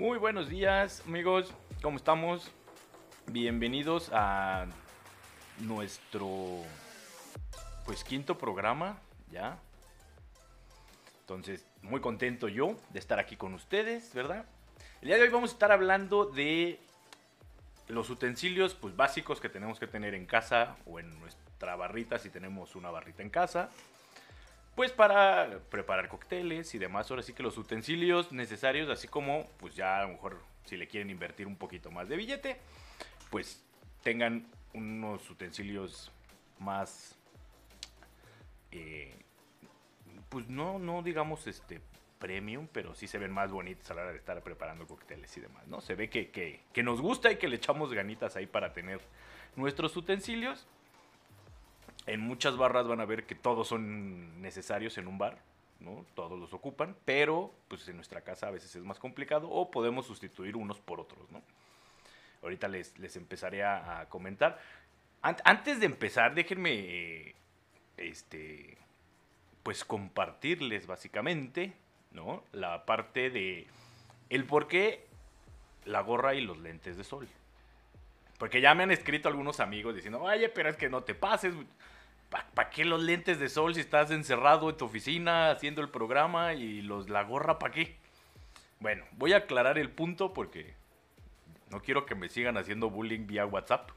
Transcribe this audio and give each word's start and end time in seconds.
Muy 0.00 0.16
buenos 0.16 0.48
días, 0.48 1.02
amigos. 1.06 1.52
¿Cómo 1.82 1.98
estamos? 1.98 2.50
Bienvenidos 3.26 4.10
a 4.14 4.64
nuestro 5.58 6.62
pues 7.84 8.02
quinto 8.02 8.38
programa, 8.38 8.98
ya. 9.30 9.58
Entonces, 11.20 11.66
muy 11.82 12.00
contento 12.00 12.48
yo 12.48 12.76
de 12.88 12.98
estar 12.98 13.18
aquí 13.18 13.36
con 13.36 13.52
ustedes, 13.52 14.14
¿verdad? 14.14 14.46
El 15.02 15.08
día 15.08 15.18
de 15.18 15.24
hoy 15.24 15.28
vamos 15.28 15.50
a 15.50 15.52
estar 15.52 15.70
hablando 15.70 16.24
de 16.24 16.80
los 17.88 18.08
utensilios 18.08 18.72
pues 18.72 18.96
básicos 18.96 19.38
que 19.38 19.50
tenemos 19.50 19.78
que 19.78 19.86
tener 19.86 20.14
en 20.14 20.24
casa 20.24 20.78
o 20.86 20.98
en 20.98 21.20
nuestra 21.20 21.76
barrita 21.76 22.18
si 22.18 22.30
tenemos 22.30 22.74
una 22.74 22.90
barrita 22.90 23.22
en 23.22 23.28
casa 23.28 23.68
pues 24.74 24.92
para 24.92 25.60
preparar 25.70 26.08
cócteles 26.08 26.74
y 26.74 26.78
demás. 26.78 27.10
Ahora 27.10 27.22
sí 27.22 27.32
que 27.32 27.42
los 27.42 27.58
utensilios 27.58 28.32
necesarios, 28.32 28.88
así 28.88 29.08
como 29.08 29.46
pues 29.58 29.74
ya 29.74 29.98
a 29.98 30.02
lo 30.02 30.10
mejor 30.10 30.40
si 30.64 30.76
le 30.76 30.86
quieren 30.86 31.10
invertir 31.10 31.46
un 31.46 31.56
poquito 31.56 31.90
más 31.90 32.08
de 32.08 32.16
billete, 32.16 32.56
pues 33.30 33.62
tengan 34.02 34.46
unos 34.72 35.28
utensilios 35.28 36.12
más, 36.58 37.16
eh, 38.70 39.14
pues 40.28 40.48
no, 40.48 40.78
no 40.78 41.02
digamos 41.02 41.46
este 41.46 41.80
premium, 42.18 42.68
pero 42.70 42.94
sí 42.94 43.08
se 43.08 43.18
ven 43.18 43.32
más 43.32 43.50
bonitos 43.50 43.90
a 43.90 43.94
la 43.94 44.02
hora 44.02 44.12
de 44.12 44.18
estar 44.18 44.40
preparando 44.42 44.86
cócteles 44.86 45.34
y 45.36 45.40
demás, 45.40 45.66
¿no? 45.66 45.80
Se 45.80 45.94
ve 45.94 46.10
que, 46.10 46.30
que, 46.30 46.60
que 46.72 46.82
nos 46.82 47.00
gusta 47.00 47.32
y 47.32 47.36
que 47.36 47.48
le 47.48 47.56
echamos 47.56 47.92
ganitas 47.92 48.36
ahí 48.36 48.46
para 48.46 48.72
tener 48.72 49.00
nuestros 49.56 49.96
utensilios. 49.96 50.66
En 52.06 52.20
muchas 52.20 52.56
barras 52.56 52.86
van 52.86 53.00
a 53.00 53.04
ver 53.04 53.24
que 53.24 53.34
todos 53.34 53.68
son 53.68 54.40
necesarios 54.40 54.96
en 54.98 55.06
un 55.06 55.18
bar, 55.18 55.38
¿no? 55.80 56.04
Todos 56.14 56.38
los 56.38 56.52
ocupan, 56.52 56.96
pero 57.04 57.52
pues 57.68 57.86
en 57.88 57.96
nuestra 57.96 58.22
casa 58.22 58.48
a 58.48 58.50
veces 58.50 58.74
es 58.74 58.82
más 58.82 58.98
complicado 58.98 59.48
o 59.50 59.70
podemos 59.70 60.06
sustituir 60.06 60.56
unos 60.56 60.78
por 60.80 61.00
otros, 61.00 61.30
¿no? 61.30 61.42
Ahorita 62.42 62.68
les, 62.68 62.98
les 62.98 63.16
empezaré 63.16 63.62
a, 63.64 64.06
comentar. 64.08 64.58
antes 65.20 65.78
de 65.78 65.86
empezar, 65.86 66.34
déjenme, 66.34 67.34
este, 67.98 68.78
pues 69.62 69.84
compartirles 69.84 70.86
básicamente, 70.86 71.74
¿no? 72.12 72.42
La 72.52 72.86
parte 72.86 73.30
de 73.30 73.66
el 74.30 74.44
por 74.44 74.68
qué 74.68 75.06
la 75.84 76.00
gorra 76.00 76.34
y 76.34 76.40
los 76.40 76.58
lentes 76.58 76.96
de 76.96 77.04
sol. 77.04 77.28
Porque 78.40 78.62
ya 78.62 78.74
me 78.74 78.84
han 78.84 78.90
escrito 78.90 79.28
algunos 79.28 79.60
amigos 79.60 79.94
diciendo, 79.94 80.22
oye, 80.22 80.48
pero 80.48 80.70
es 80.70 80.76
que 80.76 80.88
no 80.88 81.02
te 81.02 81.14
pases. 81.14 81.54
¿Para 82.54 82.70
qué 82.70 82.86
los 82.86 83.02
lentes 83.02 83.38
de 83.38 83.50
sol 83.50 83.74
si 83.74 83.82
estás 83.82 84.10
encerrado 84.10 84.70
en 84.70 84.78
tu 84.78 84.86
oficina 84.86 85.50
haciendo 85.50 85.82
el 85.82 85.90
programa 85.90 86.54
y 86.54 86.80
los, 86.80 87.10
la 87.10 87.22
gorra 87.22 87.58
para 87.58 87.74
qué? 87.74 87.96
Bueno, 88.78 89.04
voy 89.12 89.34
a 89.34 89.38
aclarar 89.38 89.76
el 89.76 89.90
punto 89.90 90.32
porque 90.32 90.72
no 91.68 91.82
quiero 91.82 92.06
que 92.06 92.14
me 92.14 92.30
sigan 92.30 92.56
haciendo 92.56 92.88
bullying 92.88 93.26
vía 93.26 93.44
WhatsApp. 93.44 93.90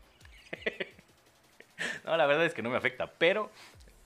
no, 2.04 2.18
la 2.18 2.26
verdad 2.26 2.46
es 2.46 2.54
que 2.54 2.62
no 2.62 2.70
me 2.70 2.76
afecta, 2.76 3.14
pero 3.14 3.50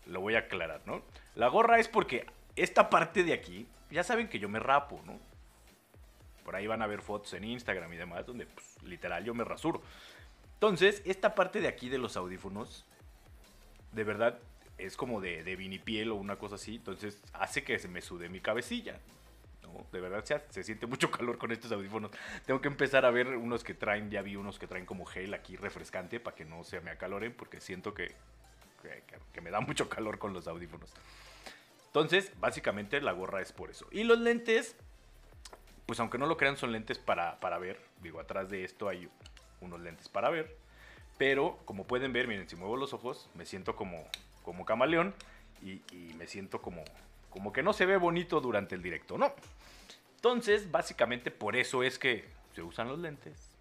lo 0.06 0.22
voy 0.22 0.36
a 0.36 0.40
aclarar, 0.40 0.82
¿no? 0.86 1.02
La 1.34 1.48
gorra 1.48 1.80
es 1.80 1.88
porque 1.88 2.28
esta 2.56 2.92
parte 2.92 3.24
de 3.24 3.34
aquí, 3.34 3.66
ya 3.90 4.04
saben 4.04 4.28
que 4.28 4.38
yo 4.38 4.50
me 4.50 4.60
rapo, 4.60 5.02
¿no? 5.04 5.20
Por 6.46 6.56
ahí 6.56 6.68
van 6.68 6.84
a 6.84 6.88
ver 6.88 7.02
fotos 7.02 7.34
en 7.34 7.44
Instagram 7.44 7.92
y 7.92 7.98
demás 7.98 8.24
donde 8.28 8.46
pues, 8.46 8.84
literal 8.84 9.26
yo 9.26 9.34
me 9.34 9.44
rasuro. 9.44 9.82
Entonces, 10.58 11.04
esta 11.06 11.36
parte 11.36 11.62
de 11.62 11.68
aquí 11.68 11.88
de 11.88 12.00
los 12.00 12.18
audífonos, 12.18 12.84
de 13.92 14.04
verdad, 14.04 14.40
es 14.80 14.98
como 14.98 15.22
de, 15.22 15.56
vinipiel 15.56 16.12
o 16.12 16.16
una 16.16 16.38
cosa 16.38 16.56
así. 16.56 16.78
Entonces, 16.78 17.22
hace 17.34 17.64
que 17.64 17.78
se 17.78 17.88
me 17.88 18.02
sude 18.02 18.28
mi 18.28 18.40
cabecilla. 18.40 19.00
¿no? 19.62 19.86
De 19.92 20.02
verdad, 20.02 20.26
se, 20.50 20.64
siente 20.64 20.88
mucho 20.88 21.12
calor 21.12 21.38
con 21.38 21.52
estos 21.52 21.72
audífonos. 21.72 22.10
Tengo 22.48 22.60
que 22.60 22.70
empezar 22.70 23.06
a 23.06 23.12
ver 23.12 23.28
unos 23.38 23.64
que 23.64 23.76
traen, 23.76 24.10
ya 24.10 24.24
vi 24.24 24.36
unos 24.36 24.58
que 24.58 24.66
traen 24.66 24.88
como 24.88 25.06
gel 25.06 25.36
aquí 25.36 25.56
refrescante 25.58 26.20
para 26.20 26.36
que 26.36 26.44
no 26.44 26.64
se 26.64 26.82
me 26.82 26.90
acaloren, 26.90 27.34
porque 27.34 27.62
siento 27.62 27.94
que, 27.94 28.16
que, 29.34 29.42
me 29.42 29.52
da 29.52 29.60
mucho 29.62 29.88
calor 29.90 30.18
con 30.18 30.34
los 30.34 30.48
audífonos. 30.48 30.92
Entonces, 31.86 32.32
básicamente 32.40 33.00
la 33.00 33.12
gorra 33.12 33.44
es 33.44 33.52
por 33.54 33.70
eso. 33.70 33.88
Y 33.92 34.06
los 34.06 34.18
lentes, 34.18 34.76
pues 35.86 36.00
aunque 36.00 36.18
no 36.18 36.26
lo 36.26 36.36
crean, 36.36 36.58
son 36.58 36.72
lentes 36.72 36.98
para, 36.98 37.40
para 37.40 37.60
ver. 37.60 37.80
Digo, 38.02 38.20
atrás 38.20 38.50
de 38.50 38.64
esto 38.64 38.90
hay 38.90 39.08
unos 39.62 39.80
lentes 39.80 40.10
para 40.10 40.30
ver. 40.30 40.58
Pero 41.18 41.60
como 41.66 41.86
pueden 41.86 42.14
ver, 42.14 42.28
miren, 42.28 42.48
si 42.48 42.56
muevo 42.56 42.78
los 42.78 42.94
ojos, 42.94 43.30
me 43.34 43.46
siento 43.46 43.76
como, 43.76 44.08
como 44.44 44.66
camaleón 44.66 45.14
y, 45.62 45.82
me 46.18 46.28
siento 46.28 46.62
como, 46.62 46.84
como 47.30 47.52
que 47.52 47.64
no 47.64 47.74
se 47.74 47.86
ve 47.86 47.98
bonito 47.98 48.40
durante 48.40 48.76
el 48.76 48.84
directo, 48.84 49.18
¿no? 49.18 49.34
Entonces, 50.16 50.72
básicamente 50.72 51.32
por 51.32 51.56
eso 51.56 51.84
es 51.84 51.98
que 51.98 52.26
se 52.54 52.62
usan 52.62 52.88
los 52.88 53.00
lentes 53.00 53.52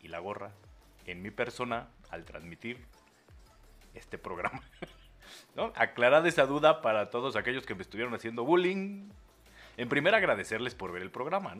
y 0.00 0.08
la 0.08 0.18
gorra 0.18 0.52
en 1.06 1.22
mi 1.22 1.30
persona 1.30 1.88
al 2.10 2.24
transmitir 2.24 2.78
este 3.94 4.18
programa. 4.18 4.62
¿No? 5.56 5.72
Aclarad 5.76 6.26
esa 6.26 6.46
duda 6.46 6.82
para 6.82 7.10
todos 7.10 7.36
aquellos 7.36 7.66
que 7.66 7.74
me 7.74 7.82
estuvieron 7.82 8.14
haciendo 8.14 8.44
bullying. 8.44 9.10
En 9.76 9.88
primer, 9.88 10.14
agradecerles 10.14 10.74
por 10.74 10.92
ver 10.92 11.02
el 11.02 11.10
programa. 11.10 11.56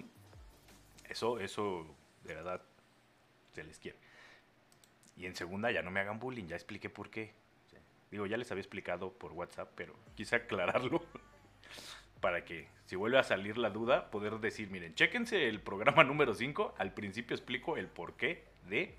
Eso, 1.09 1.41
eso, 1.41 1.87
de 2.25 2.35
verdad, 2.35 2.63
se 3.53 3.65
les 3.65 3.79
quiere. 3.79 3.99
Y 5.17 5.27
en 5.27 5.35
segunda, 5.35 5.71
ya 5.71 5.83
no 5.83 5.91
me 5.91 6.01
hagan 6.01 6.19
bullying, 6.19 6.47
ya 6.47 6.57
expliqué 6.57 6.89
por 6.91 7.11
qué. 7.11 7.33
Digo, 8.11 8.27
ya 8.27 8.37
les 8.37 8.51
había 8.51 8.61
explicado 8.61 9.13
por 9.13 9.33
WhatsApp, 9.33 9.71
pero 9.75 9.95
quise 10.15 10.37
aclararlo 10.37 11.03
para 12.21 12.45
que 12.45 12.69
si 12.87 12.97
vuelve 12.97 13.19
a 13.19 13.23
salir 13.23 13.57
la 13.57 13.71
duda, 13.71 14.11
poder 14.11 14.39
decir, 14.39 14.71
miren, 14.71 14.95
chéquense 14.95 15.49
el 15.49 15.61
programa 15.61 16.05
número 16.05 16.35
5, 16.35 16.75
al 16.79 16.93
principio 16.93 17.35
explico 17.35 17.77
el 17.77 17.89
porqué 17.89 18.45
de, 18.69 18.95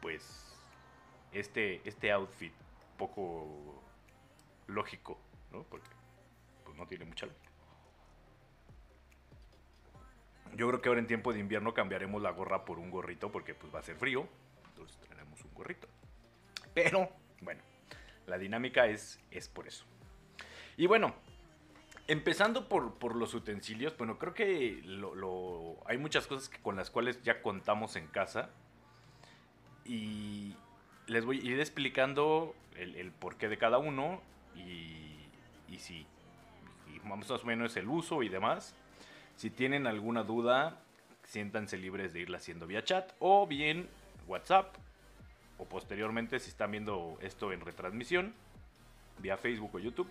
pues, 0.00 0.58
este, 1.32 1.80
este 1.84 2.10
outfit 2.12 2.52
poco 2.96 3.82
lógico, 4.66 5.20
¿no? 5.52 5.62
Porque 5.64 5.88
pues, 6.64 6.76
no 6.76 6.86
tiene 6.86 7.04
mucha 7.04 7.26
lógica. 7.26 7.45
Yo 10.56 10.66
creo 10.68 10.80
que 10.80 10.88
ahora 10.88 11.00
en 11.00 11.06
tiempo 11.06 11.34
de 11.34 11.40
invierno 11.40 11.74
cambiaremos 11.74 12.22
la 12.22 12.30
gorra 12.30 12.64
por 12.64 12.78
un 12.78 12.90
gorrito 12.90 13.30
porque 13.30 13.54
pues 13.54 13.74
va 13.74 13.80
a 13.80 13.82
ser 13.82 13.96
frío. 13.96 14.26
Entonces 14.70 14.96
tenemos 15.06 15.44
un 15.44 15.52
gorrito. 15.52 15.86
Pero, 16.72 17.10
bueno, 17.42 17.60
la 18.26 18.38
dinámica 18.38 18.86
es, 18.86 19.20
es 19.30 19.48
por 19.48 19.68
eso. 19.68 19.84
Y 20.78 20.86
bueno, 20.86 21.14
empezando 22.08 22.68
por, 22.68 23.16
los 23.16 23.34
utensilios, 23.34 23.96
bueno, 23.98 24.18
creo 24.18 24.32
que 24.32 24.80
lo, 24.84 25.76
hay 25.84 25.98
muchas 25.98 26.26
cosas 26.26 26.50
con 26.62 26.76
las 26.76 26.90
cuales 26.90 27.22
ya 27.22 27.42
contamos 27.42 27.96
en 27.96 28.06
casa. 28.06 28.48
Y 29.84 30.56
les 31.06 31.26
voy 31.26 31.40
a 31.40 31.44
ir 31.44 31.60
explicando 31.60 32.54
el, 32.76 33.12
porqué 33.12 33.48
de 33.48 33.58
cada 33.58 33.76
uno 33.76 34.22
y, 34.54 35.18
y 35.68 35.78
si, 35.78 36.06
y 36.94 37.06
más 37.06 37.30
o 37.30 37.44
menos 37.44 37.76
el 37.76 37.88
uso 37.88 38.22
y 38.22 38.30
demás. 38.30 38.74
Si 39.36 39.50
tienen 39.50 39.86
alguna 39.86 40.22
duda, 40.22 40.80
siéntanse 41.24 41.76
libres 41.76 42.12
de 42.12 42.20
irla 42.20 42.38
haciendo 42.38 42.66
vía 42.66 42.84
chat 42.84 43.12
o 43.18 43.46
bien 43.46 43.88
WhatsApp 44.26 44.74
o 45.58 45.64
posteriormente 45.64 46.38
si 46.38 46.50
están 46.50 46.70
viendo 46.70 47.18
esto 47.20 47.52
en 47.52 47.60
retransmisión 47.60 48.34
vía 49.18 49.36
Facebook 49.36 49.74
o 49.74 49.78
YouTube, 49.78 50.08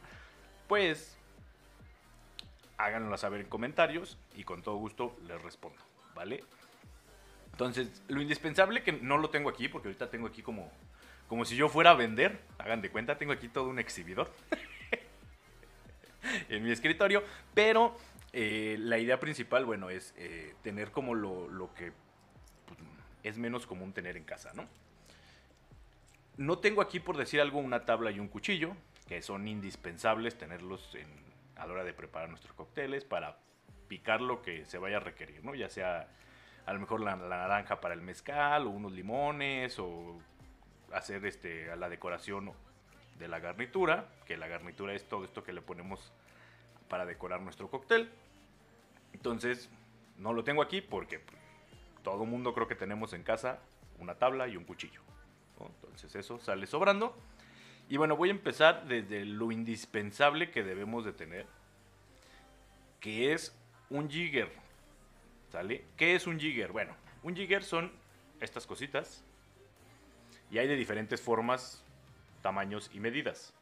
pues 0.68 1.18
háganlo 2.78 3.18
saber 3.18 3.42
en 3.42 3.48
comentarios 3.48 4.18
y 4.36 4.44
con 4.44 4.62
todo 4.62 4.76
gusto 4.78 5.16
les 5.28 5.42
respondo, 5.42 5.80
¿vale? 6.14 6.44
Entonces, 7.52 8.04
lo 8.08 8.22
indispensable 8.22 8.84
que 8.84 8.92
no 8.92 9.18
lo 9.18 9.30
tengo 9.30 9.50
aquí 9.50 9.70
porque 9.70 9.88
ahorita 9.88 10.10
tengo 10.10 10.28
aquí 10.28 10.42
como 10.42 10.72
como 11.28 11.44
si 11.44 11.56
yo 11.56 11.70
fuera 11.70 11.92
a 11.92 11.96
vender, 11.96 12.40
hagan 12.60 12.82
de 12.82 12.92
cuenta, 12.92 13.18
tengo 13.18 13.34
aquí 13.34 13.48
todo 13.48 13.70
un 13.70 13.80
exhibidor 13.80 14.32
en 16.50 16.64
mi 16.64 16.72
escritorio, 16.72 17.24
pero 17.56 17.98
eh, 18.38 18.76
la 18.78 18.98
idea 18.98 19.18
principal, 19.22 19.64
bueno, 19.64 19.90
es 19.90 20.14
eh, 20.18 20.56
tener 20.62 20.92
como 20.92 21.16
lo, 21.16 21.74
que 21.74 21.94
pues, 22.66 22.78
es 23.24 23.38
menos 23.38 23.66
común 23.66 23.94
tener 23.94 24.18
en 24.18 24.26
casa, 24.26 24.52
¿no? 24.54 24.68
No 26.36 26.60
tengo 26.60 26.82
aquí, 26.82 27.00
por 27.00 27.16
decir 27.16 27.40
algo, 27.40 27.60
una 27.60 27.86
tabla 27.86 28.12
y 28.12 28.20
un 28.20 28.28
cuchillo, 28.28 28.76
que 29.08 29.22
son 29.22 29.48
indispensables 29.48 30.38
tenerlos 30.38 30.98
a 31.56 31.66
la 31.66 31.72
hora 31.72 31.84
de 31.86 31.94
preparar 31.94 32.28
nuestros 32.28 32.54
cócteles 32.54 33.06
para 33.06 33.38
picar 33.88 34.20
lo 34.20 34.42
que 34.42 34.66
se 34.66 34.80
vaya 34.80 34.98
a 34.98 35.00
requerir, 35.00 35.42
¿no? 35.46 35.56
Ya 35.56 35.70
sea 35.70 36.10
a 36.66 36.74
lo 36.74 36.82
mejor 36.82 37.00
la, 37.00 37.16
naranja 37.16 37.80
para 37.80 37.94
el 37.94 38.02
mezcal 38.02 38.68
o 38.68 38.70
unos 38.70 38.92
limones 38.92 39.80
o 39.80 40.20
hacer 40.92 41.26
este, 41.26 41.72
a 41.72 41.78
la 41.78 41.88
decoración 41.88 42.52
de 43.18 43.30
la 43.30 43.40
garnitura, 43.40 44.10
que 44.26 44.36
la 44.36 44.50
garnitura 44.50 44.94
es 44.94 45.08
todo 45.08 45.24
esto 45.24 45.42
que 45.42 45.54
le 45.54 45.62
ponemos 45.62 46.12
para 46.90 47.06
decorar 47.06 47.40
nuestro 47.40 47.70
cóctel. 47.70 48.12
Entonces, 49.16 49.70
no 50.18 50.34
lo 50.34 50.44
tengo 50.44 50.62
aquí 50.62 50.82
porque 50.82 51.22
todo 52.04 52.26
mundo 52.26 52.54
creo 52.54 52.68
que 52.68 52.76
tenemos 52.76 53.14
en 53.14 53.24
casa 53.24 53.60
una 53.98 54.16
tabla 54.16 54.46
y 54.50 54.58
un 54.58 54.66
cuchillo. 54.66 55.00
Entonces 55.58 56.14
eso 56.16 56.38
sale 56.38 56.68
sobrando. 56.68 57.16
Y 57.88 57.96
bueno, 57.96 58.18
voy 58.18 58.28
a 58.28 58.34
empezar 58.34 58.86
desde 58.88 59.24
lo 59.24 59.54
indispensable 59.54 60.52
que 60.52 60.64
debemos 60.64 61.06
de 61.06 61.14
tener, 61.14 61.46
que 63.00 63.32
es 63.32 63.56
un 63.90 64.10
jigger. 64.10 64.52
¿Sale? 65.50 65.86
¿Qué 65.96 66.16
es 66.16 66.28
un 66.28 66.38
jigger? 66.38 66.74
Bueno, 66.74 66.94
un 67.24 67.38
jigger 67.38 67.64
son 67.64 67.94
estas 68.42 68.68
cositas. 68.68 69.24
Y 70.52 70.58
hay 70.58 70.68
de 70.68 70.76
diferentes 70.76 71.22
formas, 71.22 71.82
tamaños 72.42 72.92
y 72.94 73.00
medidas. 73.00 73.54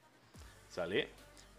¿Sale? 0.69 1.09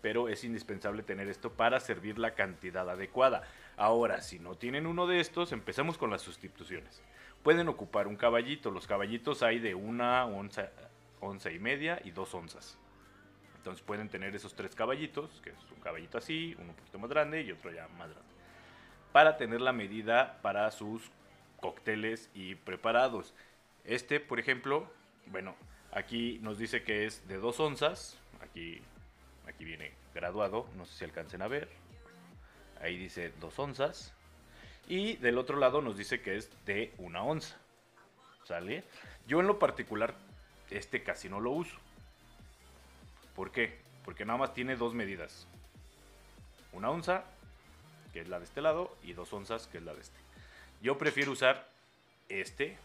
Pero 0.03 0.29
es 0.29 0.43
indispensable 0.43 1.05
tener 1.05 1.29
esto 1.29 1.53
para 1.53 1.79
servir 1.79 2.19
la 2.19 2.35
cantidad 2.35 2.91
adecuada. 2.91 3.45
Ahora, 3.77 4.21
si 4.21 4.39
no 4.39 4.55
tienen 4.55 4.87
uno 4.87 5.07
de 5.07 5.21
estos, 5.21 5.53
empecemos 5.53 5.99
con 5.99 6.11
las 6.11 6.23
sustituciones. 6.23 7.03
Pueden 7.43 7.69
ocupar 7.69 8.07
un 8.07 8.17
caballito. 8.17 8.71
Los 8.71 8.87
caballitos 8.87 9.43
hay 9.43 9.59
de 9.59 9.75
una 9.75 10.25
onza, 10.27 10.71
onza 11.21 11.51
y 11.51 11.59
media 11.59 12.01
y 12.05 12.11
dos 12.11 12.35
onzas. 12.35 12.79
Entonces 13.57 13.83
pueden 13.83 14.09
tener 14.09 14.35
esos 14.37 14.55
tres 14.55 14.75
caballitos, 14.75 15.41
que 15.43 15.51
es 15.51 15.57
un 15.75 15.81
caballito 15.81 16.19
así, 16.19 16.55
uno 16.59 16.71
un 16.71 16.77
poquito 16.77 16.99
más 16.99 17.11
grande 17.11 17.43
y 17.43 17.51
otro 17.51 17.73
ya 17.73 17.89
más 17.89 18.11
grande. 18.11 18.35
Para 19.13 19.37
tener 19.37 19.61
la 19.61 19.73
medida 19.73 20.39
para 20.43 20.71
sus 20.71 21.11
cócteles 21.61 22.31
y 22.35 22.57
preparados. 22.57 23.35
Este, 23.85 24.21
por 24.21 24.39
ejemplo, 24.39 24.87
bueno, 25.27 25.57
aquí 25.93 26.39
nos 26.43 26.59
dice 26.59 26.83
que 26.83 27.07
es 27.07 27.27
de 27.27 27.39
dos 27.39 27.59
onzas. 27.59 28.19
Aquí, 28.43 28.83
aquí 29.49 29.65
viene 29.65 29.93
graduado, 30.15 30.67
no 30.77 30.85
sé 30.85 30.95
si 30.99 31.05
alcancen 31.05 31.41
a 31.41 31.49
ver. 31.49 31.84
Ahí 32.85 32.99
dice 32.99 33.33
dos 33.41 33.59
onzas. 33.59 34.13
Y 34.89 35.17
del 35.17 35.39
otro 35.39 35.57
lado 35.57 35.81
nos 35.81 35.97
dice 35.97 36.21
que 36.21 36.37
es 36.37 36.51
de 36.67 36.93
una 36.99 37.23
onza. 37.23 37.57
¿Sale? 38.45 38.85
Yo 39.27 39.41
en 39.41 39.47
lo 39.47 39.59
particular, 39.59 40.15
este 40.69 41.03
casi 41.03 41.31
no 41.31 41.41
lo 41.41 41.51
uso. 41.53 41.79
¿Por 43.35 43.53
qué? 43.53 43.81
Porque 44.05 44.27
nada 44.27 44.39
más 44.39 44.53
tiene 44.53 44.77
dos 44.77 44.93
medidas. 44.93 45.47
Una 46.73 46.91
onza, 46.91 47.25
que 48.13 48.21
es 48.21 48.29
la 48.29 48.39
de 48.39 48.45
este 48.45 48.61
lado, 48.61 48.95
y 49.03 49.15
dos 49.15 49.33
onzas, 49.33 49.67
que 49.67 49.79
es 49.79 49.85
la 49.85 49.95
de 49.95 50.03
este. 50.03 50.19
Yo 50.83 50.99
prefiero 50.99 51.33
usar 51.33 51.67
este. 52.29 52.77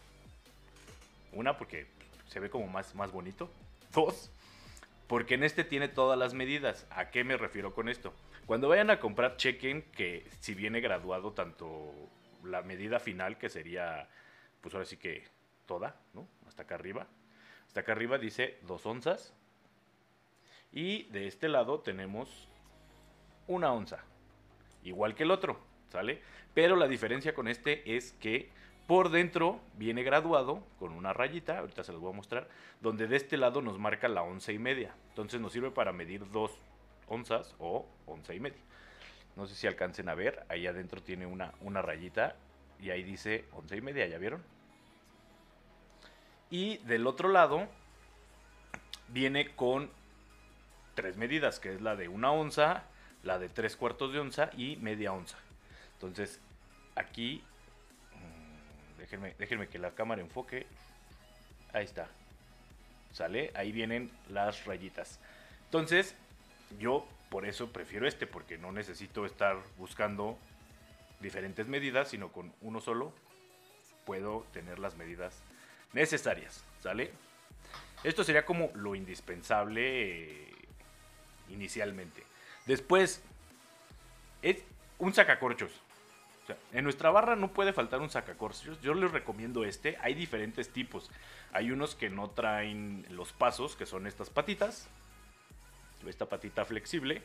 Una, 1.32 1.58
porque 1.58 1.86
se 2.26 2.40
ve 2.40 2.48
como 2.48 2.68
más, 2.68 2.94
más 2.94 3.12
bonito. 3.12 3.50
Dos, 3.92 4.30
porque 5.08 5.34
en 5.34 5.44
este 5.44 5.62
tiene 5.62 5.88
todas 5.88 6.18
las 6.18 6.32
medidas. 6.32 6.86
¿A 6.88 7.10
qué 7.10 7.22
me 7.22 7.36
refiero 7.36 7.74
con 7.74 7.90
esto? 7.90 8.14
Cuando 8.50 8.68
vayan 8.68 8.90
a 8.90 8.98
comprar, 8.98 9.36
chequen 9.36 9.82
que 9.92 10.26
si 10.40 10.54
viene 10.54 10.80
graduado 10.80 11.30
tanto 11.34 11.94
la 12.42 12.62
medida 12.62 12.98
final, 12.98 13.38
que 13.38 13.48
sería, 13.48 14.08
pues 14.60 14.74
ahora 14.74 14.86
sí 14.86 14.96
que 14.96 15.22
toda, 15.66 15.94
¿no? 16.14 16.26
Hasta 16.48 16.64
acá 16.64 16.74
arriba. 16.74 17.06
Hasta 17.68 17.82
acá 17.82 17.92
arriba 17.92 18.18
dice 18.18 18.58
dos 18.62 18.84
onzas 18.86 19.32
y 20.72 21.04
de 21.10 21.28
este 21.28 21.48
lado 21.48 21.78
tenemos 21.78 22.48
una 23.46 23.72
onza. 23.72 24.02
Igual 24.82 25.14
que 25.14 25.22
el 25.22 25.30
otro, 25.30 25.60
¿sale? 25.88 26.20
Pero 26.52 26.74
la 26.74 26.88
diferencia 26.88 27.34
con 27.34 27.46
este 27.46 27.96
es 27.96 28.14
que 28.14 28.50
por 28.88 29.10
dentro 29.10 29.60
viene 29.74 30.02
graduado 30.02 30.64
con 30.80 30.90
una 30.90 31.12
rayita, 31.12 31.60
ahorita 31.60 31.84
se 31.84 31.92
los 31.92 32.00
voy 32.00 32.12
a 32.12 32.16
mostrar, 32.16 32.48
donde 32.80 33.06
de 33.06 33.14
este 33.14 33.36
lado 33.36 33.62
nos 33.62 33.78
marca 33.78 34.08
la 34.08 34.24
once 34.24 34.52
y 34.52 34.58
media. 34.58 34.92
Entonces 35.10 35.40
nos 35.40 35.52
sirve 35.52 35.70
para 35.70 35.92
medir 35.92 36.28
dos 36.32 36.50
onzas 37.10 37.54
o 37.58 37.86
once 38.06 38.34
y 38.34 38.40
media. 38.40 38.58
No 39.36 39.46
sé 39.46 39.54
si 39.54 39.66
alcancen 39.66 40.08
a 40.08 40.14
ver, 40.14 40.44
ahí 40.48 40.66
adentro 40.66 41.02
tiene 41.02 41.26
una, 41.26 41.52
una 41.60 41.82
rayita 41.82 42.36
y 42.80 42.90
ahí 42.90 43.02
dice 43.02 43.44
once 43.52 43.76
y 43.76 43.80
media, 43.80 44.06
¿ya 44.06 44.18
vieron? 44.18 44.42
Y 46.50 46.78
del 46.78 47.06
otro 47.06 47.28
lado 47.28 47.68
viene 49.08 49.54
con 49.54 49.90
tres 50.94 51.16
medidas, 51.16 51.60
que 51.60 51.74
es 51.74 51.80
la 51.80 51.96
de 51.96 52.08
una 52.08 52.32
onza, 52.32 52.84
la 53.22 53.38
de 53.38 53.48
tres 53.48 53.76
cuartos 53.76 54.12
de 54.12 54.18
onza 54.18 54.50
y 54.56 54.76
media 54.76 55.12
onza. 55.12 55.36
Entonces, 55.94 56.40
aquí, 56.96 57.42
mm, 58.14 58.98
déjenme, 58.98 59.34
déjenme 59.38 59.68
que 59.68 59.78
la 59.78 59.92
cámara 59.92 60.20
enfoque. 60.20 60.66
Ahí 61.72 61.84
está. 61.84 62.08
¿Sale? 63.12 63.52
Ahí 63.54 63.72
vienen 63.72 64.10
las 64.28 64.64
rayitas. 64.64 65.20
Entonces, 65.66 66.16
yo 66.78 67.06
por 67.30 67.46
eso 67.46 67.72
prefiero 67.72 68.06
este, 68.06 68.26
porque 68.26 68.58
no 68.58 68.72
necesito 68.72 69.24
estar 69.24 69.56
buscando 69.78 70.38
diferentes 71.20 71.66
medidas, 71.66 72.08
sino 72.08 72.32
con 72.32 72.52
uno 72.60 72.80
solo 72.80 73.12
puedo 74.04 74.44
tener 74.52 74.78
las 74.78 74.96
medidas 74.96 75.40
necesarias. 75.92 76.64
¿Sale? 76.82 77.12
Esto 78.02 78.24
sería 78.24 78.44
como 78.44 78.70
lo 78.74 78.94
indispensable 78.94 80.22
eh, 80.22 80.54
inicialmente. 81.48 82.24
Después, 82.66 83.22
es 84.42 84.58
un 84.98 85.14
sacacorchos. 85.14 85.70
en 86.72 86.84
nuestra 86.84 87.10
barra 87.10 87.36
no 87.36 87.52
puede 87.52 87.72
faltar 87.72 88.00
un 88.00 88.10
sacacorchos. 88.10 88.80
Yo 88.80 88.94
les 88.94 89.12
recomiendo 89.12 89.64
este. 89.64 89.96
Hay 90.00 90.14
diferentes 90.14 90.70
tipos. 90.70 91.10
Hay 91.52 91.70
unos 91.70 91.94
que 91.94 92.10
no 92.10 92.30
traen 92.30 93.06
los 93.10 93.32
pasos, 93.32 93.76
que 93.76 93.86
son 93.86 94.06
estas 94.06 94.30
patitas. 94.30 94.88
Esta 96.06 96.28
patita 96.28 96.64
flexible. 96.64 97.22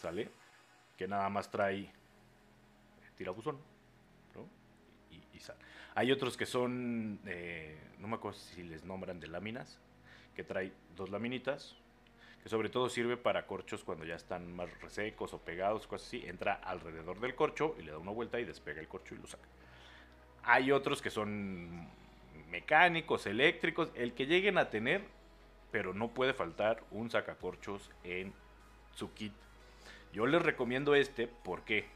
¿Sale? 0.00 0.28
Que 0.96 1.06
nada 1.06 1.28
más 1.28 1.50
trae 1.50 1.90
tirabuzón. 3.16 3.58
Y, 5.10 5.40
sale. 5.40 5.58
Hay 5.94 6.12
otros 6.12 6.36
que 6.36 6.46
son, 6.46 7.20
eh, 7.26 7.78
no 7.98 8.08
me 8.08 8.16
acuerdo 8.16 8.38
si 8.38 8.62
les 8.62 8.84
nombran 8.84 9.20
de 9.20 9.26
láminas, 9.26 9.78
que 10.34 10.44
trae 10.44 10.72
dos 10.96 11.10
laminitas, 11.10 11.76
que 12.42 12.48
sobre 12.48 12.68
todo 12.70 12.88
sirve 12.88 13.16
para 13.16 13.46
corchos 13.46 13.84
cuando 13.84 14.04
ya 14.04 14.14
están 14.14 14.54
más 14.54 14.70
resecos 14.80 15.34
o 15.34 15.38
pegados, 15.38 15.86
cosas 15.86 16.08
así. 16.08 16.22
Entra 16.26 16.54
alrededor 16.54 17.20
del 17.20 17.34
corcho 17.34 17.76
y 17.78 17.82
le 17.82 17.92
da 17.92 17.98
una 17.98 18.12
vuelta 18.12 18.40
y 18.40 18.44
despega 18.44 18.80
el 18.80 18.88
corcho 18.88 19.14
y 19.14 19.18
lo 19.18 19.26
saca. 19.26 19.48
Hay 20.44 20.72
otros 20.72 21.02
que 21.02 21.10
son 21.10 21.88
mecánicos, 22.50 23.26
eléctricos, 23.26 23.90
el 23.94 24.14
que 24.14 24.26
lleguen 24.26 24.58
a 24.58 24.70
tener, 24.70 25.04
pero 25.70 25.94
no 25.94 26.08
puede 26.08 26.34
faltar 26.34 26.82
un 26.90 27.10
sacacorchos 27.10 27.90
en 28.04 28.32
su 28.94 29.12
kit. 29.14 29.32
Yo 30.12 30.26
les 30.26 30.42
recomiendo 30.42 30.94
este, 30.94 31.28
¿por 31.28 31.62
qué? 31.62 31.86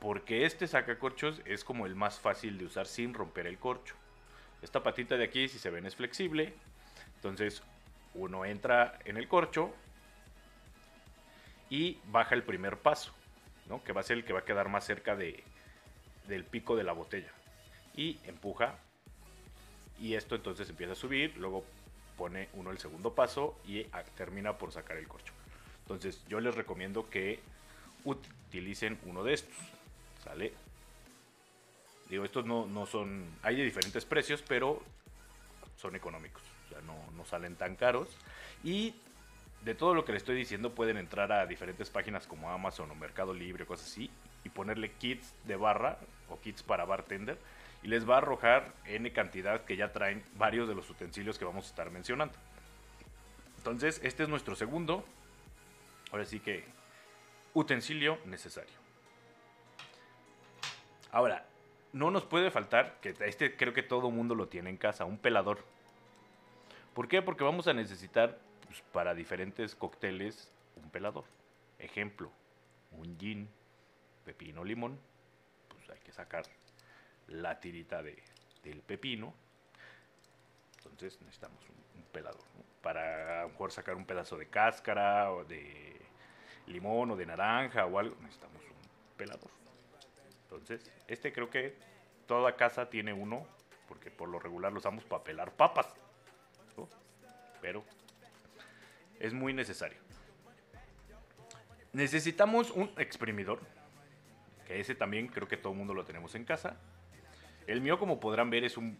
Porque 0.00 0.44
este 0.46 0.66
sacacorchos 0.66 1.42
es 1.44 1.64
como 1.64 1.86
el 1.86 1.94
más 1.94 2.18
fácil 2.18 2.58
de 2.58 2.64
usar 2.64 2.86
sin 2.86 3.14
romper 3.14 3.46
el 3.46 3.58
corcho. 3.58 3.94
Esta 4.62 4.82
patita 4.82 5.16
de 5.16 5.24
aquí, 5.24 5.48
si 5.48 5.58
se 5.58 5.70
ven, 5.70 5.86
es 5.86 5.96
flexible. 5.96 6.54
Entonces 7.16 7.62
uno 8.14 8.44
entra 8.44 8.98
en 9.04 9.16
el 9.16 9.28
corcho 9.28 9.74
y 11.68 11.98
baja 12.06 12.34
el 12.34 12.42
primer 12.42 12.78
paso, 12.78 13.12
¿no? 13.68 13.82
que 13.82 13.92
va 13.92 14.00
a 14.00 14.04
ser 14.04 14.18
el 14.18 14.24
que 14.24 14.32
va 14.32 14.40
a 14.40 14.44
quedar 14.44 14.68
más 14.68 14.84
cerca 14.84 15.16
de, 15.16 15.42
del 16.26 16.44
pico 16.44 16.76
de 16.76 16.84
la 16.84 16.92
botella. 16.92 17.32
Y 17.94 18.20
empuja. 18.24 18.78
Y 20.00 20.14
esto 20.14 20.34
entonces 20.34 20.68
empieza 20.68 20.92
a 20.92 20.96
subir, 20.96 21.36
luego 21.36 21.64
pone 22.16 22.48
uno 22.54 22.70
el 22.70 22.78
segundo 22.78 23.14
paso 23.14 23.58
y 23.66 23.84
termina 24.16 24.56
por 24.56 24.72
sacar 24.72 24.96
el 24.96 25.08
corcho. 25.08 25.32
Entonces 25.82 26.24
yo 26.28 26.40
les 26.40 26.54
recomiendo 26.54 27.08
que 27.08 27.40
utilicen 28.04 28.98
uno 29.04 29.24
de 29.24 29.34
estos. 29.34 29.56
¿Sale? 30.22 30.52
Digo, 32.08 32.24
estos 32.24 32.44
no, 32.44 32.66
no 32.66 32.86
son... 32.86 33.26
Hay 33.42 33.56
de 33.56 33.64
diferentes 33.64 34.04
precios, 34.04 34.42
pero 34.46 34.82
son 35.76 35.94
económicos 35.96 36.42
no, 36.82 37.24
salen 37.24 37.56
tan 37.56 37.76
caros. 37.76 38.08
Y 38.64 38.94
de 39.62 39.74
todo 39.74 39.94
lo 39.94 40.04
que 40.04 40.12
le 40.12 40.18
estoy 40.18 40.36
diciendo 40.36 40.74
pueden 40.74 40.96
entrar 40.96 41.32
a 41.32 41.46
diferentes 41.46 41.90
páginas 41.90 42.26
como 42.26 42.50
Amazon 42.50 42.90
o 42.90 42.94
Mercado 42.94 43.34
Libre 43.34 43.64
o 43.64 43.66
cosas 43.66 43.86
así 43.86 44.10
y 44.44 44.48
ponerle 44.48 44.92
kits 44.92 45.34
de 45.44 45.56
barra 45.56 45.98
o 46.28 46.40
kits 46.40 46.62
para 46.62 46.84
bartender 46.84 47.38
y 47.86 47.88
les 47.88 48.08
va 48.08 48.16
a 48.16 48.18
arrojar 48.18 48.74
n 48.86 49.12
cantidad 49.12 49.64
que 49.64 49.76
ya 49.76 49.92
traen 49.92 50.24
varios 50.34 50.66
de 50.66 50.74
los 50.74 50.90
utensilios 50.90 51.38
que 51.38 51.44
vamos 51.44 51.66
a 51.66 51.68
estar 51.68 51.88
mencionando. 51.92 52.34
Entonces, 53.58 54.00
este 54.02 54.24
es 54.24 54.28
nuestro 54.28 54.56
segundo, 54.56 55.04
ahora 56.10 56.24
sí 56.24 56.40
que 56.40 56.64
utensilio 57.54 58.18
necesario. 58.24 58.74
Ahora, 61.12 61.46
no 61.92 62.10
nos 62.10 62.24
puede 62.24 62.50
faltar, 62.50 62.98
que 63.00 63.14
este 63.20 63.56
creo 63.56 63.72
que 63.72 63.84
todo 63.84 64.10
mundo 64.10 64.34
lo 64.34 64.48
tiene 64.48 64.68
en 64.68 64.78
casa, 64.78 65.04
un 65.04 65.18
pelador. 65.18 65.60
¿Por 66.92 67.06
qué? 67.06 67.22
Porque 67.22 67.44
vamos 67.44 67.68
a 67.68 67.72
necesitar 67.72 68.40
pues, 68.66 68.82
para 68.90 69.14
diferentes 69.14 69.76
cócteles 69.76 70.50
un 70.74 70.90
pelador. 70.90 71.24
Ejemplo, 71.78 72.32
un 72.90 73.16
gin, 73.16 73.48
pepino, 74.24 74.64
limón. 74.64 74.98
Pues 75.68 75.88
hay 75.88 76.00
que 76.00 76.10
sacar 76.10 76.46
la 77.28 77.58
tirita 77.60 78.02
de, 78.02 78.22
del 78.62 78.80
pepino. 78.80 79.34
Entonces 80.78 81.20
necesitamos 81.22 81.62
un, 81.68 82.02
pelador. 82.12 82.44
Para 82.82 83.40
a 83.40 83.42
lo 83.42 83.50
mejor 83.50 83.72
sacar 83.72 83.94
un 83.94 84.06
pedazo 84.06 84.38
de 84.38 84.46
cáscara 84.48 85.32
o 85.32 85.44
de 85.44 86.00
limón 86.66 87.10
o 87.10 87.16
de 87.16 87.26
naranja 87.26 87.84
o 87.86 87.98
algo, 87.98 88.16
necesitamos 88.22 88.62
un 88.62 89.16
pelador. 89.16 89.50
Entonces, 90.44 90.90
este 91.08 91.32
creo 91.32 91.50
que 91.50 91.76
toda 92.26 92.56
casa 92.56 92.88
tiene 92.88 93.12
uno, 93.12 93.46
porque 93.88 94.10
por 94.10 94.28
lo 94.28 94.38
regular 94.38 94.72
lo 94.72 94.78
usamos 94.78 95.04
para 95.04 95.24
pelar 95.24 95.52
papas 95.52 95.94
pero 97.66 97.82
es 99.18 99.32
muy 99.32 99.52
necesario. 99.52 99.98
Necesitamos 101.92 102.70
un 102.70 102.92
exprimidor. 102.96 103.60
que 104.66 104.78
ese 104.78 104.94
también 104.94 105.26
creo 105.26 105.48
que 105.48 105.56
todo 105.56 105.72
el 105.72 105.78
mundo 105.78 105.92
lo 105.92 106.04
tenemos 106.04 106.34
en 106.36 106.44
casa. 106.44 106.76
El 107.66 107.80
mío, 107.80 107.98
como 107.98 108.20
podrán 108.20 108.50
ver, 108.50 108.64
es 108.64 108.76
un, 108.76 108.98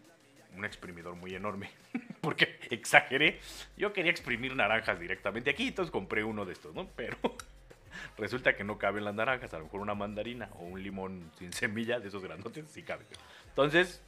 exprimidor 0.63 1.15
muy 1.15 1.35
enorme, 1.35 1.69
porque 2.21 2.59
exageré. 2.69 3.39
Yo 3.77 3.93
quería 3.93 4.11
exprimir 4.11 4.55
naranjas 4.55 4.99
directamente 4.99 5.51
aquí, 5.51 5.67
entonces 5.67 5.91
compré 5.91 6.23
uno 6.23 6.45
de 6.45 6.53
estos, 6.53 6.73
¿no? 6.73 6.87
Pero 6.95 7.17
resulta 8.17 8.55
que 8.55 8.63
no 8.63 8.77
caben 8.77 9.05
las 9.05 9.13
naranjas, 9.13 9.53
a 9.53 9.59
lo 9.59 9.65
mejor 9.65 9.81
una 9.81 9.93
mandarina 9.93 10.49
o 10.53 10.63
un 10.63 10.81
limón 10.81 11.31
sin 11.37 11.53
semilla 11.53 11.99
de 11.99 12.07
esos 12.07 12.23
grandotes 12.23 12.69
sí 12.69 12.83
cabe. 12.83 13.05
Entonces, 13.49 14.01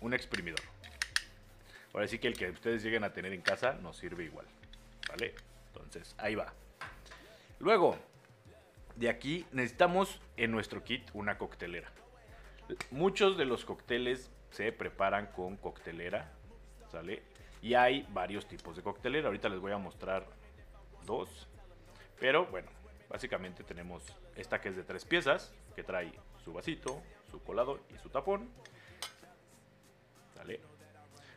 un 0.00 0.14
exprimidor. 0.14 0.60
Ahora 1.92 2.06
sí 2.06 2.18
que 2.18 2.28
el 2.28 2.36
que 2.36 2.50
ustedes 2.50 2.82
lleguen 2.82 3.04
a 3.04 3.12
tener 3.12 3.32
en 3.32 3.42
casa 3.42 3.74
nos 3.74 3.96
sirve 3.96 4.24
igual, 4.24 4.46
¿vale? 5.08 5.34
Entonces, 5.68 6.14
ahí 6.18 6.34
va. 6.34 6.52
Luego, 7.60 7.98
de 8.96 9.08
aquí 9.08 9.46
necesitamos 9.52 10.20
en 10.36 10.50
nuestro 10.50 10.82
kit 10.82 11.08
una 11.12 11.38
coctelera. 11.38 11.90
Muchos 12.90 13.36
de 13.36 13.44
los 13.44 13.64
cócteles 13.64 14.30
se 14.50 14.72
preparan 14.72 15.26
con 15.28 15.56
coctelera, 15.56 16.32
¿sale? 16.90 17.22
Y 17.62 17.74
hay 17.74 18.06
varios 18.10 18.46
tipos 18.46 18.76
de 18.76 18.82
coctelera. 18.82 19.26
Ahorita 19.26 19.48
les 19.48 19.60
voy 19.60 19.72
a 19.72 19.78
mostrar 19.78 20.26
dos. 21.06 21.48
Pero 22.20 22.46
bueno, 22.46 22.68
básicamente 23.08 23.64
tenemos 23.64 24.02
esta 24.36 24.60
que 24.60 24.68
es 24.68 24.76
de 24.76 24.84
tres 24.84 25.04
piezas, 25.04 25.54
que 25.74 25.82
trae 25.82 26.12
su 26.44 26.52
vasito, 26.52 27.02
su 27.30 27.42
colador 27.42 27.82
y 27.94 27.98
su 27.98 28.08
tapón. 28.10 28.48
¿Sale? 30.34 30.60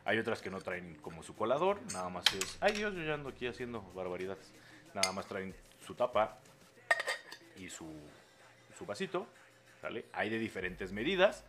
Hay 0.04 0.18
otras 0.18 0.42
que 0.42 0.50
no 0.50 0.60
traen 0.60 0.96
como 0.96 1.22
su 1.22 1.34
colador, 1.34 1.80
nada 1.92 2.08
más 2.08 2.24
es... 2.34 2.58
Ay 2.60 2.72
Dios, 2.72 2.94
yo 2.94 3.02
ya 3.02 3.14
ando 3.14 3.28
aquí 3.28 3.46
haciendo 3.46 3.82
barbaridades. 3.94 4.52
Nada 4.94 5.12
más 5.12 5.26
traen 5.26 5.54
su 5.86 5.94
tapa 5.94 6.38
y 7.56 7.68
su, 7.68 7.88
su 8.76 8.84
vasito. 8.84 9.26
¿Sale? 9.82 10.04
Hay 10.12 10.30
de 10.30 10.38
diferentes 10.38 10.92
medidas. 10.92 11.44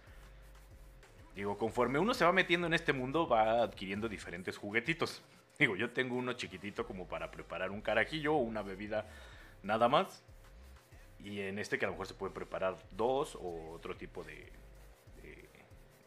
Digo, 1.35 1.55
conforme 1.59 1.99
uno 1.99 2.15
se 2.15 2.25
va 2.25 2.31
metiendo 2.31 2.65
en 2.65 2.73
este 2.73 2.91
mundo, 2.91 3.27
va 3.27 3.61
adquiriendo 3.61 4.09
diferentes 4.09 4.57
juguetitos. 4.57 5.21
Digo, 5.59 5.75
yo 5.75 5.91
tengo 5.91 6.15
uno 6.15 6.33
chiquitito 6.33 6.87
como 6.87 7.07
para 7.07 7.29
preparar 7.29 7.69
un 7.69 7.81
carajillo 7.81 8.33
o 8.33 8.37
una 8.37 8.63
bebida 8.63 9.05
nada 9.61 9.87
más. 9.87 10.23
Y 11.19 11.41
en 11.41 11.59
este 11.59 11.77
que 11.77 11.85
a 11.85 11.89
lo 11.89 11.93
mejor 11.93 12.07
se 12.07 12.15
pueden 12.15 12.33
preparar 12.33 12.75
dos 12.89 13.35
o 13.35 13.71
otro 13.71 13.95
tipo 13.95 14.23
de, 14.23 14.51
de, 15.21 15.47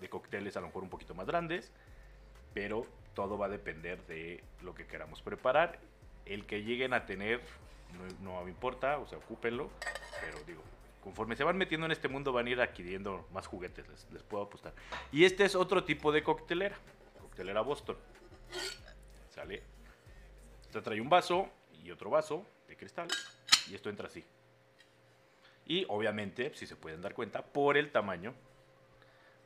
de 0.00 0.08
cócteles 0.08 0.56
a 0.56 0.60
lo 0.60 0.66
mejor 0.66 0.82
un 0.82 0.90
poquito 0.90 1.14
más 1.14 1.28
grandes. 1.28 1.72
Pero 2.54 2.84
todo 3.14 3.38
va 3.38 3.46
a 3.46 3.50
depender 3.50 4.04
de 4.08 4.42
lo 4.62 4.74
que 4.74 4.84
queramos 4.84 5.22
preparar. 5.22 5.78
El 6.24 6.44
que 6.44 6.64
lleguen 6.64 6.92
a 6.92 7.06
tener 7.06 7.40
no, 8.20 8.32
no 8.32 8.44
me 8.44 8.50
importa, 8.50 8.98
o 8.98 9.06
sea, 9.06 9.18
ocúpenlo. 9.18 9.70
Pero 10.20 10.38
digo, 10.44 10.62
conforme 11.06 11.36
se 11.36 11.44
van 11.44 11.56
metiendo 11.56 11.86
en 11.86 11.92
este 11.92 12.08
mundo 12.08 12.32
van 12.32 12.48
a 12.48 12.50
ir 12.50 12.60
adquiriendo 12.60 13.28
más 13.32 13.46
juguetes, 13.46 13.86
les, 13.86 14.10
les, 14.10 14.24
puedo 14.24 14.42
apostar. 14.42 14.74
Y 15.12 15.24
este 15.24 15.44
es 15.44 15.54
otro 15.54 15.84
tipo 15.84 16.10
de 16.10 16.24
coctelera, 16.24 16.76
coctelera 17.20 17.60
Boston. 17.60 17.96
¿Sale? 19.30 19.62
Esta 20.62 20.82
trae 20.82 21.00
un 21.00 21.08
vaso 21.08 21.48
y 21.84 21.92
otro 21.92 22.10
vaso 22.10 22.44
de 22.66 22.76
cristal 22.76 23.06
y 23.70 23.76
esto 23.76 23.88
entra 23.88 24.08
así. 24.08 24.24
Y 25.64 25.86
obviamente, 25.88 26.52
si 26.56 26.66
se 26.66 26.74
pueden 26.74 27.00
dar 27.02 27.14
cuenta, 27.14 27.44
por 27.44 27.76
el 27.76 27.92
tamaño, 27.92 28.34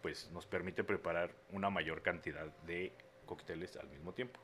pues 0.00 0.30
nos 0.30 0.46
permite 0.46 0.82
preparar 0.82 1.30
una 1.50 1.68
mayor 1.68 2.00
cantidad 2.00 2.46
de 2.62 2.94
cócteles 3.26 3.76
al 3.76 3.88
mismo 3.88 4.14
tiempo. 4.14 4.40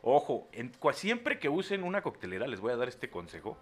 Ojo, 0.00 0.48
en, 0.52 0.72
siempre 0.94 1.38
que 1.38 1.50
usen 1.50 1.84
una 1.84 2.00
coctelera, 2.00 2.46
les 2.46 2.60
voy 2.60 2.72
a 2.72 2.76
dar 2.76 2.88
este 2.88 3.10
consejo. 3.10 3.58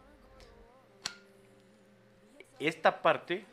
Esta 2.62 3.02
parte, 3.02 3.44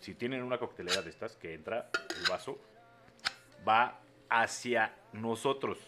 si 0.00 0.16
tienen 0.16 0.42
una 0.42 0.58
coctelera 0.58 1.00
de 1.00 1.10
estas 1.10 1.36
que 1.36 1.54
entra 1.54 1.90
el 2.18 2.28
vaso, 2.28 2.58
va 3.66 4.00
hacia 4.28 4.96
nosotros. 5.12 5.78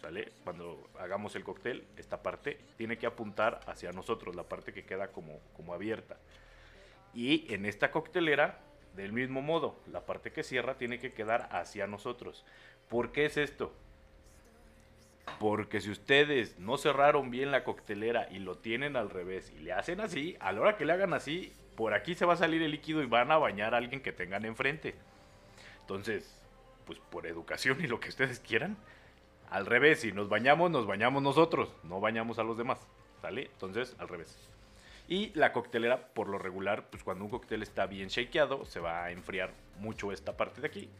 ¿Sale? 0.00 0.32
Cuando 0.42 0.90
hagamos 0.98 1.36
el 1.36 1.44
cóctel, 1.44 1.86
esta 1.96 2.24
parte 2.24 2.58
tiene 2.76 2.98
que 2.98 3.06
apuntar 3.06 3.60
hacia 3.68 3.92
nosotros, 3.92 4.34
la 4.34 4.48
parte 4.48 4.72
que 4.72 4.84
queda 4.84 5.12
como, 5.12 5.38
como 5.52 5.74
abierta. 5.74 6.18
Y 7.14 7.54
en 7.54 7.66
esta 7.66 7.92
coctelera, 7.92 8.58
del 8.96 9.12
mismo 9.12 9.42
modo, 9.42 9.78
la 9.86 10.04
parte 10.06 10.32
que 10.32 10.42
cierra 10.42 10.76
tiene 10.76 10.98
que 10.98 11.12
quedar 11.12 11.48
hacia 11.52 11.86
nosotros. 11.86 12.44
¿Por 12.88 13.12
qué 13.12 13.26
es 13.26 13.36
esto? 13.36 13.72
Porque 15.40 15.80
si 15.80 15.90
ustedes 15.90 16.58
no 16.58 16.76
cerraron 16.76 17.30
bien 17.30 17.50
la 17.50 17.64
coctelera 17.64 18.28
y 18.30 18.40
lo 18.40 18.58
tienen 18.58 18.94
al 18.94 19.08
revés 19.08 19.50
y 19.56 19.60
le 19.60 19.72
hacen 19.72 20.02
así, 20.02 20.36
a 20.38 20.52
la 20.52 20.60
hora 20.60 20.76
que 20.76 20.84
le 20.84 20.92
hagan 20.92 21.14
así, 21.14 21.50
por 21.76 21.94
aquí 21.94 22.14
se 22.14 22.26
va 22.26 22.34
a 22.34 22.36
salir 22.36 22.60
el 22.60 22.72
líquido 22.72 23.02
y 23.02 23.06
van 23.06 23.32
a 23.32 23.38
bañar 23.38 23.72
a 23.72 23.78
alguien 23.78 24.02
que 24.02 24.12
tengan 24.12 24.44
enfrente. 24.44 24.94
Entonces, 25.80 26.38
pues 26.84 26.98
por 26.98 27.26
educación 27.26 27.78
y 27.82 27.86
lo 27.86 28.00
que 28.00 28.10
ustedes 28.10 28.38
quieran, 28.38 28.76
al 29.48 29.64
revés, 29.64 30.02
si 30.02 30.12
nos 30.12 30.28
bañamos, 30.28 30.70
nos 30.70 30.86
bañamos 30.86 31.22
nosotros, 31.22 31.72
no 31.84 32.00
bañamos 32.00 32.38
a 32.38 32.42
los 32.42 32.58
demás, 32.58 32.86
¿sale? 33.22 33.44
Entonces, 33.44 33.96
al 33.98 34.08
revés. 34.08 34.36
Y 35.08 35.32
la 35.32 35.54
coctelera, 35.54 36.08
por 36.08 36.28
lo 36.28 36.38
regular, 36.38 36.90
pues 36.90 37.02
cuando 37.02 37.24
un 37.24 37.30
cóctel 37.30 37.62
está 37.62 37.86
bien 37.86 38.08
shakeado, 38.08 38.66
se 38.66 38.78
va 38.78 39.04
a 39.04 39.10
enfriar 39.10 39.52
mucho 39.78 40.12
esta 40.12 40.36
parte 40.36 40.60
de 40.60 40.66
aquí 40.66 40.90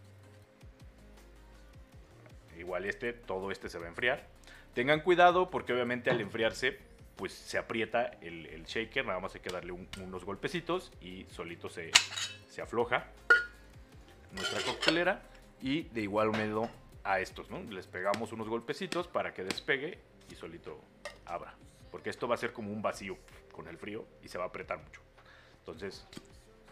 igual 2.60 2.84
este, 2.84 3.12
todo 3.12 3.50
este 3.50 3.68
se 3.68 3.78
va 3.78 3.86
a 3.86 3.88
enfriar. 3.88 4.26
Tengan 4.74 5.00
cuidado 5.00 5.50
porque 5.50 5.72
obviamente 5.72 6.10
al 6.10 6.20
enfriarse, 6.20 6.78
pues 7.16 7.32
se 7.32 7.58
aprieta 7.58 8.12
el, 8.20 8.64
shaker, 8.64 9.04
nada 9.04 9.20
más 9.20 9.34
hay 9.34 9.40
que 9.40 9.50
darle 9.50 9.72
un, 9.72 9.88
unos 10.02 10.24
golpecitos 10.24 10.92
y 11.00 11.26
solito 11.30 11.68
se, 11.68 11.90
se 12.48 12.62
afloja 12.62 13.08
nuestra 14.32 14.60
coctelera. 14.62 15.22
Y 15.62 15.82
de 15.82 16.00
igual 16.02 16.30
modo 16.30 16.70
a 17.04 17.20
estos, 17.20 17.50
¿no? 17.50 17.62
Les 17.64 17.86
pegamos 17.86 18.32
unos 18.32 18.48
golpecitos 18.48 19.08
para 19.08 19.34
que 19.34 19.44
despegue 19.44 19.98
y 20.30 20.34
solito 20.34 20.80
abra. 21.26 21.54
Porque 21.90 22.08
esto 22.08 22.28
va 22.28 22.34
a 22.34 22.38
ser 22.38 22.52
como 22.52 22.72
un 22.72 22.80
vacío 22.80 23.18
con 23.52 23.68
el 23.68 23.76
frío 23.76 24.06
y 24.22 24.28
se 24.28 24.38
va 24.38 24.44
a 24.44 24.46
apretar 24.48 24.78
mucho. 24.78 25.02
Entonces, 25.58 26.06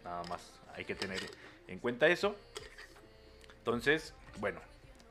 nada 0.04 0.22
más 0.24 0.58
hay 0.74 0.84
que 0.84 0.94
tener 0.94 1.20
en 1.66 1.78
cuenta 1.78 2.08
eso. 2.08 2.34
Entonces, 3.58 4.14
bueno, 4.38 4.60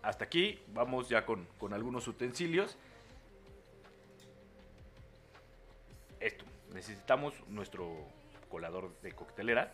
hasta 0.07 0.23
aquí 0.23 0.57
vamos 0.67 1.09
ya 1.09 1.25
con, 1.25 1.45
con 1.57 1.73
algunos 1.73 2.07
utensilios. 2.07 2.77
Esto, 6.21 6.45
necesitamos 6.73 7.33
nuestro 7.49 8.07
colador 8.49 8.97
de 9.01 9.11
coctelera. 9.11 9.73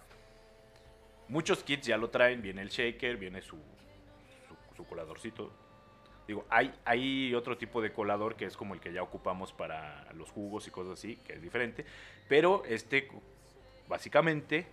Muchos 1.28 1.64
kits 1.64 1.86
ya 1.86 1.98
lo 1.98 2.10
traen, 2.10 2.42
viene 2.42 2.64
el 2.64 2.70
shaker, 2.70 3.18
viene 3.18 3.44
su, 3.44 3.60
coladorcito. 4.90 5.52
Digo, 6.28 6.46
hay, 6.50 6.74
hay 6.84 7.36
otro 7.36 7.56
tipo 7.56 7.80
de 7.80 7.94
colador 7.94 8.36
que 8.36 8.46
es 8.46 8.58
como 8.58 8.74
el 8.74 8.80
que 8.80 8.92
ya 8.92 9.04
ocupamos 9.04 9.54
para 9.54 10.12
los 10.14 10.32
jugos 10.32 10.68
y 10.68 10.72
cosas 10.72 10.94
así, 10.94 11.16
que 11.18 11.34
es 11.34 11.44
diferente. 11.44 11.86
Pero 12.28 12.64
este, 12.66 13.08
básicamente, 13.88 14.66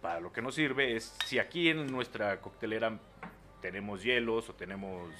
para 0.00 0.18
lo 0.18 0.32
que 0.32 0.40
nos 0.40 0.54
sirve 0.54 0.96
es, 0.96 1.14
si 1.26 1.38
aquí 1.38 1.68
en 1.68 1.86
nuestra 1.88 2.40
coctelera 2.40 2.98
tenemos 3.60 4.02
hielos 4.02 4.48
o 4.48 4.54
tenemos 4.54 5.10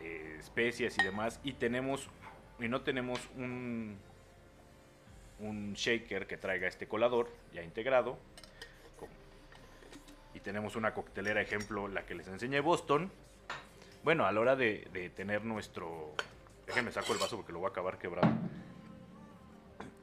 eh, 0.00 0.40
y 0.56 1.02
demás 1.02 1.40
y 1.42 1.52
tenemos 1.52 2.08
y 2.58 2.68
no 2.68 2.82
tenemos 2.82 3.20
un 3.36 3.98
un 5.40 5.74
shaker 5.74 6.26
que 6.26 6.36
traiga 6.36 6.68
este 6.68 6.86
colador 6.86 7.28
ya 7.52 7.62
integrado 7.62 8.18
y 10.32 10.40
tenemos 10.40 10.76
una 10.76 10.94
coctelera 10.94 11.40
ejemplo 11.40 11.88
la 11.88 12.06
que 12.06 12.14
les 12.14 12.26
enseñé 12.26 12.60
Boston. 12.60 13.10
Bueno 14.02 14.26
a 14.26 14.32
la 14.32 14.40
hora 14.40 14.56
de, 14.56 15.12
tener 15.14 15.44
nuestro 15.44 16.12
déjenme 16.66 16.92
saco 16.92 17.12
el 17.12 17.18
vaso 17.18 17.36
porque 17.36 17.52
lo 17.52 17.60
voy 17.60 17.68
a 17.68 17.70
acabar 17.70 17.98
quebrado. 17.98 18.32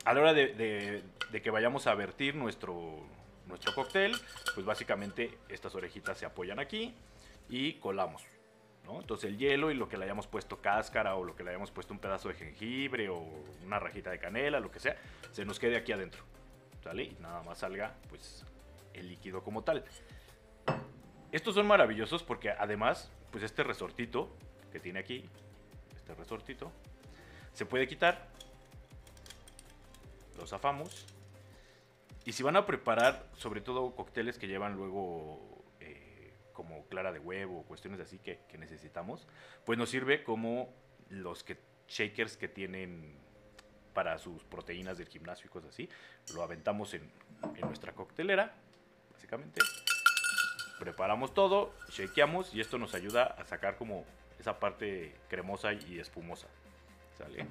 A 0.05 0.13
la 0.13 0.21
hora 0.21 0.33
de, 0.33 0.47
de, 0.53 1.03
de 1.31 1.41
que 1.41 1.51
vayamos 1.51 1.87
a 1.87 1.95
vertir 1.95 2.35
nuestro 2.35 2.99
nuestro 3.47 3.73
cóctel 3.73 4.15
pues 4.53 4.65
básicamente 4.65 5.37
estas 5.49 5.75
orejitas 5.75 6.17
se 6.17 6.25
apoyan 6.25 6.59
aquí 6.59 6.93
y 7.51 7.74
colamos. 7.74 8.24
¿no? 8.86 9.00
Entonces 9.00 9.29
el 9.29 9.38
hielo 9.38 9.70
y 9.70 9.75
lo 9.75 9.88
que 9.88 9.98
le 9.98 10.05
hayamos 10.05 10.25
puesto 10.25 10.60
cáscara 10.62 11.15
o 11.15 11.24
lo 11.24 11.36
que 11.36 11.43
le 11.43 11.51
hayamos 11.51 11.70
puesto 11.70 11.93
un 11.93 12.00
pedazo 12.00 12.29
de 12.29 12.36
jengibre 12.36 13.10
o 13.10 13.24
una 13.63 13.77
rajita 13.77 14.10
de 14.10 14.17
canela, 14.17 14.60
lo 14.60 14.72
que 14.72 14.79
sea, 14.79 14.96
se 15.31 15.46
nos 15.46 15.60
quede 15.60 15.77
aquí 15.77 15.91
adentro. 15.91 16.24
¿Sale? 16.84 17.03
Y 17.03 17.17
nada 17.20 17.43
más 17.43 17.60
salga 17.60 17.93
pues 18.10 18.43
el 18.93 19.10
líquido 19.10 19.43
como 19.43 19.63
tal. 19.63 19.84
Estos 21.31 21.53
son 21.53 21.67
maravillosos 21.67 22.24
porque 22.24 22.50
además, 22.50 23.12
pues 23.31 23.43
este 23.43 23.63
resortito 23.63 24.29
que 24.72 24.79
tiene 24.79 25.00
aquí, 25.00 25.29
este 25.96 26.15
resortito, 26.15 26.72
se 27.53 27.65
puede 27.65 27.88
quitar. 27.88 28.27
Lo 30.38 30.48
zafamos. 30.48 31.05
Y 32.25 32.34
si 32.34 32.43
van 32.43 32.55
a 32.55 32.65
preparar, 32.65 33.27
sobre 33.38 33.62
todo 33.62 33.96
cócteles 33.96 34.38
que 34.38 34.48
llevan 34.48 34.75
luego 34.75 35.50
como 36.53 36.86
clara 36.88 37.12
de 37.12 37.20
huevo 37.20 37.63
cuestiones 37.63 38.00
así 38.00 38.20
que, 38.20 38.39
que, 38.48 38.58
necesitamos, 38.58 39.27
pues 39.65 39.77
nos 39.77 39.89
sirve 39.89 40.24
como 40.24 40.74
los 41.10 41.43
que, 41.43 41.58
shakers 41.88 42.38
que 42.38 42.48
tienen 42.48 43.15
para 43.93 44.17
sus 44.17 44.43
proteínas 44.43 44.98
del 44.98 45.08
gimnasio 45.08 45.48
y 45.48 45.50
cosas 45.50 45.72
así. 45.72 45.89
Lo 46.34 46.43
aventamos 46.43 46.93
en, 46.93 47.12
en 47.55 47.62
nuestra 47.62 47.93
coctelera, 47.93 48.53
básicamente. 49.12 49.62
Preparamos 50.79 51.34
todo, 51.34 51.74
shakeamos 51.89 52.53
y 52.55 52.62
esto 52.62 52.77
nos 52.77 52.96
ayuda 52.96 53.24
a 53.25 53.43
sacar 53.46 53.77
como 53.77 54.05
esa 54.39 54.60
parte 54.60 55.13
cremosa 55.27 55.74
y 55.74 56.00
espumosa. 56.00 56.48
¿Sale? 57.17 57.46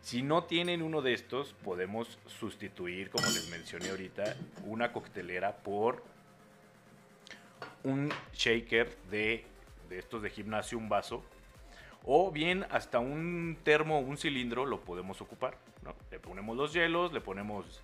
Si 0.00 0.22
no 0.22 0.44
tienen 0.44 0.82
uno 0.82 1.00
de 1.00 1.12
estos, 1.12 1.52
podemos 1.52 2.18
sustituir, 2.26 3.10
como 3.10 3.26
les 3.26 3.48
mencioné 3.50 3.90
ahorita, 3.90 4.36
una 4.64 4.92
coctelera 4.92 5.58
por 5.58 6.02
un 7.84 8.12
shaker 8.32 8.96
de, 9.10 9.44
de 9.88 9.98
estos 9.98 10.22
de 10.22 10.30
gimnasio, 10.30 10.78
un 10.78 10.88
vaso, 10.88 11.22
o 12.04 12.30
bien 12.30 12.66
hasta 12.70 12.98
un 12.98 13.56
termo, 13.62 14.00
un 14.00 14.16
cilindro 14.16 14.66
lo 14.66 14.80
podemos 14.80 15.20
ocupar. 15.20 15.56
¿no? 15.82 15.94
Le 16.10 16.18
ponemos 16.18 16.56
los 16.56 16.72
hielos, 16.72 17.12
le 17.12 17.20
ponemos 17.20 17.82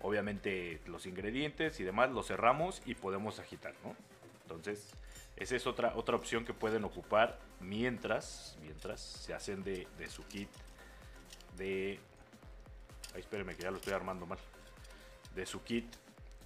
obviamente 0.00 0.80
los 0.86 1.06
ingredientes 1.06 1.80
y 1.80 1.84
demás, 1.84 2.10
lo 2.10 2.22
cerramos 2.22 2.82
y 2.86 2.94
podemos 2.94 3.38
agitar. 3.38 3.74
¿no? 3.84 3.94
Entonces, 4.42 4.94
esa 5.36 5.56
es 5.56 5.66
otra, 5.66 5.92
otra 5.96 6.16
opción 6.16 6.44
que 6.44 6.54
pueden 6.54 6.84
ocupar 6.84 7.38
mientras, 7.60 8.56
mientras 8.62 9.00
se 9.00 9.34
hacen 9.34 9.62
de, 9.62 9.86
su 10.08 10.26
kit 10.26 10.48
de... 11.56 12.00
Ay, 13.14 13.20
espérenme 13.20 13.54
que 13.54 13.62
ya 13.62 13.70
lo 13.70 13.76
estoy 13.76 13.92
armando 13.92 14.26
mal. 14.26 14.38
De 15.34 15.46
su 15.46 15.62
kit 15.62 15.86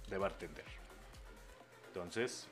de 0.09 0.17
bartender. 0.17 0.65
Entonces, 1.87 2.47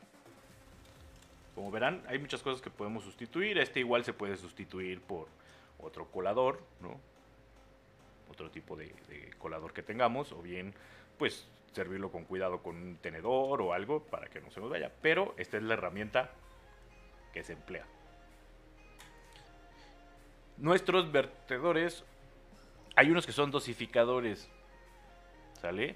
como 1.55 1.71
verán, 1.71 2.03
hay 2.07 2.19
muchas 2.19 2.41
cosas 2.41 2.61
que 2.61 2.69
podemos 2.69 3.03
sustituir. 3.03 3.57
Este 3.57 3.79
igual 3.79 4.03
se 4.03 4.13
puede 4.13 4.37
sustituir 4.37 5.01
por 5.01 5.27
otro 5.79 6.05
colador, 6.09 6.61
¿no? 6.81 6.99
Otro 8.29 8.49
tipo 8.49 8.75
de, 8.75 8.93
de 9.09 9.31
colador 9.37 9.73
que 9.73 9.83
tengamos. 9.83 10.31
O 10.31 10.41
bien, 10.41 10.73
pues, 11.17 11.47
servirlo 11.73 12.11
con 12.11 12.25
cuidado 12.25 12.61
con 12.61 12.75
un 12.75 12.97
tenedor 12.97 13.61
o 13.61 13.73
algo 13.73 14.03
para 14.03 14.27
que 14.27 14.41
no 14.41 14.51
se 14.51 14.59
nos 14.59 14.69
vaya. 14.69 14.91
Pero 15.01 15.33
esta 15.37 15.57
es 15.57 15.63
la 15.63 15.73
herramienta 15.73 16.31
que 17.33 17.43
se 17.43 17.53
emplea. 17.53 17.85
Nuestros 20.57 21.11
vertedores 21.11 22.03
hay 22.95 23.09
unos 23.09 23.25
que 23.25 23.31
son 23.31 23.51
dosificadores. 23.51 24.49
¿Sale? 25.59 25.95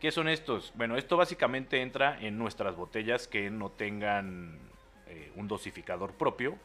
¿Qué 0.00 0.10
son 0.10 0.28
estos? 0.28 0.72
Bueno, 0.76 0.96
esto 0.96 1.18
básicamente 1.18 1.82
entra 1.82 2.18
en 2.18 2.38
nuestras 2.38 2.74
botellas 2.74 3.28
que 3.28 3.50
no 3.50 3.68
tengan 3.68 4.58
eh, 5.06 5.30
un 5.36 5.46
dosificador 5.46 6.14
propio. 6.14 6.56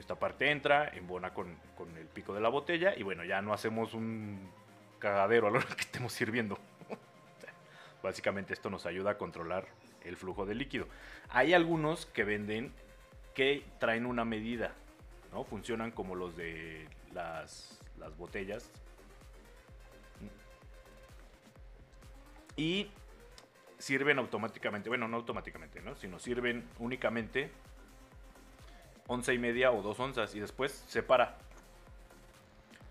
Esta 0.00 0.16
parte 0.16 0.50
entra, 0.50 0.88
embona 0.88 1.32
con, 1.32 1.56
con, 1.76 1.96
el 1.96 2.06
pico 2.08 2.34
de 2.34 2.40
la 2.40 2.48
botella 2.48 2.92
y 2.96 3.04
bueno, 3.04 3.22
ya 3.22 3.40
no 3.40 3.52
hacemos 3.52 3.94
un 3.94 4.50
cagadero 4.98 5.46
a 5.46 5.50
hora 5.52 5.64
que 5.76 5.82
estemos 5.82 6.12
sirviendo. 6.12 6.58
Básicamente 8.02 8.52
esto 8.52 8.68
nos 8.68 8.84
ayuda 8.84 9.12
a 9.12 9.18
controlar 9.18 9.68
el 10.02 10.16
flujo 10.16 10.44
de 10.44 10.56
líquido. 10.56 10.88
Hay 11.28 11.54
algunos 11.54 12.06
que 12.06 12.24
venden 12.24 12.72
que 13.32 13.64
traen 13.78 14.06
una 14.06 14.24
medida, 14.24 14.74
¿no? 15.30 15.44
Funcionan 15.44 15.92
como 15.92 16.16
los 16.16 16.36
de 16.36 16.88
las, 17.12 17.78
las 17.96 18.16
botellas. 18.16 18.72
Y 22.56 22.90
sirven 23.78 24.18
automáticamente, 24.18 24.88
bueno, 24.88 25.08
no 25.08 25.16
automáticamente, 25.16 25.80
¿no? 25.82 25.94
Sino 25.96 26.18
sirven 26.18 26.68
únicamente 26.78 27.50
once 29.06 29.32
y 29.34 29.38
media 29.38 29.70
o 29.70 29.82
dos 29.82 30.00
onzas 30.00 30.34
y 30.34 30.40
después 30.40 30.72
se 30.72 31.02
para. 31.02 31.36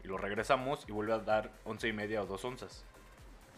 Y 0.03 0.07
lo 0.07 0.17
regresamos 0.17 0.86
y 0.88 0.91
vuelve 0.91 1.13
a 1.13 1.19
dar 1.19 1.51
once 1.63 1.88
y 1.88 1.93
media 1.93 2.22
o 2.22 2.25
dos 2.25 2.45
onzas. 2.45 2.86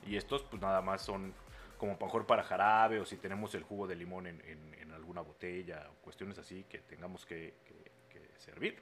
Y 0.06 0.16
estos 0.16 0.44
pues 0.44 0.62
nada 0.62 0.82
más 0.82 1.02
son 1.02 1.34
como 1.78 1.98
mejor 2.00 2.26
para 2.26 2.44
jarabe 2.44 3.00
o 3.00 3.06
si 3.06 3.18
tenemos 3.18 3.54
el 3.54 3.64
jugo 3.64 3.86
de 3.86 3.96
limón 3.96 4.26
en, 4.26 4.42
en, 4.46 4.74
en 4.76 4.92
alguna 4.94 5.22
botella 5.22 5.88
o 5.92 6.02
cuestiones 6.02 6.40
así 6.40 6.64
que 6.64 6.80
tengamos 6.80 7.26
que, 7.26 7.54
que, 7.66 7.92
que 8.10 8.40
servir. 8.40 8.82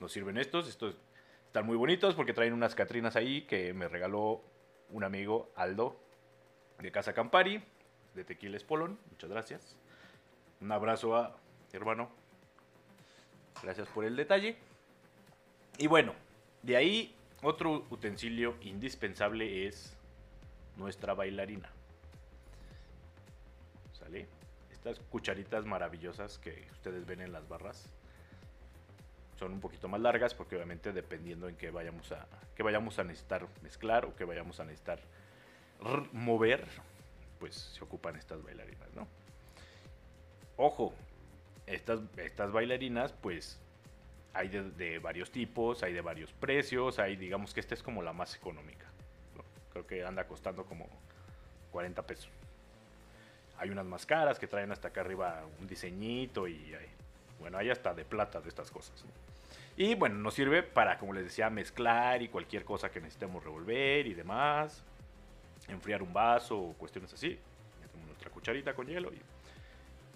Nos 0.00 0.12
sirven 0.12 0.36
estos, 0.36 0.68
estos 0.68 0.96
están 1.46 1.64
muy 1.64 1.76
bonitos 1.76 2.14
porque 2.14 2.34
traen 2.34 2.52
unas 2.52 2.74
catrinas 2.74 3.16
ahí 3.16 3.42
que 3.42 3.72
me 3.72 3.88
regaló 3.88 4.42
un 4.90 5.04
amigo 5.04 5.50
Aldo 5.56 5.98
de 6.80 6.92
Casa 6.92 7.12
Campari, 7.12 7.62
de 8.14 8.24
Tequiles 8.24 8.64
Polón. 8.64 8.98
Muchas 9.10 9.30
gracias. 9.30 9.76
Un 10.60 10.72
abrazo 10.72 11.16
a 11.16 11.36
hermano. 11.76 12.08
Gracias 13.62 13.88
por 13.88 14.04
el 14.04 14.16
detalle. 14.16 14.56
Y 15.78 15.86
bueno, 15.86 16.14
de 16.62 16.76
ahí 16.76 17.14
otro 17.42 17.86
utensilio 17.90 18.56
indispensable 18.62 19.66
es 19.66 19.96
nuestra 20.76 21.14
bailarina. 21.14 21.70
¿Sale? 23.92 24.26
Estas 24.70 24.98
cucharitas 25.00 25.64
maravillosas 25.64 26.38
que 26.38 26.66
ustedes 26.72 27.06
ven 27.06 27.20
en 27.20 27.32
las 27.32 27.48
barras 27.48 27.88
son 29.38 29.52
un 29.52 29.60
poquito 29.60 29.88
más 29.88 30.00
largas 30.00 30.34
porque 30.34 30.56
obviamente 30.56 30.92
dependiendo 30.92 31.48
en 31.48 31.56
qué 31.56 31.70
vayamos 31.70 32.10
a 32.12 32.26
que 32.54 32.62
vayamos 32.62 32.98
a 32.98 33.04
necesitar 33.04 33.46
mezclar 33.62 34.06
o 34.06 34.16
que 34.16 34.24
vayamos 34.24 34.60
a 34.60 34.64
necesitar 34.64 34.98
mover, 36.12 36.66
pues 37.38 37.54
se 37.54 37.84
ocupan 37.84 38.16
estas 38.16 38.42
bailarinas, 38.42 38.88
¿no? 38.94 39.06
Ojo, 40.56 40.94
estas, 41.66 42.00
estas 42.16 42.52
bailarinas 42.52 43.12
pues 43.12 43.58
hay 44.36 44.48
de, 44.48 44.98
varios 44.98 45.30
tipos, 45.30 45.82
hay 45.82 45.92
de 45.92 46.00
varios 46.00 46.32
precios, 46.32 46.98
hay 46.98 47.16
digamos 47.16 47.54
que 47.54 47.60
esta 47.60 47.74
es 47.74 47.82
como 47.82 48.02
la 48.02 48.12
más 48.12 48.34
económica. 48.36 48.86
Creo 49.72 49.86
que 49.86 50.04
anda 50.04 50.26
costando 50.26 50.64
como 50.64 50.86
40 51.72 52.02
pesos. 52.02 52.28
Hay 53.58 53.70
unas 53.70 53.86
más 53.86 54.04
caras 54.04 54.38
que 54.38 54.46
traen 54.46 54.70
hasta 54.72 54.88
acá 54.88 55.00
arriba 55.00 55.44
un 55.60 55.66
diseñito 55.66 56.46
y 56.46 56.74
hay, 56.74 56.86
bueno, 57.40 57.56
hay 57.58 57.70
hasta 57.70 57.94
de 57.94 58.04
plata 58.04 58.40
de 58.40 58.48
estas 58.48 58.70
cosas. 58.70 59.04
Y 59.76 59.94
bueno, 59.94 60.16
nos 60.16 60.34
sirve 60.34 60.62
para, 60.62 60.98
como 60.98 61.12
les 61.12 61.24
decía, 61.24 61.50
mezclar 61.50 62.22
y 62.22 62.28
cualquier 62.28 62.64
cosa 62.64 62.90
que 62.90 63.00
necesitemos 63.00 63.44
revolver 63.44 64.06
y 64.06 64.14
demás. 64.14 64.82
Enfriar 65.68 66.02
un 66.02 66.12
vaso 66.12 66.58
o 66.58 66.72
cuestiones 66.74 67.12
así. 67.12 67.38
Metemos 67.80 68.06
nuestra 68.06 68.30
cucharita 68.30 68.74
con 68.74 68.86
hielo. 68.86 69.10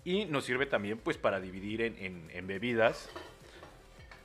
Y, 0.04 0.24
nos 0.26 0.44
sirve 0.44 0.66
también 0.66 0.98
pues 0.98 1.18
para 1.18 1.40
dividir 1.40 1.82
en, 1.82 2.46
bebidas. 2.46 3.10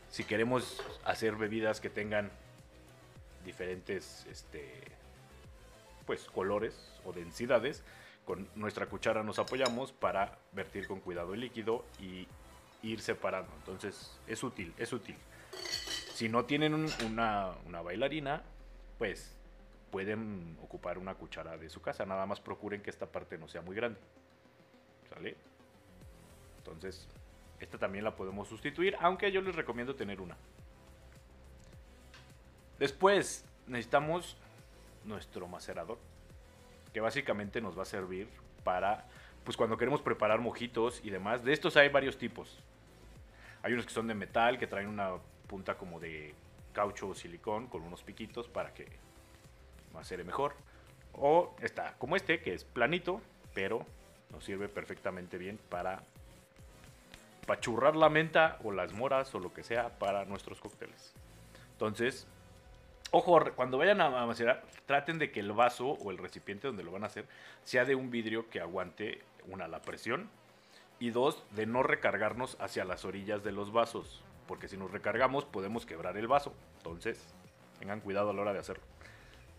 Si 0.09 0.23
queremos 0.23 0.81
hacer 1.03 1.35
bebidas 1.35 1.81
que 1.81 1.89
tengan 1.89 2.31
diferentes 3.43 4.25
este, 4.31 4.71
pues, 6.05 6.23
colores 6.25 6.99
o 7.03 7.11
densidades, 7.11 7.83
con 8.25 8.47
nuestra 8.55 8.87
cuchara 8.87 9.23
nos 9.23 9.39
apoyamos 9.39 9.91
para 9.91 10.37
vertir 10.51 10.87
con 10.87 10.99
cuidado 10.99 11.33
el 11.33 11.41
líquido 11.41 11.85
y 11.99 12.27
ir 12.81 13.01
separando. 13.01 13.51
Entonces 13.57 14.17
es 14.27 14.43
útil, 14.43 14.73
es 14.77 14.93
útil. 14.93 15.15
Si 16.13 16.29
no 16.29 16.45
tienen 16.45 16.73
un, 16.73 16.89
una, 17.05 17.51
una, 17.65 17.81
bailarina, 17.81 18.41
pues 18.97 19.35
pueden 19.95 20.57
ocupar 20.61 20.97
una 20.97 21.15
cuchara 21.15 21.55
de 21.55 21.69
su 21.69 21.81
casa. 21.81 22.05
Nada 22.05 22.25
más 22.25 22.41
procuren 22.41 22.81
que 22.81 22.89
esta 22.89 23.05
parte 23.05 23.37
no 23.37 23.47
sea 23.47 23.61
muy 23.61 23.77
grande. 23.77 23.97
¿Sale? 25.09 25.37
Entonces, 26.57 27.07
esta 27.61 27.77
también 27.77 28.03
la 28.03 28.13
podemos 28.13 28.49
sustituir, 28.49 28.97
aunque 28.99 29.31
yo 29.31 29.39
les 29.39 29.55
recomiendo 29.55 29.95
tener 29.95 30.19
una. 30.19 30.35
Después 32.77 33.45
necesitamos 33.67 34.35
nuestro 35.05 35.47
macerador, 35.47 35.97
que 36.91 36.99
básicamente 36.99 37.61
nos 37.61 37.79
va 37.79 37.83
a 37.83 37.85
servir 37.85 38.27
para, 38.65 39.05
pues 39.45 39.55
cuando 39.55 39.77
queremos 39.77 40.01
preparar 40.01 40.41
mojitos 40.41 40.99
y 41.05 41.09
demás. 41.09 41.41
De 41.45 41.53
estos 41.53 41.77
hay 41.77 41.87
varios 41.87 42.17
tipos. 42.17 42.59
Hay 43.63 43.71
unos 43.71 43.85
que 43.85 43.93
son 43.93 44.07
de 44.07 44.13
metal, 44.13 44.59
que 44.59 44.67
traen 44.67 44.89
una 44.89 45.11
punta 45.47 45.77
como 45.77 46.01
de 46.01 46.35
caucho 46.73 47.07
o 47.07 47.15
silicón 47.15 47.67
con 47.67 47.81
unos 47.81 48.03
piquitos 48.03 48.49
para 48.49 48.73
que 48.73 49.05
macere 49.95 50.23
mejor. 50.23 50.53
O 51.13 51.55
está 51.61 51.95
como 51.97 52.15
este, 52.15 52.41
que 52.41 52.53
es 52.53 52.63
planito, 52.63 53.21
pero 53.53 53.85
nos 54.31 54.43
sirve 54.43 54.67
perfectamente 54.67 55.37
bien 55.37 55.57
para 55.69 56.03
pachurrar 57.47 57.95
la 57.95 58.09
menta 58.09 58.59
o 58.63 58.71
las 58.71 58.93
moras 58.93 59.33
o 59.33 59.39
lo 59.39 59.53
que 59.53 59.63
sea 59.63 59.89
para 59.97 60.25
nuestros 60.25 60.59
cócteles. 60.59 61.13
Entonces, 61.71 62.27
ojo, 63.11 63.39
cuando 63.55 63.77
vayan 63.77 64.01
a 64.01 64.25
macerar, 64.25 64.63
traten 64.85 65.19
de 65.19 65.31
que 65.31 65.39
el 65.39 65.51
vaso 65.51 65.87
o 65.87 66.11
el 66.11 66.17
recipiente 66.17 66.67
donde 66.67 66.83
lo 66.83 66.91
van 66.91 67.03
a 67.03 67.07
hacer 67.07 67.25
sea 67.63 67.85
de 67.85 67.95
un 67.95 68.11
vidrio 68.11 68.49
que 68.49 68.59
aguante 68.59 69.21
una 69.47 69.67
la 69.67 69.81
presión 69.81 70.29
y 70.99 71.09
dos, 71.09 71.43
de 71.51 71.65
no 71.65 71.83
recargarnos 71.83 72.57
hacia 72.59 72.85
las 72.85 73.05
orillas 73.05 73.43
de 73.43 73.51
los 73.51 73.71
vasos, 73.71 74.23
porque 74.47 74.67
si 74.67 74.77
nos 74.77 74.91
recargamos 74.91 75.45
podemos 75.45 75.85
quebrar 75.85 76.17
el 76.17 76.27
vaso. 76.27 76.53
Entonces, 76.77 77.21
tengan 77.79 77.99
cuidado 77.99 78.29
a 78.29 78.33
la 78.33 78.41
hora 78.41 78.53
de 78.53 78.59
hacerlo. 78.59 78.83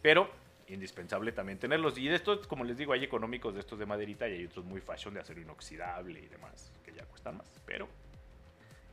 Pero, 0.06 0.30
indispensable 0.68 1.32
también 1.32 1.58
tenerlos. 1.58 1.98
Y 1.98 2.06
de 2.06 2.14
estos, 2.14 2.46
como 2.46 2.62
les 2.62 2.78
digo, 2.78 2.92
hay 2.92 3.02
económicos 3.02 3.54
de 3.54 3.58
estos 3.58 3.76
de 3.76 3.86
maderita 3.86 4.28
y 4.28 4.34
hay 4.34 4.44
otros 4.46 4.64
muy 4.64 4.80
fashion 4.80 5.12
de 5.12 5.18
acero 5.18 5.40
inoxidable 5.40 6.20
y 6.20 6.28
demás, 6.28 6.70
que 6.84 6.92
ya 6.92 7.04
cuestan 7.06 7.38
más. 7.38 7.48
Pero, 7.66 7.88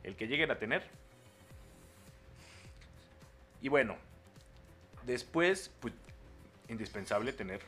el 0.02 0.16
que 0.16 0.26
lleguen 0.26 0.50
a 0.50 0.58
tener. 0.58 0.82
Y 3.62 3.68
bueno, 3.68 3.96
después, 5.04 5.70
pues, 5.78 5.94
indispensable 6.68 7.32
tener 7.32 7.60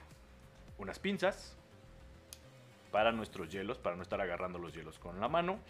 unas 0.78 0.98
pinzas 0.98 1.56
para 2.90 3.12
nuestros 3.12 3.48
hielos, 3.48 3.78
para 3.78 3.94
no 3.94 4.02
estar 4.02 4.20
agarrando 4.20 4.58
los 4.58 4.74
hielos 4.74 4.98
con 4.98 5.20
la 5.20 5.28
mano. 5.28 5.60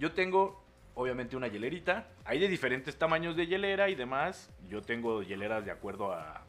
Yo 0.00 0.10
tengo 0.10 0.64
obviamente 0.96 1.36
una 1.36 1.46
hielerita. 1.46 2.08
Hay 2.24 2.40
de 2.40 2.48
diferentes 2.48 2.96
tamaños 2.96 3.36
de 3.36 3.46
hielera 3.46 3.88
y 3.88 3.94
demás. 3.94 4.50
Yo 4.68 4.82
tengo 4.82 5.22
hieleras 5.22 5.64
de 5.64 5.70
acuerdo 5.70 6.12
a, 6.12 6.47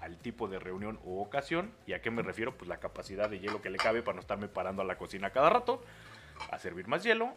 al 0.00 0.18
tipo 0.18 0.48
de 0.48 0.58
reunión 0.58 0.98
u 1.04 1.20
ocasión. 1.20 1.72
¿Y 1.86 1.92
a 1.92 2.02
qué 2.02 2.10
me 2.10 2.22
refiero? 2.22 2.56
Pues 2.56 2.68
la 2.68 2.78
capacidad 2.78 3.28
de 3.28 3.40
hielo 3.40 3.62
que 3.62 3.70
le 3.70 3.78
cabe 3.78 4.02
para 4.02 4.16
no 4.16 4.20
estarme 4.20 4.48
parando 4.48 4.82
a 4.82 4.84
la 4.84 4.96
cocina 4.96 5.30
cada 5.30 5.50
rato 5.50 5.82
a 6.50 6.58
servir 6.58 6.88
más 6.88 7.02
hielo. 7.02 7.32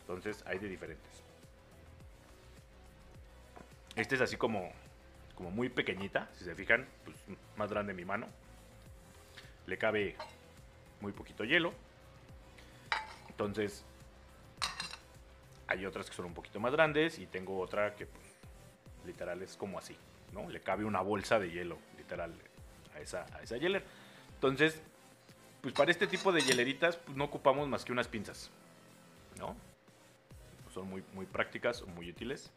Entonces 0.00 0.42
hay 0.46 0.58
de 0.58 0.68
diferentes. 0.68 1.22
Este 3.96 4.16
es 4.16 4.20
así 4.20 4.36
como, 4.36 4.72
como 5.34 5.50
muy 5.50 5.68
pequeñita, 5.68 6.28
si 6.34 6.44
se 6.44 6.54
fijan, 6.54 6.86
pues 7.04 7.16
más 7.56 7.70
grande 7.70 7.94
mi 7.94 8.04
mano. 8.04 8.26
Le 9.66 9.78
cabe 9.78 10.16
muy 11.00 11.12
poquito 11.12 11.44
hielo. 11.44 11.72
Entonces 13.28 13.84
hay 15.66 15.86
otras 15.86 16.08
que 16.08 16.16
son 16.16 16.26
un 16.26 16.34
poquito 16.34 16.60
más 16.60 16.72
grandes 16.72 17.18
y 17.18 17.26
tengo 17.26 17.58
otra 17.60 17.94
que 17.94 18.06
pues, 18.06 18.24
literal 19.06 19.42
es 19.42 19.56
como 19.56 19.78
así, 19.78 19.96
¿no? 20.32 20.48
Le 20.48 20.60
cabe 20.60 20.84
una 20.84 21.00
bolsa 21.00 21.38
de 21.38 21.50
hielo, 21.50 21.78
literal, 22.04 22.34
a 22.94 23.00
esa, 23.00 23.26
a 23.34 23.42
esa 23.42 23.56
hielera. 23.56 23.84
Entonces, 24.34 24.80
pues 25.62 25.72
para 25.74 25.90
este 25.90 26.06
tipo 26.06 26.32
de 26.32 26.42
hieleritas 26.42 26.98
pues, 26.98 27.16
no 27.16 27.24
ocupamos 27.24 27.66
más 27.68 27.84
que 27.84 27.92
unas 27.92 28.08
pinzas, 28.08 28.50
¿no? 29.38 29.56
Son 30.72 30.86
muy, 30.88 31.02
muy 31.14 31.26
prácticas 31.26 31.82
muy 31.86 32.10
útiles. 32.10 32.52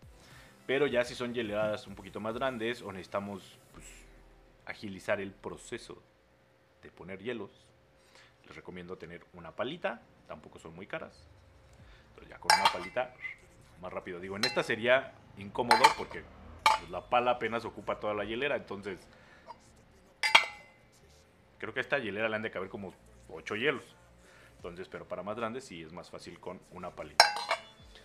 Pero 0.65 0.85
ya 0.85 1.05
si 1.05 1.15
son 1.15 1.33
hieleradas 1.33 1.87
un 1.87 1.95
poquito 1.95 2.19
más 2.19 2.35
grandes 2.35 2.81
o 2.81 2.91
necesitamos 2.91 3.57
pues, 3.71 3.85
agilizar 4.65 5.21
el 5.21 5.31
proceso 5.31 6.01
de 6.83 6.91
poner 6.91 7.23
hielos, 7.23 7.51
les 8.45 8.55
recomiendo 8.55 8.97
tener 8.97 9.23
una 9.33 9.51
palita, 9.51 10.01
tampoco 10.27 10.59
son 10.59 10.75
muy 10.75 10.87
caras. 10.87 11.25
Entonces 12.09 12.29
ya 12.29 12.39
con 12.39 12.49
una 12.59 12.69
palita 12.69 13.13
más 13.81 13.93
rápido. 13.93 14.19
Digo, 14.19 14.35
en 14.35 14.43
esta 14.43 14.61
sería 14.63 15.13
incómodo 15.37 15.83
porque 15.97 16.23
pues, 16.63 16.89
la 16.89 17.07
pala 17.09 17.31
apenas 17.31 17.63
ocupa 17.63 18.01
toda 18.01 18.13
la 18.13 18.25
hielera, 18.25 18.57
entonces 18.57 19.07
creo 21.57 21.73
que 21.73 21.79
a 21.79 21.81
esta 21.81 21.99
hielera 21.99 22.29
le 22.29 22.35
han 22.35 22.41
de 22.41 22.51
caber 22.51 22.69
como 22.69 22.93
8 23.29 23.55
hielos. 23.55 23.83
Entonces, 24.57 24.87
pero 24.87 25.07
para 25.07 25.23
más 25.23 25.37
grandes 25.37 25.65
sí 25.65 25.83
es 25.83 25.91
más 25.91 26.09
fácil 26.09 26.39
con 26.39 26.59
una 26.71 26.91
palita. 26.91 27.25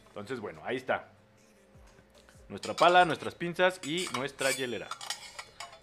Entonces, 0.09 0.41
bueno, 0.41 0.61
ahí 0.65 0.77
está. 0.77 1.09
Nuestra 2.49 2.75
pala, 2.75 3.05
nuestras 3.05 3.35
pinzas 3.35 3.81
y 3.83 4.07
nuestra 4.15 4.51
hielera. 4.51 4.88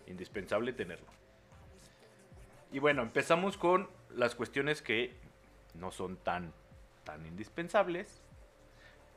Indispensable 0.08 0.74
tenerlo. 0.74 1.08
Y 2.72 2.80
bueno, 2.80 3.02
empezamos 3.02 3.58
con 3.58 3.90
las 4.16 4.36
cuestiones 4.36 4.82
que 4.82 5.16
no 5.74 5.92
son 5.92 6.18
tan, 6.18 6.54
tan 7.04 7.26
indispensables, 7.26 8.22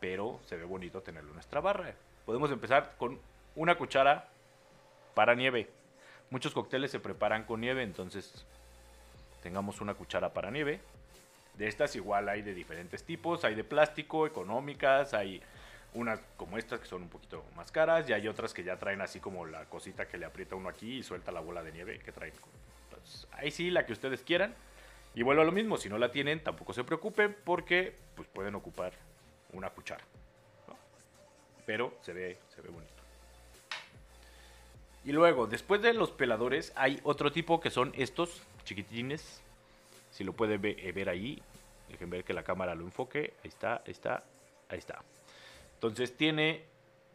pero 0.01 0.41
se 0.47 0.57
ve 0.57 0.65
bonito 0.65 1.03
tenerlo 1.03 1.31
en 1.31 1.35
nuestra 1.35 1.61
barra. 1.61 1.95
Podemos 2.25 2.51
empezar 2.51 2.95
con 2.97 3.21
una 3.55 3.77
cuchara 3.77 4.29
para 5.15 5.35
nieve. 5.35 5.71
Muchos 6.33 6.55
cócteles 6.55 6.91
se 6.91 6.99
preparan 6.99 7.45
con 7.45 7.61
nieve, 7.61 7.83
entonces 7.83 8.47
tengamos 9.43 9.83
una 9.83 9.93
cuchara 9.93 10.33
para 10.33 10.51
nieve. 10.51 10.81
De 11.59 11.69
estas 11.69 11.95
igual 11.95 12.27
hay 12.31 12.41
de 12.41 12.55
diferentes 12.55 13.05
tipos, 13.05 13.45
hay 13.45 13.55
de 13.55 13.65
plástico, 13.65 14.27
económicas, 14.27 15.13
hay 15.13 15.43
unas 15.93 16.21
como 16.39 16.57
estas 16.57 16.81
que 16.81 16.87
son 16.87 17.03
un 17.03 17.11
poquito 17.11 17.45
más 17.55 17.71
caras 17.71 18.09
y 18.09 18.15
hay 18.15 18.29
otras 18.29 18.55
que 18.55 18.65
ya 18.65 18.79
traen 18.79 19.03
así 19.03 19.21
como 19.21 19.45
la 19.45 19.67
cosita 19.67 20.09
que 20.09 20.17
le 20.17 20.25
aprieta 20.25 20.55
uno 20.55 20.71
aquí 20.71 21.01
y 21.01 21.03
suelta 21.03 21.33
la 21.33 21.41
bola 21.41 21.63
de 21.63 21.71
nieve 21.71 21.99
que 21.99 22.13
traen. 22.13 22.33
Entonces, 22.89 23.29
ahí 23.33 23.51
sí, 23.51 23.71
la 23.71 23.85
que 23.85 23.93
ustedes 23.93 24.23
quieran. 24.23 24.55
Y 25.15 25.23
vuelvo 25.25 25.43
a 25.43 25.45
lo 25.45 25.53
mismo, 25.53 25.77
si 25.77 25.91
no 25.91 25.99
la 25.99 26.11
tienen, 26.11 26.43
tampoco 26.43 26.73
se 26.73 26.83
preocupen 26.83 27.37
porque 27.45 27.95
pues, 28.15 28.27
pueden 28.29 28.55
ocupar 28.55 28.95
una 29.53 29.69
cuchara. 29.69 30.03
Pero 31.67 31.93
se 32.01 32.15
ve, 32.15 32.39
se 32.55 32.63
ve 32.63 32.71
bonito. 32.71 33.02
Y 35.05 35.13
luego, 35.13 35.47
después 35.47 35.83
de 35.83 35.95
los 35.95 36.13
peladores, 36.13 36.73
hay 36.77 37.01
otro 37.03 37.33
tipo 37.33 37.61
que 37.61 37.71
son 37.71 37.93
estos 37.97 38.43
chiquitines. 38.65 39.43
Si 40.11 40.23
lo 40.23 40.33
pueden 40.33 40.61
ver, 40.61 41.09
ahí, 41.09 41.43
dejen 41.89 42.11
ver 42.11 42.25
que 42.25 42.33
la 42.33 42.45
cámara 42.45 42.75
lo 42.75 42.85
enfoque. 42.85 43.35
Ahí 43.43 43.49
está, 43.49 43.83
ahí 43.85 43.91
está, 43.91 44.23
ahí 44.69 44.79
está. 44.79 45.03
Entonces 45.75 46.17
tiene 46.17 46.65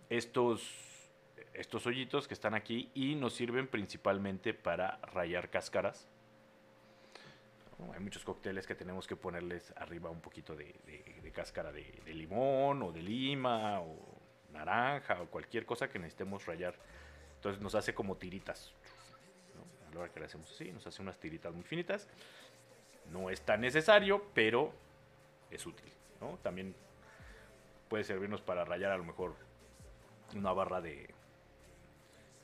estos, 0.10 0.62
estos 1.54 1.86
hoyitos 1.86 2.28
que 2.28 2.34
están 2.34 2.54
aquí 2.54 2.90
y 2.94 3.16
nos 3.16 3.34
sirven 3.34 3.68
principalmente 3.68 4.54
para 4.54 4.98
rayar 5.14 5.50
cáscaras. 5.50 6.10
Hay 7.94 8.00
muchos 8.00 8.24
cócteles 8.24 8.66
que 8.66 8.76
tenemos 8.76 9.08
que 9.08 9.16
ponerles 9.16 9.72
arriba 9.78 10.10
un 10.10 10.20
poquito 10.20 10.56
de, 10.56 10.74
cáscara 11.34 11.72
de, 11.72 12.02
limón 12.08 12.82
o 12.82 12.92
de 12.92 13.02
lima 13.02 13.80
o 13.82 13.96
naranja 14.52 15.22
o 15.22 15.28
cualquier 15.28 15.66
cosa 15.66 15.88
que 15.88 16.00
necesitemos 16.00 16.46
rayar. 16.46 16.76
Entonces 17.48 17.64
nos 17.64 17.76
hace 17.76 17.94
como 17.94 18.18
tiritas. 18.18 18.74
A 19.90 19.94
la 19.94 20.02
hora 20.02 20.12
que 20.12 20.20
le 20.20 20.26
hacemos 20.26 20.52
así, 20.52 20.70
nos 20.74 20.86
hace 20.86 21.02
unas 21.02 21.18
tiritas 21.18 21.54
muy 21.54 21.64
finitas. 21.64 22.10
No 23.10 23.30
es 23.30 23.40
tan 23.40 23.62
necesario, 23.62 24.22
pero 24.34 24.74
es 25.50 25.66
útil. 25.66 25.90
También 26.44 26.76
puede 27.88 28.04
servirnos 28.04 28.42
para 28.42 28.66
rayar 28.66 28.92
a 28.92 28.98
lo 28.98 29.06
mejor 29.06 29.34
una 30.36 30.52
barra 30.52 30.82
de, 30.82 31.10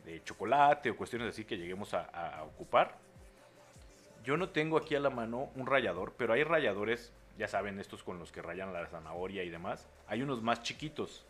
de 0.05 0.23
chocolate 0.23 0.91
o 0.91 0.95
cuestiones 0.95 1.27
así 1.27 1.43
que 1.43 1.57
lleguemos 1.57 1.93
a, 1.93 2.41
ocupar. 2.43 2.95
Yo 4.23 4.37
no 4.37 4.51
tengo 4.51 4.77
aquí 4.77 4.95
a 4.95 5.01
la 5.01 5.09
mano 5.09 5.49
un 5.55 5.67
rallador, 5.67 6.13
pero 6.17 6.31
hay 6.31 6.45
ralladores, 6.45 7.11
ya 7.37 7.49
saben, 7.49 7.77
estos 7.77 8.03
con 8.03 8.19
los 8.19 8.31
que 8.31 8.41
rayan 8.41 8.71
la 8.71 8.87
zanahoria 8.87 9.43
y 9.43 9.49
demás. 9.49 9.89
Hay 10.07 10.21
unos 10.21 10.41
más 10.41 10.63
chiquitos 10.63 11.25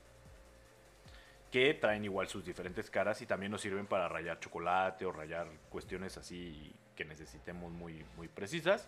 que 1.53 1.75
traen 1.75 2.03
igual 2.03 2.27
sus 2.27 2.43
diferentes 2.43 2.89
caras 2.89 3.21
y 3.21 3.27
también 3.27 3.51
nos 3.51 3.61
sirven 3.61 3.85
para 3.85 4.09
rayar 4.09 4.39
chocolate 4.39 5.05
o 5.05 5.11
rayar 5.11 5.47
cuestiones 5.69 6.17
así 6.17 6.73
que 6.95 7.05
necesitemos 7.05 7.71
muy, 7.71 8.03
muy 8.17 8.27
precisas. 8.27 8.87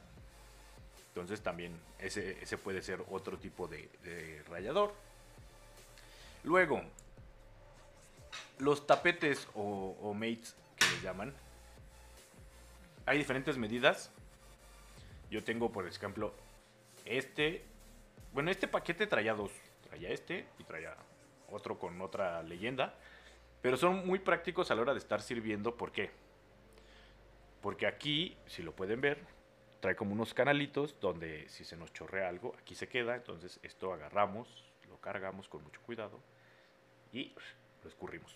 Entonces 1.10 1.44
también 1.44 1.80
ese, 2.00 2.58
puede 2.58 2.82
ser 2.82 3.04
otro 3.12 3.38
tipo 3.38 3.68
de, 3.68 3.88
de 4.02 4.42
rallador. 4.50 4.96
Luego, 6.44 6.82
los 8.58 8.88
tapetes 8.88 9.48
o, 9.54 10.12
mates 10.16 10.56
que 10.76 10.88
les 10.88 11.04
llaman. 11.04 11.36
Hay 13.06 13.20
diferentes 13.20 13.60
medidas. 13.60 14.10
Yo 15.30 15.44
tengo, 15.44 15.72
por 15.72 15.88
ejemplo, 15.88 16.34
este. 17.06 17.64
Bueno, 18.34 18.50
este 18.50 18.68
paquete 18.68 19.06
traía 19.06 19.36
dos. 19.36 19.52
Traía 19.88 20.10
este 20.10 20.48
y 20.58 20.64
traía 20.64 20.96
otro 21.50 21.80
con 21.80 22.02
otra 22.02 22.42
leyenda. 22.44 22.96
Pero 23.62 23.78
son 23.78 24.06
muy 24.06 24.20
prácticos 24.20 24.70
a 24.70 24.76
la 24.76 24.82
hora 24.82 24.94
de 24.94 25.00
estar 25.00 25.22
sirviendo. 25.22 25.76
¿Por 25.76 25.92
qué? 25.92 26.12
Porque 27.62 27.88
aquí, 27.88 28.38
si 28.46 28.62
lo 28.62 28.74
pueden 28.74 29.02
ver, 29.02 29.20
trae 29.80 29.96
como 29.96 30.14
unos 30.14 30.34
canalitos 30.34 31.00
donde 31.00 31.50
si 31.50 31.66
se 31.66 31.76
nos 31.78 31.92
chorrea 31.94 32.30
algo, 32.30 32.56
aquí 32.60 32.76
se 32.76 32.88
queda. 32.88 33.16
Entonces 33.16 33.60
esto 33.64 33.92
agarramos, 33.94 34.48
lo 34.88 34.98
cargamos 34.98 35.48
con 35.48 35.64
mucho 35.64 35.82
cuidado 35.82 36.20
y 37.12 37.34
lo 37.84 37.90
escurrimos. 37.90 38.36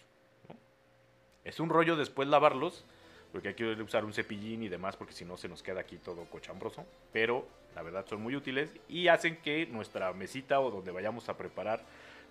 Es 1.43 1.59
un 1.59 1.69
rollo 1.69 1.95
después 1.95 2.27
lavarlos, 2.27 2.85
porque 3.31 3.49
hay 3.49 3.53
que 3.53 3.65
usar 3.65 4.05
un 4.05 4.13
cepillín 4.13 4.63
y 4.63 4.69
demás, 4.69 4.97
porque 4.97 5.13
si 5.13 5.25
no 5.25 5.37
se 5.37 5.47
nos 5.47 5.61
queda 5.61 5.81
aquí 5.81 5.97
todo 5.97 6.25
cochambroso. 6.25 6.85
Pero 7.13 7.47
la 7.75 7.83
verdad 7.83 8.05
son 8.07 8.21
muy 8.21 8.35
útiles 8.35 8.75
y 8.87 9.07
hacen 9.07 9.37
que 9.37 9.67
nuestra 9.67 10.11
mesita 10.13 10.59
o 10.59 10.71
donde 10.71 10.91
vayamos 10.91 11.29
a 11.29 11.37
preparar 11.37 11.83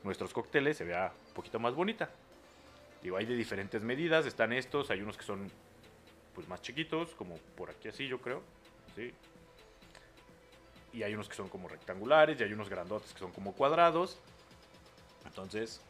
nuestros 0.05 0.33
cócteles 0.33 0.77
se 0.77 0.85
vea 0.85 1.13
un 1.29 1.35
poquito 1.35 1.59
más 1.59 1.75
bonita. 1.75 2.11
Digo, 3.03 3.17
hay 3.17 3.27
de 3.27 3.37
diferentes 3.37 3.83
medidas, 3.83 4.27
están 4.27 4.53
estos, 4.53 4.91
hay 4.91 5.01
unos 5.01 5.17
que 5.17 5.25
son 5.25 5.51
pues 6.35 6.49
más 6.49 6.63
chiquitos, 6.63 7.11
como 7.15 7.37
por 7.57 7.71
aquí 7.71 7.89
así 7.89 8.07
yo 8.07 8.21
creo. 8.21 8.43
Y 10.93 11.03
hay 11.03 11.15
unos 11.15 11.29
que 11.29 11.37
son 11.37 11.49
como 11.49 11.69
rectangulares 11.69 12.41
y 12.41 12.45
hay 12.45 12.53
unos 12.53 12.69
grandotes 12.69 13.13
que 13.13 13.19
son 13.19 13.33
como 13.33 13.53
cuadrados. 13.53 14.19
Entonces, 15.27 15.81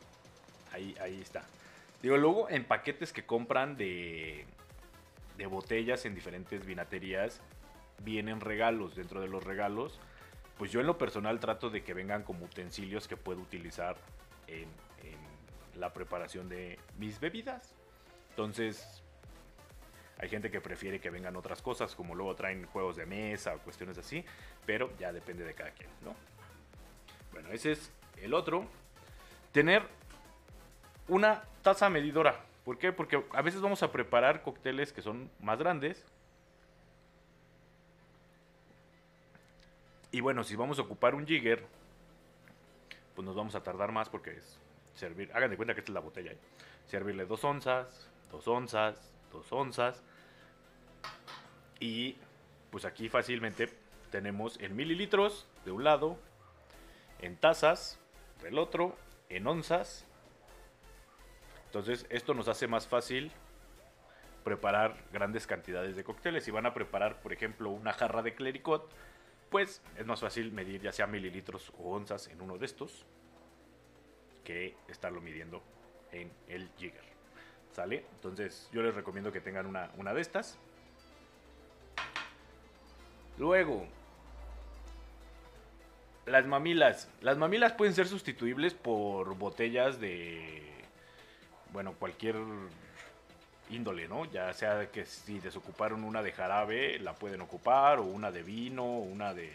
Ahí, 0.73 0.95
ahí 1.01 1.21
está. 1.21 1.45
Digo, 2.03 2.17
luego 2.17 2.49
en 2.51 2.65
paquetes 2.65 3.13
que 3.13 3.25
compran 3.25 3.77
de, 3.77 4.45
de 5.37 5.47
botellas 5.47 6.05
en 6.05 6.15
diferentes 6.15 6.65
vinaterías, 6.65 7.41
vienen 8.05 8.41
regalos. 8.41 8.95
Dentro 8.95 9.21
de 9.21 9.29
los 9.29 9.43
regalos, 9.45 9.99
pues 10.59 10.71
yo 10.73 10.81
en 10.81 10.87
lo 10.87 10.99
personal 10.99 11.41
trato 11.41 11.71
de 11.71 11.83
que 11.83 11.95
vengan 11.95 12.23
como 12.23 12.45
utensilios 12.45 13.09
que 13.09 13.17
puedo 13.17 13.41
utilizar 13.41 13.97
en, 14.47 14.69
la 15.75 15.93
preparación 15.93 16.49
de 16.49 16.77
mis 16.99 17.21
bebidas. 17.21 17.73
Entonces, 18.31 19.01
hay 20.19 20.29
gente 20.29 20.51
que 20.51 20.61
prefiere 20.61 20.99
que 20.99 21.09
vengan 21.09 21.37
otras 21.37 21.63
cosas, 21.63 21.95
como 21.95 22.17
luego 22.17 22.35
traen 22.35 22.67
juegos 22.67 22.97
de 22.97 23.07
mesa 23.07 23.55
o 23.55 23.59
cuestiones 23.61 23.97
así, 23.97 24.25
pero 24.67 24.91
ya 24.99 25.13
depende 25.13 25.45
de 25.45 25.55
cada 25.55 25.71
quien, 25.71 25.89
¿no? 26.05 26.17
Bueno, 27.31 27.51
ese 27.53 27.73
es 27.73 27.93
el 28.17 28.35
otro. 28.35 28.67
Tener 29.53 29.85
una 31.07 31.45
taza 31.63 31.89
medidora, 31.89 32.45
¿Por 32.69 32.77
qué? 32.77 32.93
Porque 32.93 33.25
a 33.33 33.41
veces 33.41 33.63
vamos 33.63 33.83
a 33.83 33.91
preparar 33.91 34.43
cócteles 34.43 34.93
que 34.93 35.01
son 35.01 35.31
más 35.41 35.59
grandes. 35.59 36.05
Y 40.11 40.21
bueno, 40.21 40.43
si 40.45 40.57
vamos 40.57 40.79
a 40.79 40.83
ocupar 40.83 41.15
un 41.15 41.27
jigger, 41.27 41.65
pues 43.15 43.27
nos 43.27 43.37
vamos 43.37 43.55
a 43.55 43.63
tardar 43.63 43.93
más 43.93 44.09
porque 44.09 44.37
es 44.37 44.59
servir. 44.95 45.31
Hagan 45.35 45.51
de 45.51 45.57
cuenta 45.57 45.75
que 45.75 45.81
esta 45.81 45.91
es 45.91 45.95
la 45.95 46.01
botella. 46.01 46.33
¿eh? 46.33 46.39
Servirle 46.87 47.27
dos 47.27 47.45
onzas, 47.45 48.11
dos 48.31 48.49
onzas, 48.49 49.13
dos 49.33 49.53
onzas. 49.53 50.03
Y 51.81 52.17
pues 52.71 52.85
aquí 52.85 53.09
fácilmente 53.09 53.69
tenemos 54.11 54.59
en 54.61 54.75
mililitros 54.75 55.47
de 55.65 55.73
un 55.73 55.85
lado, 55.85 56.19
en 57.21 57.37
tazas 57.37 57.99
del 58.43 58.59
otro, 58.59 58.97
en 59.29 59.47
onzas. 59.47 60.07
Entonces 61.67 62.07
esto 62.09 62.35
nos 62.35 62.49
hace 62.49 62.67
más 62.67 62.87
fácil 62.87 63.31
preparar 64.43 64.97
grandes 65.13 65.47
cantidades 65.47 65.97
de 65.97 66.05
cócteles. 66.05 66.45
Si 66.45 66.51
van 66.51 66.65
a 66.65 66.73
preparar, 66.73 67.21
por 67.21 67.33
ejemplo, 67.33 67.69
una 67.69 67.93
jarra 67.93 68.23
de 68.23 68.35
clericot, 68.35 68.91
pues 69.51 69.83
es 69.97 70.07
más 70.07 70.21
fácil 70.21 70.53
medir 70.53 70.81
ya 70.81 70.93
sea 70.93 71.07
mililitros 71.07 71.73
o 71.79 71.95
onzas 71.95 72.29
en 72.29 72.41
uno 72.41 72.59
de 72.59 72.67
estos 72.67 73.07
que 74.45 74.75
estarlo 74.89 75.21
midiendo 75.21 75.63
en 76.13 76.31
el 76.49 76.71
jigger. 76.77 77.05
¿Sale? 77.73 78.05
Entonces 78.15 78.69
yo 78.73 78.83
les 78.83 78.95
recomiendo 78.95 79.31
que 79.31 79.41
tengan 79.41 79.67
una, 79.67 79.91
una 79.97 80.15
de 80.15 80.21
estas. 80.21 80.59
Luego, 83.37 83.87
las 86.27 86.47
mamilas. 86.47 87.11
Las 87.21 87.39
mamilas 87.39 87.73
pueden 87.73 87.95
ser 87.95 88.09
sustituibles 88.09 88.75
por 88.75 89.37
botellas 89.37 90.01
de, 90.01 90.63
bueno, 91.73 91.95
cualquier 91.95 92.37
índole, 93.71 94.09
¿no? 94.09 94.25
Ya 94.27 94.53
sea 94.53 94.91
que 94.91 95.07
si 95.07 95.41
desocuparon 95.41 96.05
una 96.05 96.23
de 96.23 96.33
jarabe, 96.33 96.99
la 96.99 97.15
pueden 97.15 97.41
ocupar, 97.41 97.99
o 97.99 98.05
una 98.05 98.31
de 98.31 98.43
vino, 98.43 98.85
o 98.85 99.03
una 99.03 99.35
de... 99.35 99.53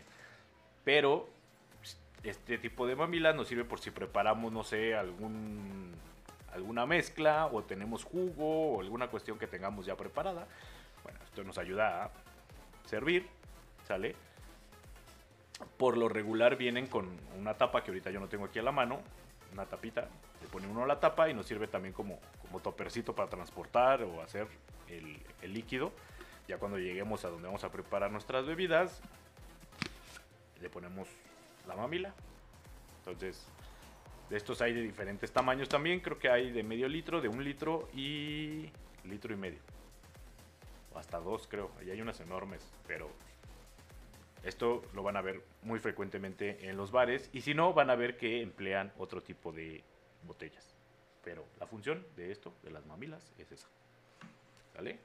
Pero 0.83 1.27
este 2.23 2.57
tipo 2.57 2.87
de 2.87 2.95
mamilas 2.95 3.35
nos 3.35 3.47
sirve 3.47 3.65
por 3.65 3.79
si 3.79 3.91
preparamos, 3.91 4.51
no 4.51 4.63
sé, 4.63 4.95
algún, 4.95 5.91
alguna 6.53 6.85
mezcla, 6.85 7.47
o 7.47 7.63
tenemos 7.63 8.03
jugo, 8.03 8.77
o 8.77 8.81
alguna 8.81 9.07
cuestión 9.07 9.37
que 9.37 9.47
tengamos 9.47 9.85
ya 9.85 9.95
preparada. 9.95 10.47
Bueno, 11.03 11.19
esto 11.25 11.43
nos 11.43 11.57
ayuda 11.57 12.05
a 12.05 12.09
servir, 12.85 13.27
¿sale? 13.87 14.15
Por 15.77 15.97
lo 15.97 16.09
regular 16.09 16.55
vienen 16.55 16.87
con 16.87 17.07
una 17.37 17.55
tapa 17.55 17.83
que 17.83 17.91
ahorita 17.91 18.11
yo 18.11 18.19
no 18.19 18.27
tengo 18.27 18.45
aquí 18.45 18.59
a 18.59 18.63
la 18.63 18.71
mano, 18.71 19.01
una 19.53 19.65
tapita, 19.65 20.07
le 20.41 20.47
pone 20.47 20.67
uno 20.67 20.85
la 20.85 20.99
tapa 20.99 21.29
y 21.29 21.33
nos 21.33 21.45
sirve 21.45 21.67
también 21.67 21.93
como, 21.93 22.19
como 22.41 22.59
topercito 22.59 23.15
para 23.15 23.29
transportar 23.29 24.03
o 24.03 24.21
hacer 24.21 24.47
el, 24.89 25.21
el 25.41 25.53
líquido. 25.53 25.91
Ya 26.47 26.57
cuando 26.57 26.77
lleguemos 26.77 27.23
a 27.23 27.29
donde 27.29 27.47
vamos 27.47 27.63
a 27.63 27.71
preparar 27.71 28.11
nuestras 28.11 28.45
bebidas, 28.45 28.99
le 30.61 30.69
ponemos 30.69 31.07
la 31.67 31.75
mamila. 31.75 32.13
Entonces, 32.99 33.45
de 34.29 34.37
estos 34.37 34.61
hay 34.61 34.73
de 34.73 34.81
diferentes 34.81 35.31
tamaños 35.31 35.69
también. 35.69 35.99
Creo 35.99 36.19
que 36.19 36.29
hay 36.29 36.51
de 36.51 36.63
medio 36.63 36.87
litro, 36.87 37.21
de 37.21 37.27
un 37.27 37.43
litro 37.43 37.87
y 37.93 38.69
litro 39.03 39.33
y 39.33 39.37
medio. 39.37 39.59
Hasta 40.95 41.19
dos, 41.19 41.47
creo. 41.47 41.71
Ahí 41.79 41.91
hay 41.91 42.01
unas 42.01 42.19
enormes, 42.19 42.61
pero 42.87 43.09
esto 44.43 44.83
lo 44.93 45.03
van 45.03 45.17
a 45.17 45.21
ver 45.21 45.41
muy 45.61 45.79
frecuentemente 45.79 46.69
en 46.69 46.77
los 46.77 46.91
bares 46.91 47.29
y 47.31 47.41
si 47.41 47.53
no 47.53 47.73
van 47.73 47.89
a 47.89 47.95
ver 47.95 48.17
que 48.17 48.41
emplean 48.41 48.91
otro 48.97 49.21
tipo 49.23 49.51
de 49.51 49.83
botellas. 50.23 50.75
Pero 51.23 51.45
la 51.59 51.65
función 51.65 52.05
de 52.15 52.31
esto, 52.31 52.53
de 52.63 52.71
las 52.71 52.85
mamilas, 52.85 53.33
es 53.37 53.51
esa. 53.51 53.67
¿Vale? 54.75 54.99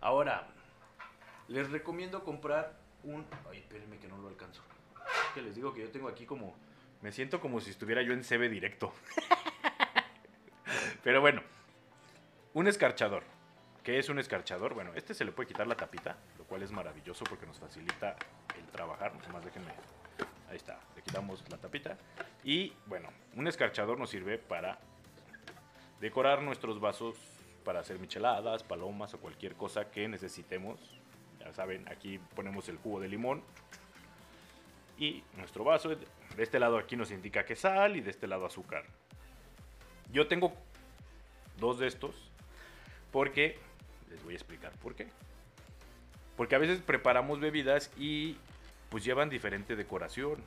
Ahora, 0.00 0.48
les 1.48 1.70
recomiendo 1.70 2.24
comprar 2.24 2.78
un... 3.04 3.26
Ay, 3.50 3.58
espérenme 3.58 3.98
que 3.98 4.08
no 4.08 4.16
lo 4.18 4.28
alcanzo. 4.28 4.62
Que 5.34 5.42
les 5.42 5.54
digo 5.54 5.74
que 5.74 5.82
yo 5.82 5.90
tengo 5.90 6.08
aquí 6.08 6.24
como... 6.24 6.56
Me 7.02 7.12
siento 7.12 7.40
como 7.40 7.60
si 7.60 7.70
estuviera 7.70 8.00
yo 8.02 8.12
en 8.12 8.22
CB 8.22 8.48
directo. 8.48 8.92
Pero 11.02 11.20
bueno, 11.20 11.42
un 12.54 12.68
escarchador. 12.68 13.24
¿Qué 13.82 13.98
es 13.98 14.08
un 14.08 14.18
escarchador? 14.18 14.74
Bueno, 14.74 14.92
este 14.94 15.12
se 15.12 15.24
le 15.24 15.32
puede 15.32 15.48
quitar 15.48 15.66
la 15.66 15.76
tapita, 15.76 16.16
cual 16.52 16.62
es 16.62 16.70
maravilloso 16.70 17.24
porque 17.24 17.46
nos 17.46 17.58
facilita 17.58 18.14
el 18.58 18.66
trabajar. 18.66 19.14
Más 19.32 19.42
déjenme. 19.42 19.72
Ahí 20.50 20.56
está, 20.56 20.78
le 20.94 21.00
quitamos 21.00 21.42
la 21.48 21.56
tapita. 21.56 21.96
Y 22.44 22.74
bueno, 22.84 23.08
un 23.36 23.48
escarchador 23.48 23.98
nos 23.98 24.10
sirve 24.10 24.36
para 24.36 24.78
decorar 25.98 26.42
nuestros 26.42 26.78
vasos 26.78 27.16
para 27.64 27.80
hacer 27.80 27.98
micheladas, 27.98 28.62
palomas 28.64 29.14
o 29.14 29.18
cualquier 29.18 29.54
cosa 29.54 29.90
que 29.90 30.06
necesitemos. 30.08 30.78
Ya 31.40 31.54
saben, 31.54 31.88
aquí 31.90 32.20
ponemos 32.36 32.68
el 32.68 32.76
jugo 32.76 33.00
de 33.00 33.08
limón 33.08 33.42
y 34.98 35.24
nuestro 35.38 35.64
vaso. 35.64 35.88
De 35.88 35.96
este 36.36 36.60
lado 36.60 36.76
aquí 36.76 36.96
nos 36.96 37.10
indica 37.12 37.46
que 37.46 37.56
sal 37.56 37.96
y 37.96 38.02
de 38.02 38.10
este 38.10 38.26
lado 38.26 38.44
azúcar. 38.44 38.84
Yo 40.12 40.28
tengo 40.28 40.52
dos 41.58 41.78
de 41.78 41.86
estos 41.86 42.30
porque 43.10 43.58
les 44.10 44.22
voy 44.22 44.34
a 44.34 44.36
explicar 44.36 44.72
por 44.82 44.94
qué. 44.94 45.08
Porque 46.36 46.54
a 46.54 46.58
veces 46.58 46.80
preparamos 46.80 47.40
bebidas 47.40 47.90
y 47.96 48.38
pues 48.90 49.04
llevan 49.04 49.30
diferente 49.30 49.76
decoración. 49.76 50.38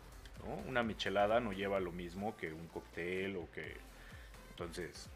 ¿no? 0.46 0.70
Una 0.70 0.84
michelada 0.84 1.40
no 1.40 1.54
lleva 1.54 1.80
lo 1.80 1.92
mismo 1.92 2.36
que 2.38 2.52
un 2.54 2.68
cóctel 2.68 3.36
o 3.38 3.50
que... 3.52 3.78
Entonces, 4.52 5.10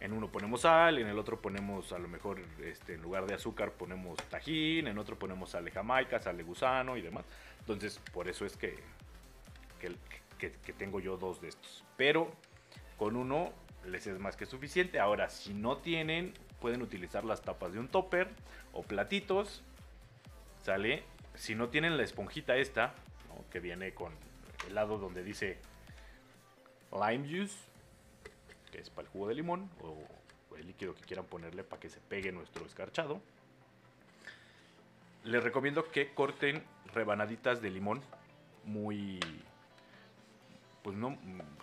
en 0.00 0.12
uno 0.12 0.28
ponemos 0.28 0.62
sal, 0.62 0.98
en 0.98 1.06
el 1.06 1.18
otro 1.18 1.40
ponemos 1.40 1.92
a 1.92 1.98
lo 1.98 2.08
mejor 2.08 2.40
este, 2.62 2.94
en 2.94 3.02
lugar 3.02 3.26
de 3.26 3.34
azúcar 3.34 3.72
ponemos 3.72 4.16
tajín, 4.28 4.88
en 4.88 4.98
otro 4.98 5.18
ponemos 5.18 5.50
sal 5.50 5.64
de 5.64 5.70
jamaica, 5.70 6.20
sal 6.20 6.36
de 6.36 6.42
gusano 6.42 6.96
y 6.96 7.02
demás. 7.02 7.24
Entonces, 7.60 8.00
por 8.12 8.28
eso 8.28 8.44
es 8.44 8.56
que, 8.56 8.76
que, 9.80 9.94
que, 10.38 10.52
que 10.52 10.72
tengo 10.72 11.00
yo 11.00 11.16
dos 11.16 11.40
de 11.40 11.48
estos. 11.48 11.84
Pero 11.96 12.30
con 12.96 13.16
uno 13.16 13.52
les 13.86 14.06
es 14.06 14.18
más 14.18 14.36
que 14.36 14.46
suficiente. 14.46 14.98
Ahora, 14.98 15.28
si 15.30 15.54
no 15.54 15.78
tienen, 15.78 16.34
pueden 16.60 16.82
utilizar 16.82 17.24
las 17.24 17.42
tapas 17.42 17.72
de 17.72 17.78
un 17.78 17.88
topper 17.88 18.28
o 18.72 18.82
platitos. 18.82 19.62
¿Sale? 20.66 21.04
Si 21.36 21.54
no 21.54 21.68
tienen 21.68 21.96
la 21.96 22.02
esponjita 22.02 22.56
esta, 22.56 22.92
que 23.52 23.60
viene 23.60 23.94
con 23.94 24.12
el 24.66 24.74
lado 24.74 24.98
donde 24.98 25.22
dice 25.22 25.58
lime 26.90 27.28
juice, 27.28 27.56
que 28.72 28.80
es 28.80 28.90
para 28.90 29.06
el 29.06 29.12
jugo 29.12 29.28
de 29.28 29.36
limón, 29.36 29.70
o 29.80 29.96
el 30.56 30.66
líquido 30.66 30.96
que 30.96 31.02
quieran 31.02 31.24
ponerle 31.26 31.62
para 31.62 31.78
que 31.78 31.88
se 31.88 32.00
pegue 32.00 32.32
nuestro 32.32 32.66
escarchado. 32.66 33.20
Les 35.22 35.40
recomiendo 35.40 35.88
que 35.92 36.12
corten 36.12 36.64
rebanaditas 36.92 37.62
de 37.62 37.70
limón 37.70 38.02
muy, 38.64 39.20
pues 40.82 40.96
no, 40.96 41.16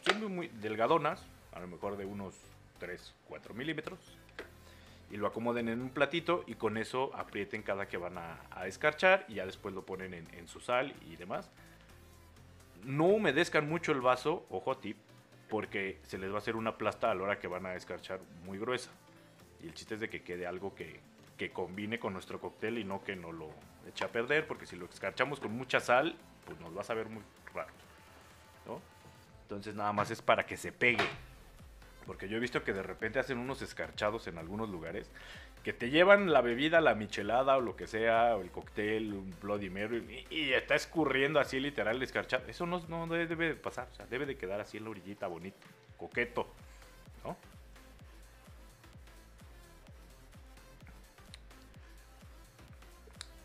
son 0.07 0.19
muy, 0.21 0.29
muy 0.29 0.47
delgadonas, 0.47 1.25
a 1.51 1.59
lo 1.59 1.67
mejor 1.67 1.97
de 1.97 2.05
unos 2.05 2.35
3, 2.79 3.13
4 3.27 3.53
milímetros 3.53 3.99
y 5.13 5.17
lo 5.17 5.27
acomoden 5.27 5.69
en 5.69 5.79
un 5.79 5.91
platito 5.91 6.43
y 6.47 6.55
con 6.55 6.75
eso 6.75 7.11
aprieten 7.13 7.61
cada 7.61 7.87
que 7.87 7.97
van 7.97 8.17
a, 8.17 8.39
a 8.49 8.65
escarchar 8.65 9.25
y 9.27 9.35
ya 9.35 9.45
después 9.45 9.75
lo 9.75 9.85
ponen 9.85 10.15
en, 10.15 10.27
en, 10.33 10.47
su 10.47 10.59
sal 10.59 10.95
y 11.07 11.15
demás. 11.17 11.51
No 12.83 13.05
humedezcan 13.05 13.69
mucho 13.69 13.91
el 13.91 14.01
vaso, 14.01 14.43
ojo 14.49 14.75
tip, 14.75 14.97
porque 15.49 15.99
se 16.01 16.17
les 16.17 16.31
va 16.31 16.35
a 16.35 16.37
hacer 16.39 16.55
una 16.55 16.79
plasta 16.79 17.11
a 17.11 17.13
la 17.13 17.21
hora 17.21 17.39
que 17.39 17.47
van 17.47 17.67
a 17.67 17.75
escarchar 17.75 18.21
muy 18.43 18.57
gruesa. 18.57 18.89
Y 19.61 19.67
el 19.67 19.75
chiste 19.75 19.93
es 19.93 20.01
de 20.01 20.09
que 20.09 20.23
quede 20.23 20.47
algo 20.47 20.73
que, 20.73 20.99
que 21.37 21.51
combine 21.51 21.99
con 21.99 22.13
nuestro 22.13 22.41
cóctel 22.41 22.79
y 22.79 22.83
no 22.83 23.03
que 23.03 23.15
no 23.15 23.31
lo 23.31 23.51
eche 23.87 24.05
a 24.05 24.11
perder, 24.11 24.47
porque 24.47 24.65
si 24.65 24.75
lo 24.75 24.85
escarchamos 24.85 25.39
con 25.39 25.55
mucha 25.55 25.79
sal, 25.79 26.15
pues 26.43 26.59
nos 26.59 26.75
va 26.75 26.81
a 26.81 26.85
saber 26.85 27.07
muy 27.07 27.21
raro. 27.53 27.71
¿no? 28.65 28.81
Entonces 29.43 29.75
nada 29.75 29.93
más 29.93 30.09
es 30.09 30.23
para 30.23 30.43
que 30.43 30.57
se 30.57 30.71
pegue. 30.71 31.05
Porque 32.05 32.27
yo 32.27 32.37
he 32.37 32.39
visto 32.39 32.63
que 32.63 32.73
de 32.73 32.83
repente 32.83 33.19
hacen 33.19 33.37
unos 33.37 33.61
escarchados 33.61 34.27
en 34.27 34.37
algunos 34.37 34.69
lugares 34.69 35.09
que 35.63 35.71
te 35.71 35.89
llevan 35.89 36.33
la 36.33 36.41
bebida, 36.41 36.81
la 36.81 36.93
michelada 36.93 37.55
o 37.55 37.61
lo 37.61 37.75
que 37.77 37.87
sea, 37.87 38.35
o 38.35 38.41
el 38.41 38.51
cóctel, 38.51 39.13
un 39.13 39.33
Bloody 39.41 39.69
Mary, 39.69 40.25
y, 40.29 40.51
está 40.51 40.75
escurriendo 40.75 41.39
así 41.39 41.59
literal 41.59 41.95
el 41.95 42.03
escarchado. 42.03 42.45
Eso 42.47 42.65
no, 42.65 42.79
no 42.89 43.07
debe 43.07 43.47
de 43.47 43.55
pasar, 43.55 43.87
o 43.91 43.95
sea, 43.95 44.05
debe 44.07 44.25
de 44.25 44.37
quedar 44.37 44.59
así 44.59 44.77
en 44.77 44.83
la 44.83 44.89
orillita, 44.89 45.27
bonito, 45.27 45.57
coqueto, 45.97 46.47
¿no? 47.23 47.37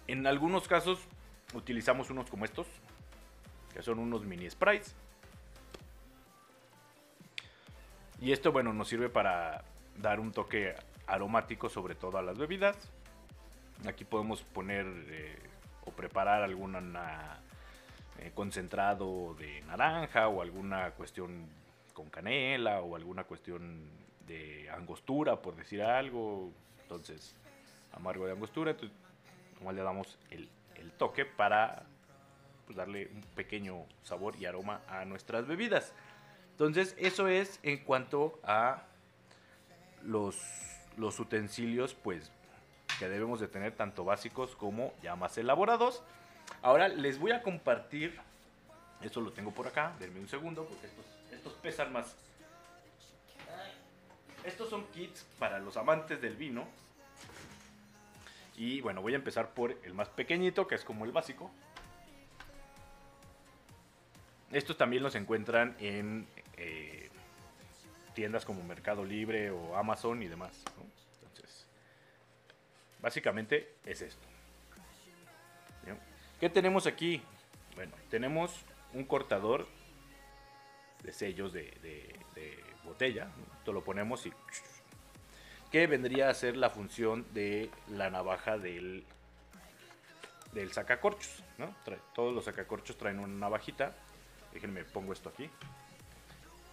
En 0.08 0.26
algunos 0.26 0.66
casos 0.66 0.98
utilizamos 1.54 2.10
unos 2.10 2.28
como 2.28 2.44
estos, 2.46 2.66
que 3.72 3.82
son 3.82 4.00
unos 4.00 4.24
mini 4.24 4.50
sprites. 4.50 4.96
Y 8.20 8.32
esto, 8.32 8.50
bueno, 8.50 8.72
nos 8.72 8.88
sirve 8.88 9.08
para 9.08 9.62
dar 9.96 10.18
un 10.18 10.32
toque 10.32 10.74
aromático 11.06 11.68
sobre 11.68 11.94
todo 11.94 12.18
a 12.18 12.22
las 12.22 12.36
bebidas. 12.36 12.76
Aquí 13.86 14.04
podemos 14.04 14.42
poner 14.42 14.86
eh, 15.08 15.38
o 15.84 15.92
preparar 15.92 16.42
algún 16.42 16.74
eh, 18.18 18.32
concentrado 18.34 19.34
de 19.34 19.62
naranja 19.62 20.28
o 20.28 20.42
alguna 20.42 20.90
cuestión 20.92 21.46
con 21.94 22.10
canela 22.10 22.80
o 22.80 22.96
alguna 22.96 23.24
cuestión 23.24 23.88
de 24.26 24.68
angostura, 24.70 25.40
por 25.40 25.54
decir 25.54 25.82
algo. 25.82 26.50
Entonces, 26.82 27.36
amargo 27.92 28.26
de 28.26 28.32
angostura. 28.32 28.74
Le 29.72 29.82
damos 29.82 30.18
el, 30.30 30.48
el 30.76 30.90
toque 30.92 31.24
para 31.24 31.84
pues, 32.66 32.76
darle 32.76 33.10
un 33.14 33.22
pequeño 33.34 33.84
sabor 34.02 34.34
y 34.36 34.46
aroma 34.46 34.80
a 34.88 35.04
nuestras 35.04 35.46
bebidas. 35.46 35.94
Entonces, 36.58 36.96
eso 36.98 37.28
es 37.28 37.60
en 37.62 37.78
cuanto 37.84 38.40
a 38.42 38.82
los, 40.02 40.36
utensilios, 40.98 41.94
pues, 41.94 42.32
que 42.98 43.08
debemos 43.08 43.38
de 43.38 43.46
tener 43.46 43.76
tanto 43.76 44.04
básicos 44.04 44.56
como 44.56 44.92
ya 45.00 45.14
más 45.14 45.38
elaborados. 45.38 46.02
Ahora 46.60 46.88
les 46.88 47.20
voy 47.20 47.30
a 47.30 47.44
compartir, 47.44 48.18
esto 49.02 49.20
lo 49.20 49.30
tengo 49.30 49.52
por 49.52 49.68
acá, 49.68 49.94
denme 50.00 50.18
un 50.18 50.26
segundo, 50.26 50.64
porque 50.64 50.88
estos, 50.88 51.06
estos 51.30 51.52
pesan 51.52 51.92
más. 51.92 52.16
Estos 54.42 54.68
son 54.68 54.84
kits 54.86 55.24
para 55.38 55.60
los 55.60 55.76
amantes 55.76 56.20
del 56.20 56.34
vino. 56.34 56.66
Y 58.56 58.80
bueno, 58.80 59.00
voy 59.00 59.12
a 59.12 59.16
empezar 59.16 59.50
por 59.50 59.78
el 59.84 59.94
más 59.94 60.08
pequeñito, 60.08 60.66
que 60.66 60.74
es 60.74 60.84
como 60.84 61.04
el 61.04 61.12
básico. 61.12 61.52
Estos 64.50 64.76
también 64.76 65.04
los 65.04 65.14
encuentran 65.14 65.76
en 65.78 66.26
eh, 66.58 67.08
tiendas 68.14 68.44
como 68.44 68.62
Mercado 68.64 69.04
Libre 69.04 69.50
o 69.50 69.76
Amazon 69.76 70.22
y 70.22 70.28
demás. 70.28 70.64
Entonces, 71.22 71.66
básicamente 73.00 73.74
es 73.86 74.02
esto. 74.02 74.28
¿Qué 76.40 76.48
tenemos 76.48 76.86
aquí? 76.86 77.20
Bueno, 77.74 77.92
tenemos 78.10 78.52
un 78.94 79.04
cortador 79.04 79.66
de 81.02 81.12
sellos 81.12 81.52
de, 81.52 82.14
botella. 82.84 83.28
Esto 83.58 83.72
lo 83.72 83.82
ponemos 83.82 84.24
y... 84.26 84.32
Que 85.72 85.86
vendría 85.86 86.30
a 86.30 86.34
ser 86.34 86.56
la 86.56 86.70
función 86.70 87.26
de 87.34 87.70
la 87.88 88.08
navaja 88.08 88.56
del, 88.56 89.04
del 90.52 90.72
sacacorchos. 90.72 91.42
¿no? 91.58 91.74
todos 92.14 92.32
los 92.32 92.44
sacacorchos 92.44 92.96
traen 92.96 93.18
una 93.18 93.34
navajita. 93.34 93.94
Déjenme, 94.52 94.84
pongo 94.84 95.12
esto 95.12 95.28
aquí. 95.28 95.50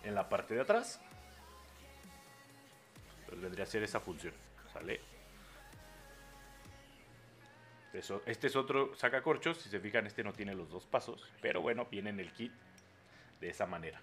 En 0.05 0.15
la 0.15 0.29
parte 0.29 0.53
de 0.53 0.61
atrás. 0.61 1.01
Vendría 3.35 3.63
a 3.63 3.67
ser 3.67 3.83
esa 3.83 3.99
función. 3.99 4.33
¿Sale? 4.71 5.01
este 8.25 8.47
es 8.47 8.55
otro 8.55 8.95
sacacorchos. 8.95 9.57
Si 9.57 9.69
se 9.69 9.79
fijan, 9.79 10.05
este 10.05 10.23
no 10.23 10.31
tiene 10.31 10.53
los 10.53 10.69
dos 10.69 10.85
pasos. 10.85 11.27
Pero 11.41 11.61
bueno, 11.61 11.85
viene 11.85 12.11
en 12.11 12.19
el 12.19 12.31
kit 12.31 12.51
de 13.39 13.49
esa 13.49 13.65
manera. 13.65 13.99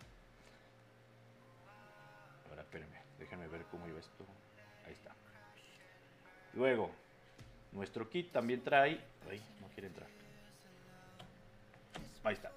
Ahora, 2.50 2.62
espérenme. 2.62 3.00
Déjenme 3.18 3.48
ver 3.48 3.64
cómo 3.70 3.86
iba 3.86 4.00
esto. 4.00 4.26
Ahí 4.86 4.92
está. 4.92 5.14
Luego, 6.54 6.90
nuestro 7.70 8.08
kit 8.08 8.32
también 8.32 8.62
trae... 8.62 9.00
Ay, 9.30 9.40
no 9.60 9.68
quiere 9.68 9.88
entrar. 9.88 10.08
Ahí 12.24 12.34
está. 12.34 12.50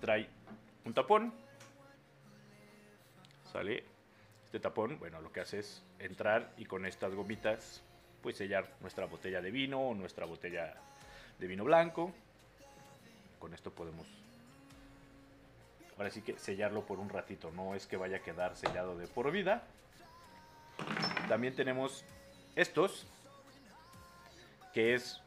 Trae 0.00 0.37
un 0.88 0.94
tapón. 0.94 1.32
Sale. 3.52 3.84
Este 4.46 4.58
tapón, 4.58 4.98
bueno, 4.98 5.20
lo 5.20 5.30
que 5.30 5.40
hace 5.40 5.58
es 5.58 5.82
entrar 5.98 6.54
y 6.56 6.64
con 6.64 6.86
estas 6.86 7.14
gomitas 7.14 7.82
pues 8.22 8.38
sellar 8.38 8.74
nuestra 8.80 9.04
botella 9.04 9.42
de 9.42 9.50
vino 9.50 9.78
o 9.80 9.94
nuestra 9.94 10.24
botella 10.24 10.74
de 11.38 11.46
vino 11.46 11.64
blanco. 11.64 12.12
Con 13.38 13.52
esto 13.52 13.70
podemos 13.70 14.06
ahora 15.98 16.10
sí 16.10 16.22
que 16.22 16.38
sellarlo 16.38 16.86
por 16.86 16.98
un 16.98 17.10
ratito, 17.10 17.50
no 17.50 17.74
es 17.74 17.86
que 17.86 17.96
vaya 17.96 18.18
a 18.18 18.20
quedar 18.20 18.56
sellado 18.56 18.96
de 18.96 19.06
por 19.06 19.30
vida. 19.30 19.64
También 21.28 21.54
tenemos 21.54 22.04
estos, 22.56 23.06
que 24.72 24.94
es 24.94 25.20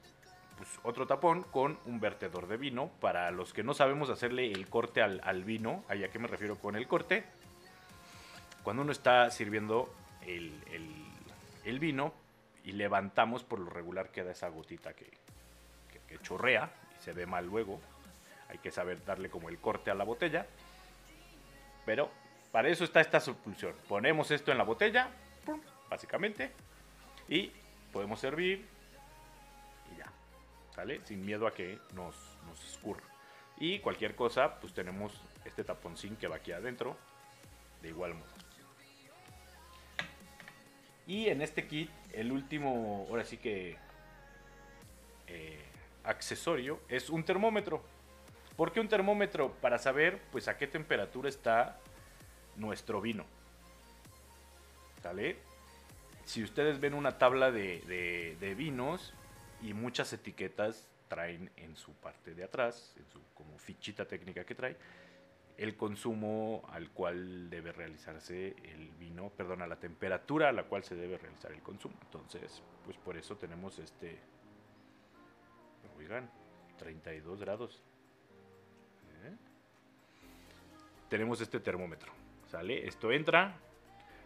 pues, 0.62 0.80
otro 0.84 1.08
tapón 1.08 1.42
con 1.42 1.80
un 1.86 2.00
vertedor 2.00 2.48
de 2.48 2.58
vino. 2.58 2.92
Para 3.00 3.32
los 3.32 3.52
que 3.52 3.64
no 3.64 3.74
sabemos 3.74 4.12
hacerle 4.12 4.52
el 4.52 4.68
corte 4.68 5.02
al, 5.02 5.44
vino, 5.44 5.84
¿a 5.90 5.96
qué 5.96 6.20
me 6.20 6.28
refiero 6.28 6.60
con 6.60 6.76
el 6.76 6.88
corte? 6.88 7.24
Cuando 8.62 8.84
uno 8.84 8.92
está 8.92 9.32
sirviendo 9.32 9.92
el, 10.22 10.54
el 11.66 11.80
vino, 11.80 12.14
y 12.64 12.74
levantamos, 12.74 13.44
por 13.44 13.60
lo 13.60 13.70
regular 13.70 14.10
queda 14.10 14.32
esa 14.32 14.50
gotita 14.50 14.94
que, 14.94 15.10
chorrea 16.24 16.70
y 17.00 17.04
se 17.04 17.14
ve 17.14 17.26
mal 17.26 17.46
luego. 17.46 17.80
Hay 18.50 18.58
que 18.58 18.70
saber 18.70 19.04
darle 19.06 19.30
como 19.30 19.48
el 19.48 19.58
corte 19.60 19.90
a 19.92 19.96
la 19.96 20.04
botella. 20.04 20.46
Pero 21.86 22.12
para 22.52 22.68
eso 22.68 22.84
está 22.84 23.00
esta 23.00 23.22
supulsión. 23.22 23.74
Ponemos 23.88 24.30
esto 24.30 24.52
en 24.52 24.58
la 24.58 24.66
botella, 24.66 25.10
básicamente, 25.90 26.52
y 27.30 27.52
podemos 27.94 28.20
servir. 28.20 28.68
¿Sale? 30.76 31.02
Sin 31.06 31.26
miedo 31.26 31.48
a 31.48 31.54
que 31.54 31.80
nos, 31.96 32.16
nos 32.48 32.64
escurra. 32.66 33.04
Y 33.60 33.80
cualquier 33.80 34.16
cosa, 34.16 34.60
pues 34.60 34.74
tenemos 34.74 35.14
este 35.46 35.64
taponcín 35.64 36.16
que 36.16 36.28
va 36.28 36.38
aquí 36.38 36.52
adentro, 36.52 36.98
de 37.82 37.90
igual 37.90 38.16
modo. 38.16 38.30
Y 41.08 41.28
en 41.28 41.42
este 41.42 41.68
kit, 41.68 41.90
el 42.14 42.32
último, 42.32 43.06
ahora 43.10 43.24
sí 43.24 43.38
que 43.38 43.78
eh, 45.28 45.66
accesorio 46.04 46.80
es 46.90 47.10
un 47.10 47.24
termómetro. 47.24 47.84
¿Por 48.56 48.72
qué 48.72 48.80
un 48.80 48.88
termómetro? 48.88 49.52
Para 49.62 49.78
saber 49.78 50.20
pues 50.32 50.48
a 50.48 50.58
qué 50.58 50.68
temperatura 50.68 51.30
está 51.30 51.80
nuestro 52.56 53.02
vino. 53.02 53.26
¿Sale? 55.02 55.38
Si 56.26 56.44
ustedes 56.44 56.80
ven 56.80 56.94
una 56.94 57.18
tabla 57.18 57.52
de, 57.52 58.36
de 58.40 58.56
vinos 58.56 59.14
y 59.62 59.74
muchas 59.74 60.12
etiquetas 60.14 60.90
traen 61.08 61.52
en 61.58 61.76
su 61.76 61.94
parte 61.94 62.34
de 62.34 62.44
atrás, 62.44 62.96
en 62.98 63.08
su 63.10 63.20
como 63.34 63.58
fichita 63.58 64.06
técnica 64.06 64.44
que 64.44 64.56
trae, 64.56 64.78
el 65.58 65.76
consumo 65.76 66.64
al 66.70 66.90
cual 66.90 67.50
debe 67.50 67.72
realizarse 67.72 68.56
el 68.64 68.90
vino, 68.98 69.30
perdón, 69.30 69.62
a 69.62 69.68
la 69.68 69.76
temperatura 69.76 70.50
a 70.50 70.52
la 70.52 70.64
cual 70.64 70.84
se 70.84 70.96
debe 70.96 71.18
realizar 71.18 71.52
el 71.52 71.62
consumo. 71.62 71.96
Entonces, 72.04 72.64
pues 72.86 72.98
por 72.98 73.18
eso 73.18 73.36
tenemos 73.38 73.78
este, 73.78 74.18
oigan, 75.98 76.30
32 76.78 77.42
grados. 77.42 77.84
¿Eh? 79.24 79.36
Tenemos 81.10 81.42
este 81.42 81.60
termómetro, 81.60 82.12
¿sale? 82.48 82.88
Esto 82.88 83.12
entra 83.12 83.56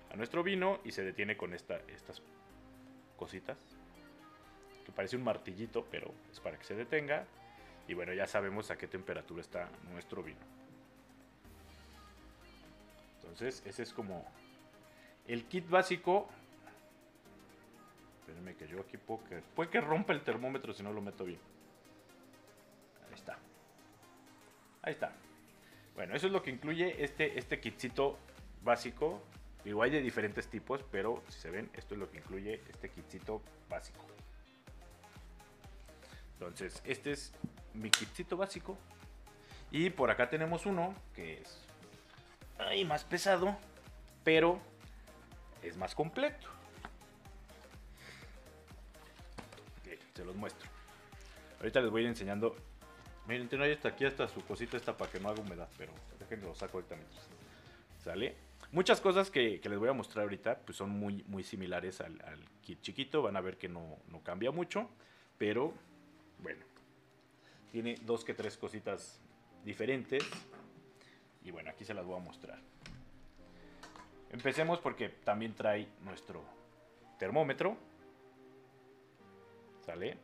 a 0.10 0.15
nuestro 0.15 0.43
vino 0.43 0.80
y 0.86 0.91
se 0.91 1.04
detiene 1.04 1.36
con 1.36 1.54
esta, 1.54 1.78
estas 1.88 2.21
cositas, 3.17 3.58
que 4.86 4.91
parece 4.91 5.17
un 5.17 5.24
martillito, 5.24 5.86
pero 5.89 6.13
es 6.32 6.39
para 6.39 6.58
que 6.58 6.63
se 6.63 6.76
detenga. 6.76 7.26
Y 7.88 7.93
bueno, 7.93 8.13
ya 8.13 8.28
sabemos 8.28 8.71
a 8.71 8.78
qué 8.78 8.88
temperatura 8.88 9.41
está 9.41 9.69
nuestro 9.91 10.24
vino. 10.24 10.39
Entonces, 13.21 13.63
ese 13.65 13.84
es 13.84 13.93
como 13.93 14.26
el 15.28 15.45
kit 15.45 15.67
básico. 15.69 16.30
Espérenme 18.19 18.56
que 18.56 18.67
yo 18.67 18.80
aquí 18.82 18.98
puedo 18.98 19.24
que, 19.26 19.41
puede 19.56 19.69
que 19.69 19.82
rompa 19.82 20.13
el 20.13 20.21
termómetro 20.21 20.74
si 20.74 20.84
no 20.84 20.93
lo 20.93 21.02
meto 21.02 21.26
bien. 21.26 21.39
Ahí 23.08 23.13
está. 23.13 23.38
Ahí 24.82 24.93
está. 24.93 25.12
Bueno, 25.95 26.15
eso 26.15 26.28
es 26.28 26.34
lo 26.34 26.41
que 26.41 26.52
incluye 26.52 27.04
este, 27.04 27.38
este 27.38 27.60
kitcito 27.60 28.17
básico. 28.63 29.21
Digo, 29.63 29.82
hay 29.82 29.91
de 29.91 30.02
diferentes 30.02 30.48
tipos, 30.48 30.84
pero 30.91 31.24
si 31.30 31.39
se 31.39 31.50
ven, 31.50 31.69
esto 31.74 31.95
es 31.95 32.00
lo 32.00 32.10
que 32.10 32.17
incluye 32.17 32.62
este 32.69 32.89
kitcito 32.89 33.41
básico. 33.69 34.06
Entonces, 36.39 36.82
este 36.86 37.12
es 37.12 37.34
mi 37.74 37.89
kitcito 37.89 38.38
básico. 38.38 38.78
Y 39.71 39.89
por 39.89 40.10
acá 40.12 40.30
tenemos 40.30 40.65
uno 40.65 40.94
que 41.13 41.42
es 41.42 41.65
Ay, 42.58 42.86
más 42.86 43.04
pesado, 43.04 43.58
pero 44.23 44.60
es 45.62 45.77
más 45.77 45.94
completo. 45.96 46.48
se 50.13 50.23
los 50.23 50.36
muestro. 50.36 50.69
Ahorita 51.60 51.81
les 51.81 51.92
voy 51.92 52.06
enseñando. 52.06 52.56
Miren, 53.27 53.50
tiene 53.50 53.69
hasta 53.69 53.90
aquí 53.90 54.06
hasta 54.06 54.29
su 54.29 54.46
cosita 54.46 54.77
esta 54.77 54.96
para 54.96 55.12
que 55.12 55.19
no 55.19 55.27
haga 55.27 55.42
humedad, 55.42 55.67
pero 55.77 55.92
déjenme 56.19 56.46
lo 56.46 56.56
saco 56.56 56.77
ahorita 56.77 56.96
mientras. 56.96 57.27
¿Sale? 58.02 58.38
Muchas 58.71 59.02
cosas 59.02 59.29
que, 59.29 59.60
les 59.62 59.77
voy 59.77 59.90
a 59.90 59.94
mostrar 59.94 60.23
ahorita 60.23 60.60
pues 60.60 60.77
son 60.77 60.92
muy, 60.92 61.23
muy 61.27 61.44
similares 61.44 62.00
al, 62.00 62.17
kit 62.62 62.81
chiquito. 62.81 63.23
Van 63.23 63.36
a 63.36 63.42
ver 63.42 63.58
que 63.58 63.67
no, 63.67 63.98
no 64.08 64.23
cambia 64.23 64.52
mucho, 64.52 64.90
pero 65.38 65.73
bueno. 66.46 66.63
Tiene 67.71 67.96
dos 68.04 68.23
que 68.23 68.35
tres 68.35 68.56
cositas 68.56 69.19
diferentes. 69.63 70.23
Y 71.43 71.50
bueno, 71.50 71.71
aquí 71.71 71.83
se 71.83 71.96
las 71.96 72.06
voy 72.06 72.17
a 72.17 72.23
mostrar. 72.23 72.60
Empecemos 74.29 74.79
porque 74.79 75.10
también 75.10 75.56
trae 75.56 75.87
nuestro 76.04 76.43
termómetro. 77.17 77.75
¿Sale? 79.87 80.17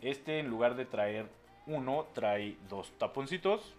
Este 0.00 0.40
en 0.40 0.48
lugar 0.48 0.74
de 0.74 0.84
traer 0.84 1.28
uno, 1.66 2.08
trae 2.14 2.56
dos 2.68 2.92
taponcitos. 2.98 3.74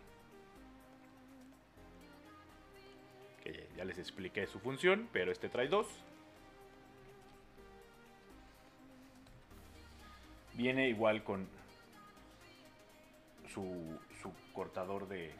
ya 3.75 3.83
les 3.83 3.97
expliqué 3.99 4.47
su 4.47 4.59
función, 4.59 5.09
pero 5.11 5.33
este 5.33 5.49
trae 5.49 5.67
dos. 5.67 5.88
Viene 10.55 10.87
igual 10.87 11.23
con 11.23 11.47
su, 13.53 13.99
su 14.21 14.31
cortador 14.53 15.07
de, 15.07 15.33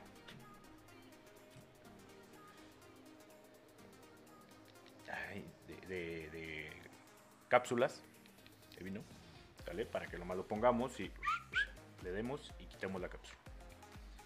de, 5.88 6.70
cápsulas 7.47 8.03
vino, 8.82 9.01
¿sale? 9.66 9.86
Para 9.86 10.07
que 10.07 10.18
nomás 10.18 10.38
lo 10.38 10.47
pongamos 10.47 10.99
y 10.99 11.11
le 12.03 12.11
demos 12.11 12.53
y 12.59 12.66
quitemos 12.66 13.01
la 13.01 13.09
cápsula. 13.09 13.39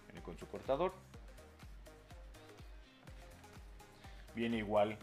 Viene 0.07 0.21
con 0.21 0.37
su 0.37 0.47
cortador. 0.47 0.93
Viene 4.35 4.57
igual 4.57 4.97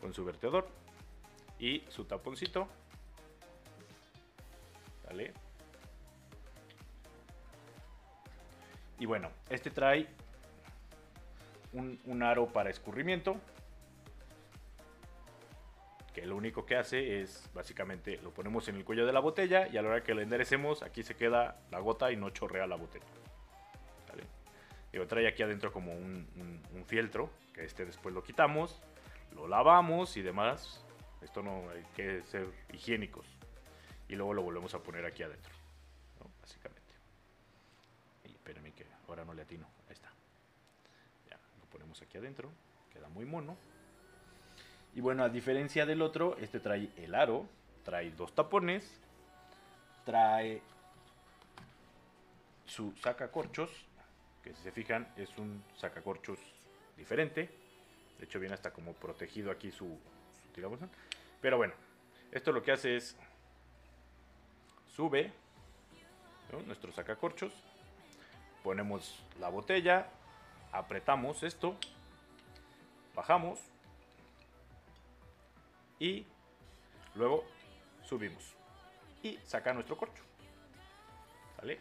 con 0.00 0.14
su 0.14 0.24
vertedor 0.24 0.66
y 1.58 1.84
su 1.90 2.04
taponcito. 2.04 2.68
¿Sale? 5.06 5.32
Y 8.98 9.06
bueno, 9.06 9.30
este 9.50 9.70
trae 9.70 10.06
un, 11.72 12.22
aro 12.22 12.46
para 12.46 12.70
escurrimiento. 12.70 13.36
Que 16.14 16.24
lo 16.24 16.34
único 16.36 16.64
que 16.64 16.76
hace 16.76 17.20
es 17.20 17.50
básicamente 17.52 18.16
lo 18.22 18.30
ponemos 18.30 18.66
en 18.68 18.76
el 18.76 18.84
cuello 18.86 19.04
de 19.04 19.12
la 19.12 19.20
botella 19.20 19.68
y 19.68 19.76
a 19.76 19.82
la 19.82 19.90
hora 19.90 20.02
que 20.02 20.14
lo 20.14 20.22
enderecemos, 20.22 20.82
aquí 20.82 21.02
se 21.02 21.14
queda 21.14 21.60
la 21.70 21.78
gota 21.78 22.10
y 22.10 22.16
no 22.16 22.30
chorrea 22.30 22.66
la 22.66 22.76
botella. 22.76 23.04
¿Vale? 24.08 24.22
Digo, 24.92 25.06
trae 25.06 25.28
aquí 25.28 25.42
adentro 25.42 25.70
como 25.70 25.92
un- 25.92 26.26
un 26.74 26.84
fieltro, 26.86 27.28
que 27.52 27.64
este 27.64 27.84
después 27.84 28.14
lo 28.14 28.22
quitamos, 28.22 28.80
lo 29.34 29.46
lavamos 29.46 30.16
y 30.16 30.22
demás. 30.22 30.82
Esto 31.20 31.42
no 31.42 31.68
hay 31.68 31.82
que 31.94 32.22
ser 32.22 32.46
higiénicos. 32.72 33.35
Y 34.08 34.14
luego 34.14 34.34
lo 34.34 34.42
volvemos 34.42 34.74
a 34.74 34.82
poner 34.82 35.04
aquí 35.04 35.22
adentro. 35.22 35.52
Básicamente. 36.40 36.82
Y 38.24 38.32
que 38.72 38.86
ahora 39.08 39.24
no 39.24 39.34
le 39.34 39.42
atino. 39.42 39.66
Ahí 39.88 39.94
está. 39.94 40.10
Ya, 41.28 41.38
lo 41.60 41.66
ponemos 41.66 42.00
aquí 42.02 42.18
adentro. 42.18 42.50
Queda 42.92 43.08
muy 43.08 43.24
mono. 43.24 43.56
Y 44.94 45.00
bueno, 45.00 45.24
a 45.24 45.28
diferencia 45.28 45.84
del 45.84 46.00
otro, 46.00 46.36
este 46.38 46.58
trae 46.58 46.90
el 46.96 47.14
aro, 47.14 47.46
trae 47.84 48.10
dos 48.12 48.34
tapones, 48.34 48.90
trae 50.04 50.62
su 52.64 52.92
sacacorchos, 52.96 53.70
que 54.42 54.54
si 54.54 54.62
se 54.62 54.72
fijan 54.72 55.06
es 55.16 55.36
un 55.36 55.62
sacacorchos 55.76 56.38
diferente. 56.96 57.50
De 58.18 58.24
hecho 58.24 58.40
viene 58.40 58.54
hasta 58.54 58.72
como 58.72 58.94
protegido 58.94 59.50
aquí 59.50 59.70
su, 59.70 59.84
su 59.84 60.52
tirabuzón. 60.54 60.88
Pero 61.42 61.58
bueno, 61.58 61.74
esto 62.32 62.52
lo 62.52 62.62
que 62.62 62.72
hace 62.72 62.96
es 62.96 63.16
sube 64.96 65.30
nuestro 66.66 66.90
sacacorchos, 66.90 67.52
ponemos 68.64 69.22
la 69.38 69.50
botella, 69.50 70.08
apretamos 70.72 71.42
esto, 71.42 71.76
bajamos 73.14 73.60
y 75.98 76.24
luego 77.14 77.44
subimos 78.04 78.54
y 79.22 79.38
saca 79.44 79.74
nuestro 79.74 79.98
corcho. 79.98 80.22
¿Sale? 81.60 81.78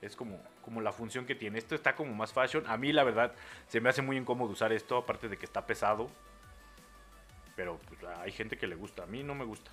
Es 0.00 0.14
como, 0.14 0.40
como 0.62 0.80
la 0.80 0.92
función 0.92 1.26
que 1.26 1.34
tiene. 1.34 1.58
Esto 1.58 1.74
está 1.74 1.96
como 1.96 2.14
más 2.14 2.32
fashion. 2.32 2.64
A 2.68 2.76
mí 2.76 2.92
la 2.92 3.02
verdad 3.02 3.34
se 3.66 3.80
me 3.80 3.88
hace 3.88 4.00
muy 4.02 4.16
incómodo 4.16 4.52
usar 4.52 4.72
esto, 4.72 4.96
aparte 4.96 5.28
de 5.28 5.36
que 5.36 5.44
está 5.44 5.66
pesado. 5.66 6.08
Pero 7.56 7.78
pues, 7.88 8.00
hay 8.18 8.30
gente 8.30 8.58
que 8.58 8.68
le 8.68 8.76
gusta. 8.76 9.02
A 9.02 9.06
mí 9.06 9.24
no 9.24 9.34
me 9.34 9.44
gusta. 9.44 9.72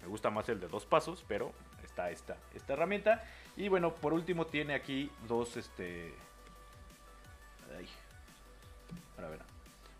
Me 0.00 0.08
gusta 0.08 0.30
más 0.30 0.48
el 0.48 0.60
de 0.60 0.68
dos 0.68 0.86
pasos, 0.86 1.24
pero 1.28 1.52
está 1.86 2.10
esta, 2.10 2.36
esta 2.54 2.72
herramienta. 2.74 3.24
Y 3.56 3.68
bueno, 3.68 3.94
por 3.94 4.12
último 4.12 4.46
tiene 4.46 4.74
aquí 4.74 5.10
dos, 5.26 5.56
este... 5.56 6.14
Ay. 7.76 7.88
Ahora 9.16 9.30
verán. 9.30 9.46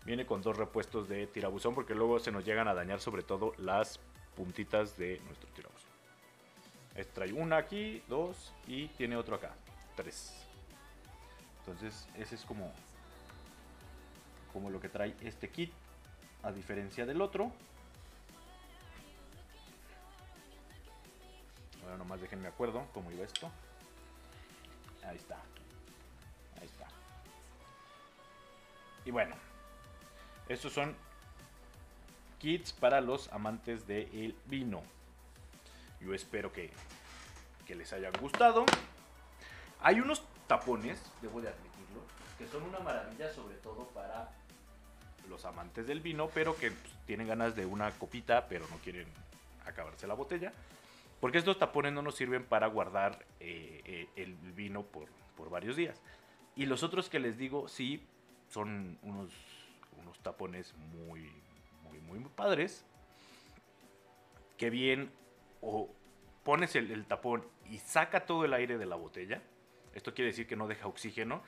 Viene 0.05 0.25
con 0.25 0.41
dos 0.41 0.55
repuestos 0.55 1.09
de 1.09 1.27
tirabuzón 1.27 1.73
porque 1.73 1.95
luego 1.95 2.19
se 2.19 2.31
nos 2.31 2.45
llegan 2.45 2.67
a 2.67 2.73
dañar 2.73 2.99
sobre 2.99 3.23
todo 3.23 3.53
las 3.57 3.99
puntitas 4.35 4.97
de 4.97 5.19
nuestro 5.25 5.49
tirabuzón. 5.49 5.89
Este 6.95 7.11
trae 7.13 7.33
una 7.33 7.57
aquí, 7.57 8.01
dos 8.07 8.53
y 8.67 8.87
tiene 8.89 9.17
otro 9.17 9.35
acá, 9.35 9.51
tres. 9.95 10.33
Entonces 11.59 12.07
ese 12.17 12.35
es 12.35 12.45
como, 12.45 12.71
como 14.53 14.69
lo 14.69 14.79
que 14.79 14.89
trae 14.89 15.13
este 15.21 15.49
kit 15.49 15.73
a 16.43 16.51
diferencia 16.51 17.05
del 17.05 17.21
otro. 17.21 17.51
Ahora 21.87 21.99
nomás 21.99 22.19
déjenme 22.19 22.49
acuerdo 22.49 22.85
cómo 22.93 23.09
iba 23.13 23.23
esto. 23.23 23.49
Ahí 25.05 25.15
está. 25.15 25.35
Ahí 26.59 26.65
está. 26.65 26.85
Y 29.05 29.11
bueno, 29.11 29.35
estos 30.49 30.73
son 30.73 30.93
kits 32.39 32.73
para 32.73 32.99
los 32.99 33.31
amantes 33.31 33.87
del 33.87 34.35
vino. 34.47 34.83
Yo 36.01 36.13
espero 36.13 36.51
que, 36.51 36.71
que 37.65 37.73
les 37.73 37.93
hayan 37.93 38.11
gustado. 38.19 38.65
Hay 39.79 40.01
unos 40.01 40.23
tapones, 40.45 41.01
debo 41.21 41.39
de 41.39 41.47
admitirlo, 41.47 42.01
que 42.37 42.49
son 42.49 42.63
una 42.63 42.79
maravilla 42.79 43.33
sobre 43.33 43.55
todo 43.55 43.87
para 43.93 44.29
los 45.29 45.45
amantes 45.45 45.87
del 45.87 46.01
vino, 46.01 46.29
pero 46.33 46.57
que 46.57 46.71
pues, 46.71 46.93
tienen 47.05 47.29
ganas 47.29 47.55
de 47.55 47.65
una 47.65 47.91
copita, 47.91 48.49
pero 48.49 48.67
no 48.67 48.75
quieren 48.79 49.07
acabarse 49.65 50.05
la 50.05 50.15
botella. 50.15 50.51
Porque 51.19 51.39
estos 51.39 51.57
tapones 51.57 51.93
no 51.93 52.01
nos 52.01 52.15
sirven 52.15 52.43
para 52.45 52.67
guardar 52.67 53.25
eh, 53.39 53.81
eh, 53.85 54.09
el 54.15 54.35
vino 54.53 54.83
por, 54.83 55.09
por 55.35 55.49
varios 55.49 55.75
días. 55.75 56.01
Y 56.55 56.65
los 56.65 56.83
otros 56.83 57.09
que 57.09 57.19
les 57.19 57.37
digo, 57.37 57.67
sí, 57.67 58.05
son 58.49 58.97
unos, 59.01 59.31
unos 60.01 60.19
tapones 60.19 60.73
muy, 60.75 61.31
muy, 61.83 61.99
muy, 61.99 62.19
padres. 62.35 62.85
Que 64.57 64.69
bien 64.69 65.11
o 65.61 65.89
pones 66.43 66.75
el, 66.75 66.91
el 66.91 67.05
tapón 67.05 67.43
y 67.69 67.77
saca 67.79 68.25
todo 68.25 68.45
el 68.45 68.53
aire 68.53 68.77
de 68.77 68.85
la 68.85 68.95
botella. 68.95 69.41
Esto 69.93 70.13
quiere 70.13 70.29
decir 70.29 70.47
que 70.47 70.55
no 70.55 70.67
deja 70.67 70.87
oxígeno, 70.87 71.41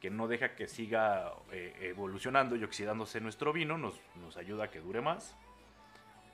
que 0.00 0.10
no 0.10 0.28
deja 0.28 0.54
que 0.54 0.68
siga 0.68 1.32
eh, 1.50 1.74
evolucionando 1.80 2.56
y 2.56 2.64
oxidándose 2.64 3.20
nuestro 3.20 3.52
vino, 3.52 3.78
nos, 3.78 3.94
nos 4.16 4.36
ayuda 4.36 4.64
a 4.64 4.70
que 4.70 4.80
dure 4.80 5.00
más. 5.00 5.36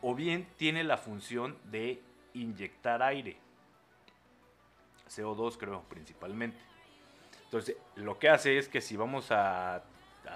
O 0.00 0.14
bien 0.14 0.46
tiene 0.56 0.82
la 0.84 0.96
función 0.96 1.56
de 1.64 2.02
inyectar 2.34 3.02
aire. 3.02 3.36
CO2 5.08 5.56
creo 5.58 5.82
principalmente. 5.82 6.58
Entonces 7.44 7.76
lo 7.96 8.18
que 8.18 8.28
hace 8.28 8.58
es 8.58 8.68
que 8.68 8.80
si 8.80 8.96
vamos 8.96 9.30
a, 9.30 9.82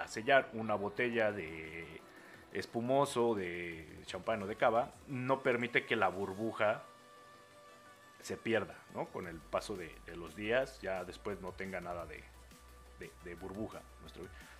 sellar 0.06 0.50
una 0.52 0.74
botella 0.74 1.32
de 1.32 2.02
espumoso, 2.52 3.34
de 3.34 4.02
champán 4.04 4.42
o 4.42 4.46
de 4.46 4.56
cava, 4.56 4.92
no 5.06 5.42
permite 5.42 5.86
que 5.86 5.96
la 5.96 6.08
burbuja 6.08 6.82
se 8.20 8.36
pierda, 8.36 8.74
¿no? 8.92 9.06
Con 9.06 9.28
el 9.28 9.36
paso 9.38 9.76
de, 9.76 9.94
los 10.16 10.34
días, 10.34 10.80
ya 10.80 11.04
después 11.04 11.40
no 11.40 11.52
tenga 11.52 11.80
nada 11.80 12.06
de, 12.06 12.24
burbuja. 13.36 13.82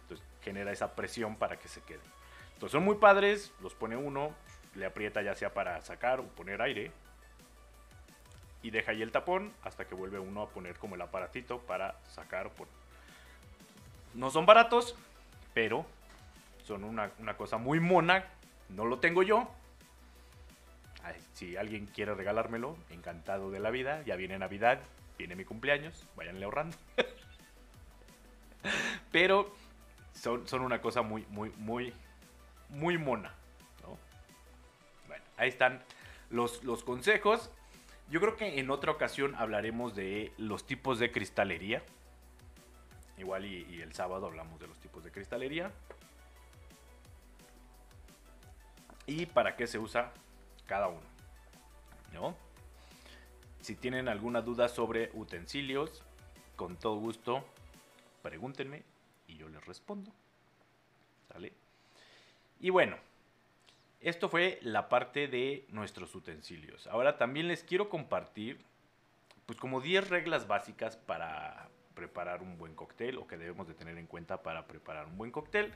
Entonces 0.03 0.25
genera 0.43 0.71
esa 0.73 0.95
presión 0.95 1.37
para 1.37 1.59
que 1.59 1.69
se 1.69 1.81
quede. 1.83 2.03
Entonces 2.55 2.73
son 2.73 2.85
muy 2.85 2.97
padres, 2.97 3.53
los 3.61 3.75
pone 3.75 3.97
uno, 3.97 4.35
le 4.75 4.87
aprieta 4.87 5.21
ya 5.23 5.35
sea 5.35 5.53
para 5.53 5.81
sacar 5.83 6.21
o 6.21 6.25
poner 6.25 6.63
aire. 6.63 6.93
Y 8.63 8.71
deja 8.71 8.91
ahí 8.93 9.03
el 9.03 9.13
tapón 9.13 9.53
hasta 9.63 9.85
que 9.87 9.95
vuelve 9.95 10.19
uno 10.19 10.43
a 10.43 10.49
poner 10.49 10.77
como 10.77 10.95
el 10.97 11.03
aparatito 11.03 11.61
para 11.61 11.97
sacar. 12.15 12.47
o 12.49 12.51
pon- 12.51 12.69
No 14.15 14.31
son 14.31 14.47
baratos, 14.47 14.97
pero 15.55 15.87
son 16.65 16.85
una, 16.85 17.11
una 17.19 17.37
cosa 17.37 17.59
muy 17.59 17.81
mona. 17.81 18.25
No 18.69 18.85
lo 18.85 18.99
tengo 18.99 19.23
yo. 19.23 19.49
Si 21.35 21.57
alguien 21.57 21.87
quiere 21.87 22.15
regalármelo, 22.15 22.77
encantado 22.91 23.51
de 23.51 23.61
la 23.61 23.71
vida. 23.71 24.03
Ya 24.05 24.17
viene 24.17 24.39
Navidad, 24.39 24.81
viene 25.19 25.37
mi 25.37 25.45
cumpleaños, 25.45 26.05
váyanle 26.17 26.45
ahorrando. 26.47 26.77
Pero 29.13 29.55
son, 30.15 30.49
son 30.49 30.63
una 30.63 30.81
cosa 30.81 31.03
muy, 31.03 31.25
muy, 31.29 31.51
muy, 31.59 31.93
muy 32.71 32.99
mona. 32.99 33.33
¿no? 33.83 33.97
Bueno, 35.07 35.25
ahí 35.37 35.49
están 35.49 35.83
los, 36.31 36.65
los 36.65 36.83
consejos. 36.85 37.51
Yo 38.09 38.21
creo 38.21 38.37
que 38.37 38.61
en 38.61 38.71
otra 38.71 38.93
ocasión 38.93 39.35
hablaremos 39.35 39.97
de 39.97 40.33
los 40.39 40.65
tipos 40.65 40.99
de 40.99 41.11
cristalería. 41.11 41.83
Igual 43.19 43.47
y, 43.47 43.81
el 43.81 43.93
sábado 43.95 44.27
hablamos 44.27 44.61
de 44.61 44.69
los 44.69 44.79
tipos 44.79 45.03
de 45.03 45.11
cristalería. 45.11 45.73
Y 49.07 49.27
para 49.27 49.57
qué 49.57 49.67
se 49.67 49.79
usa 49.79 50.13
cada 50.67 50.89
uno. 50.89 51.07
¿No? 52.13 52.37
Si 53.61 53.75
tienen 53.75 54.09
alguna 54.09 54.41
duda 54.41 54.69
sobre 54.69 55.11
utensilios, 55.15 56.05
con 56.55 56.77
todo 56.77 56.97
gusto, 56.97 57.45
pregúntenme 58.23 58.85
y 59.27 59.37
yo 59.37 59.49
les 59.49 59.65
respondo. 59.67 60.13
¿Sale? 61.33 61.53
Y 62.61 62.71
bueno, 62.71 62.97
esto 64.01 64.29
fue 64.29 64.59
la 64.63 64.89
parte 64.89 65.29
de 65.29 65.67
nuestros 65.69 66.15
utensilios. 66.15 66.87
Ahora 66.87 67.19
también 67.19 67.49
les 67.49 67.65
quiero 67.65 67.89
compartir, 67.89 68.65
pues 69.47 69.59
como 69.59 69.81
10 69.81 70.09
reglas 70.09 70.47
básicas 70.47 70.97
para 70.97 71.69
preparar 71.95 72.43
un 72.43 72.59
buen 72.59 72.75
cóctel 72.75 73.19
o 73.19 73.27
que 73.27 73.37
debemos 73.37 73.67
de 73.69 73.75
tener 73.75 73.97
en 73.99 74.07
cuenta 74.07 74.43
para 74.43 74.67
preparar 74.67 75.07
un 75.07 75.17
buen 75.17 75.31
cóctel. 75.31 75.73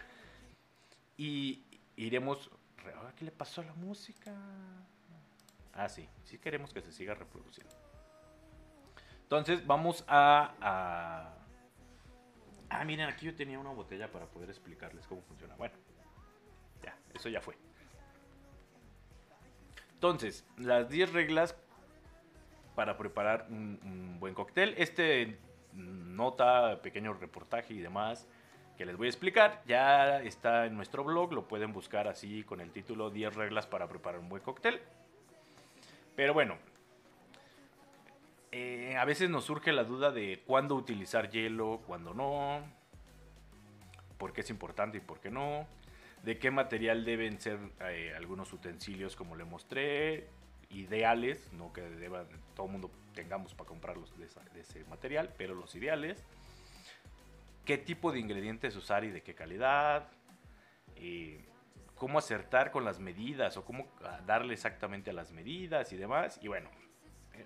Y 1.17 1.65
iremos... 1.97 2.51
¿Qué 3.17 3.27
le 3.27 3.31
pasó 3.31 3.61
a 3.61 3.65
la 3.65 3.75
música? 3.75 4.35
Ah, 5.75 5.89
sí, 5.89 6.09
sí 6.25 6.39
queremos 6.39 6.73
que 6.73 6.81
se 6.81 6.93
siga 6.93 7.15
reproduciendo. 7.15 7.75
Entonces 9.23 9.67
vamos 9.67 10.03
a, 10.09 11.35
Ah, 12.71 12.85
miren, 12.85 13.09
aquí 13.09 13.27
yo 13.27 13.35
tenía 13.35 13.59
una 13.59 13.71
botella 13.71 14.11
para 14.11 14.27
poder 14.27 14.49
explicarles 14.49 15.07
cómo 15.09 15.23
funciona. 15.23 15.57
Bueno, 15.57 15.75
ya, 16.83 16.97
eso 17.13 17.29
ya 17.29 17.41
fue. 17.41 17.57
Entonces, 20.01 20.47
las 20.57 20.89
10 20.89 21.13
reglas 21.13 21.55
para 22.75 22.97
preparar 22.97 23.49
un, 23.51 24.17
buen 24.19 24.33
cóctel. 24.33 24.75
Este 24.79 25.37
nota, 25.75 26.81
pequeño 26.81 27.13
reportaje 27.13 27.75
y 27.75 27.81
demás 27.81 28.27
que 28.79 28.87
les 28.87 28.97
voy 28.97 29.09
a 29.09 29.11
explicar 29.11 29.63
ya 29.67 30.23
está 30.23 30.65
en 30.65 30.75
nuestro 30.75 31.05
blog. 31.05 31.35
Lo 31.35 31.47
pueden 31.47 31.75
buscar 31.75 32.09
así 32.09 32.45
con 32.45 32.63
el 32.63 32.71
título 32.71 33.11
10 33.11 33.35
reglas 33.35 33.67
para 33.67 33.89
preparar 33.91 34.21
un 34.21 34.31
buen 34.31 34.43
cóctel. 34.43 34.81
Pero 36.17 36.33
bueno, 36.33 36.57
eh, 38.53 38.97
a 38.97 39.05
veces 39.05 39.29
nos 39.29 39.45
surge 39.45 39.71
la 39.71 39.85
duda 39.85 40.11
de 40.13 40.43
cuándo 40.47 40.77
utilizar 40.77 41.29
hielo, 41.29 41.83
cuándo 41.87 42.15
no, 42.15 42.63
por 44.17 44.33
qué 44.33 44.41
es 44.41 44.49
importante 44.49 44.97
y 44.97 45.03
por 45.03 45.21
qué 45.21 45.31
no 45.31 45.67
de 46.23 46.39
qué 46.39 46.51
material 46.51 47.05
deben 47.05 47.41
ser 47.41 47.59
eh, 47.81 48.13
algunos 48.17 48.53
utensilios 48.53 49.17
como 49.17 49.37
le 49.37 49.45
mostré, 49.45 50.29
ideales, 50.71 51.53
no 51.53 51.73
que 51.73 51.83
deban, 51.83 52.27
todo 52.55 52.67
el 52.67 52.73
mundo 52.73 52.91
tengamos 53.15 53.55
para 53.55 53.69
comprarlos 53.69 54.17
de, 54.19 54.27
ese 54.61 54.85
material, 54.85 55.33
pero 55.37 55.55
los 55.55 55.75
ideales, 55.75 56.23
qué 57.65 57.79
tipo 57.79 58.13
de 58.13 58.21
ingredientes 58.21 58.77
usar 58.77 59.05
y 59.05 59.11
de 59.11 59.23
qué 59.23 59.35
calidad, 59.35 60.09
eh, 60.97 61.45
cómo 61.97 62.19
acertar 62.19 62.71
con 62.71 62.85
las 62.85 63.01
medidas 63.01 63.57
o 63.57 63.65
cómo 63.65 63.89
ah, 64.05 64.21
darle 64.27 64.55
exactamente 64.55 65.11
a 65.11 65.13
las 65.13 65.33
medidas 65.33 65.93
y 65.93 65.97
demás. 65.97 66.39
Y 66.43 66.49
bueno, 66.49 66.71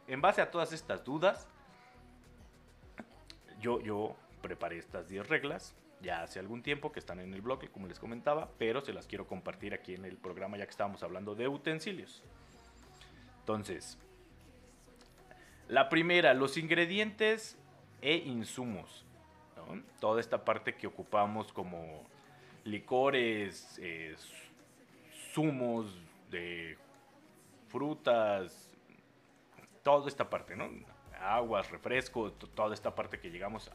en 0.07 0.21
base 0.21 0.43
a 0.43 0.51
todas 0.51 0.73
estas 0.73 1.05
dudas, 1.05 1.49
yo, 3.61 3.81
yo 3.81 4.17
preparé 4.43 4.79
estas 4.79 5.09
10 5.09 5.29
reglas 5.29 5.75
ya 6.05 6.23
hace 6.23 6.39
algún 6.39 6.63
tiempo 6.63 6.93
que 6.93 7.01
están 7.01 7.19
en 7.19 7.35
el 7.35 7.41
blog, 7.41 7.69
como 7.71 7.89
les 7.89 7.99
comentaba, 7.99 8.51
pero 8.59 8.81
se 8.81 8.93
las 8.93 9.07
quiero 9.07 9.27
compartir 9.27 9.75
aquí 9.75 9.95
en 9.95 10.05
el 10.05 10.17
programa 10.17 10.57
ya 10.57 10.65
que 10.65 10.71
estábamos 10.71 11.03
hablando 11.03 11.35
de 11.35 11.49
utensilios. 11.49 12.23
Entonces, 13.41 13.99
la 15.69 15.89
primera, 15.89 16.35
los 16.35 16.57
ingredientes 16.57 17.59
e 18.01 18.17
insumos. 18.17 19.05
Toda 19.99 20.21
esta 20.21 20.45
parte 20.45 20.75
que 20.75 20.87
ocupamos 20.87 21.53
como 21.53 22.05
licores, 22.65 23.79
eh, 23.83 24.15
zumos 25.33 25.99
de 26.31 26.77
frutas, 27.69 28.71
toda 29.83 30.09
esta 30.09 30.29
parte, 30.29 30.55
¿no? 30.55 30.69
Aguas, 31.19 31.71
refrescos, 31.71 32.35
toda 32.55 32.75
esta 32.75 32.95
parte 32.95 33.19
que 33.19 33.31
llegamos 33.31 33.71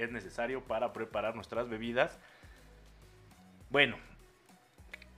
es 0.00 0.10
necesario 0.10 0.64
para 0.64 0.92
preparar 0.92 1.34
nuestras 1.34 1.68
bebidas. 1.68 2.18
Bueno, 3.70 3.96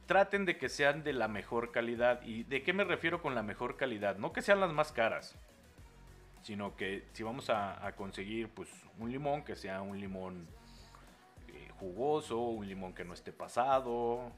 traten 0.06 0.44
de 0.44 0.56
que 0.56 0.68
sean 0.68 1.02
de 1.02 1.12
la 1.12 1.28
mejor 1.28 1.72
calidad. 1.72 2.22
¿Y 2.22 2.44
de 2.44 2.62
qué 2.62 2.72
me 2.72 2.84
refiero 2.84 3.22
con 3.22 3.34
la 3.34 3.42
mejor 3.42 3.76
calidad? 3.76 4.16
No 4.16 4.32
que 4.32 4.42
sean 4.42 4.60
las 4.60 4.72
más 4.72 4.92
caras, 4.92 5.36
sino 6.42 6.76
que 6.76 7.04
si 7.12 7.22
vamos 7.22 7.50
a, 7.50 7.92
conseguir 7.96 8.48
pues, 8.50 8.70
un 8.98 9.10
limón, 9.10 9.44
que 9.44 9.56
sea 9.56 9.82
un 9.82 9.98
limón 9.98 10.46
eh, 11.48 11.68
jugoso, 11.78 12.38
un 12.38 12.66
limón 12.66 12.94
que 12.94 13.04
no 13.04 13.14
esté 13.14 13.32
pasado. 13.32 14.32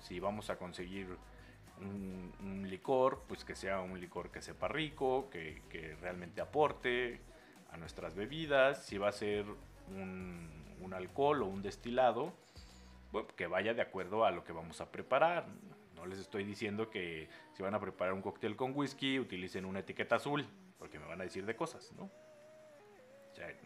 Si 0.00 0.20
vamos 0.20 0.48
a 0.50 0.56
conseguir 0.56 1.06
un, 1.80 2.66
licor, 2.68 3.24
pues 3.28 3.44
que 3.44 3.54
sea 3.54 3.80
un 3.80 4.00
licor 4.00 4.30
que 4.30 4.40
sepa 4.42 4.68
rico, 4.68 5.28
que, 5.30 5.62
que 5.68 5.94
realmente 6.00 6.40
aporte 6.40 7.20
a 7.70 7.76
nuestras 7.76 8.14
bebidas, 8.14 8.84
si 8.84 8.98
va 8.98 9.08
a 9.08 9.12
ser 9.12 9.44
un, 9.88 10.54
alcohol 10.94 11.42
o 11.42 11.46
un 11.46 11.62
destilado, 11.62 12.32
que 13.36 13.46
vaya 13.46 13.74
de 13.74 13.82
acuerdo 13.82 14.24
a 14.24 14.30
lo 14.30 14.44
que 14.44 14.52
vamos 14.52 14.80
a 14.80 14.90
preparar. 14.90 15.46
No 15.94 16.06
les 16.06 16.18
estoy 16.18 16.44
diciendo 16.44 16.90
que 16.90 17.28
si 17.54 17.62
van 17.62 17.74
a 17.74 17.80
preparar 17.80 18.14
un 18.14 18.22
cóctel 18.22 18.56
con 18.56 18.72
whisky, 18.74 19.18
utilicen 19.18 19.64
una 19.64 19.80
etiqueta 19.80 20.16
azul, 20.16 20.46
porque 20.78 20.98
me 20.98 21.06
van 21.06 21.20
a 21.20 21.24
decir 21.24 21.44
de 21.44 21.56
cosas, 21.56 21.92
¿no? 21.96 22.10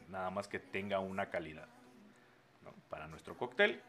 nada 0.08 0.30
más 0.30 0.48
que 0.48 0.58
tenga 0.58 0.98
una 0.98 1.30
calidad 1.30 1.68
para 2.88 3.06
nuestro 3.06 3.36
cóctel. 3.36 3.80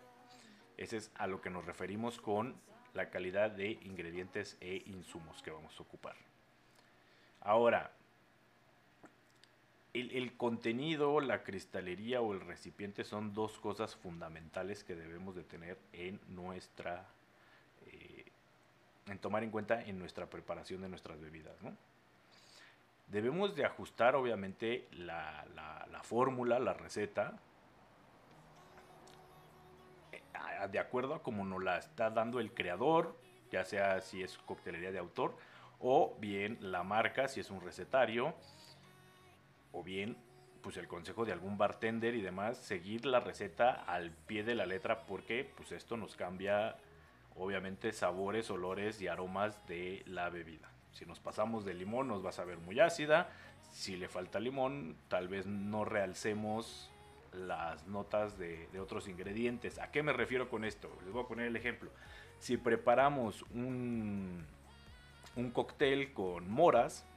Ese 0.77 0.97
es 0.97 1.11
a 1.15 1.27
lo 1.27 1.41
que 1.41 1.49
nos 1.49 1.65
referimos 1.65 2.19
con 2.19 2.55
la 2.93 3.09
calidad 3.09 3.51
de 3.51 3.71
ingredientes 3.83 4.57
e 4.59 4.83
insumos 4.85 5.41
que 5.41 5.51
vamos 5.51 5.79
a 5.79 5.83
ocupar. 5.83 6.15
Ahora, 7.39 7.91
el, 9.93 10.37
contenido, 10.37 11.19
la 11.19 11.43
cristalería 11.43 12.21
o 12.21 12.33
el 12.33 12.39
recipiente 12.39 13.03
son 13.03 13.33
dos 13.33 13.59
cosas 13.59 13.95
fundamentales 13.95 14.83
que 14.83 14.95
debemos 14.95 15.35
de 15.35 15.43
tener 15.43 15.77
en 15.91 16.19
nuestra, 16.29 17.07
eh, 17.87 18.25
en 19.07 19.19
tomar 19.19 19.43
en 19.43 19.51
cuenta 19.51 19.81
en 19.81 19.99
nuestra 19.99 20.29
preparación 20.29 20.81
de 20.81 20.89
nuestras 20.89 21.19
bebidas, 21.19 21.55
Debemos 23.07 23.53
de 23.55 23.65
ajustar 23.65 24.15
obviamente 24.15 24.87
la, 24.93 25.45
la 25.91 26.01
fórmula, 26.01 26.59
la 26.59 26.73
receta, 26.73 27.37
eh, 30.13 30.21
de 30.71 30.79
acuerdo 30.79 31.15
a 31.15 31.21
como 31.21 31.43
nos 31.43 31.61
la 31.61 31.77
está 31.77 32.09
dando 32.09 32.39
el 32.39 32.53
creador, 32.53 33.17
ya 33.51 33.65
sea 33.65 33.99
si 33.99 34.23
es 34.23 34.37
coctelería 34.37 34.93
de 34.93 34.99
autor, 34.99 35.35
o 35.81 36.15
bien 36.19 36.57
la 36.61 36.83
marca, 36.83 37.27
si 37.27 37.41
es 37.41 37.49
un 37.49 37.59
recetario, 37.59 38.33
o 39.71 39.83
bien 39.83 40.17
pues 40.61 40.77
el 40.77 40.87
consejo 40.87 41.25
de 41.25 41.31
algún 41.31 41.57
bartender 41.57 42.15
y 42.15 42.21
demás, 42.21 42.57
seguir 42.57 43.05
la 43.05 43.19
receta 43.19 43.71
al 43.71 44.11
pie 44.11 44.43
de 44.43 44.55
la 44.55 44.65
letra 44.65 45.05
porque 45.07 45.49
pues 45.55 45.71
esto 45.71 45.97
nos 45.97 46.15
cambia 46.15 46.77
obviamente 47.35 47.91
sabores, 47.91 48.49
olores 48.51 49.01
y 49.01 49.07
aromas 49.07 49.65
de 49.67 50.03
la 50.05 50.29
bebida. 50.29 50.69
Si 50.93 51.05
nos 51.05 51.19
pasamos 51.19 51.65
de 51.65 51.73
limón 51.73 52.07
nos 52.07 52.23
va 52.23 52.29
a 52.29 52.33
saber 52.33 52.57
muy 52.57 52.79
ácida, 52.79 53.29
si 53.71 53.97
le 53.97 54.07
falta 54.07 54.39
limón 54.39 54.95
tal 55.07 55.27
vez 55.27 55.47
no 55.47 55.85
realcemos 55.85 56.91
las 57.33 57.87
notas 57.87 58.37
de, 58.37 58.67
otros 58.79 59.07
ingredientes. 59.07 59.79
¿A 59.79 59.91
qué 59.91 60.03
me 60.03 60.13
refiero 60.13 60.49
con 60.49 60.65
esto? 60.65 60.91
Les 61.03 61.13
voy 61.13 61.23
a 61.23 61.27
poner 61.27 61.47
el 61.47 61.55
ejemplo. 61.55 61.89
Si 62.39 62.57
preparamos 62.57 63.43
un, 63.53 64.45
un 65.35 65.51
cóctel 65.51 66.13
con 66.13 66.49
moras, 66.51 67.07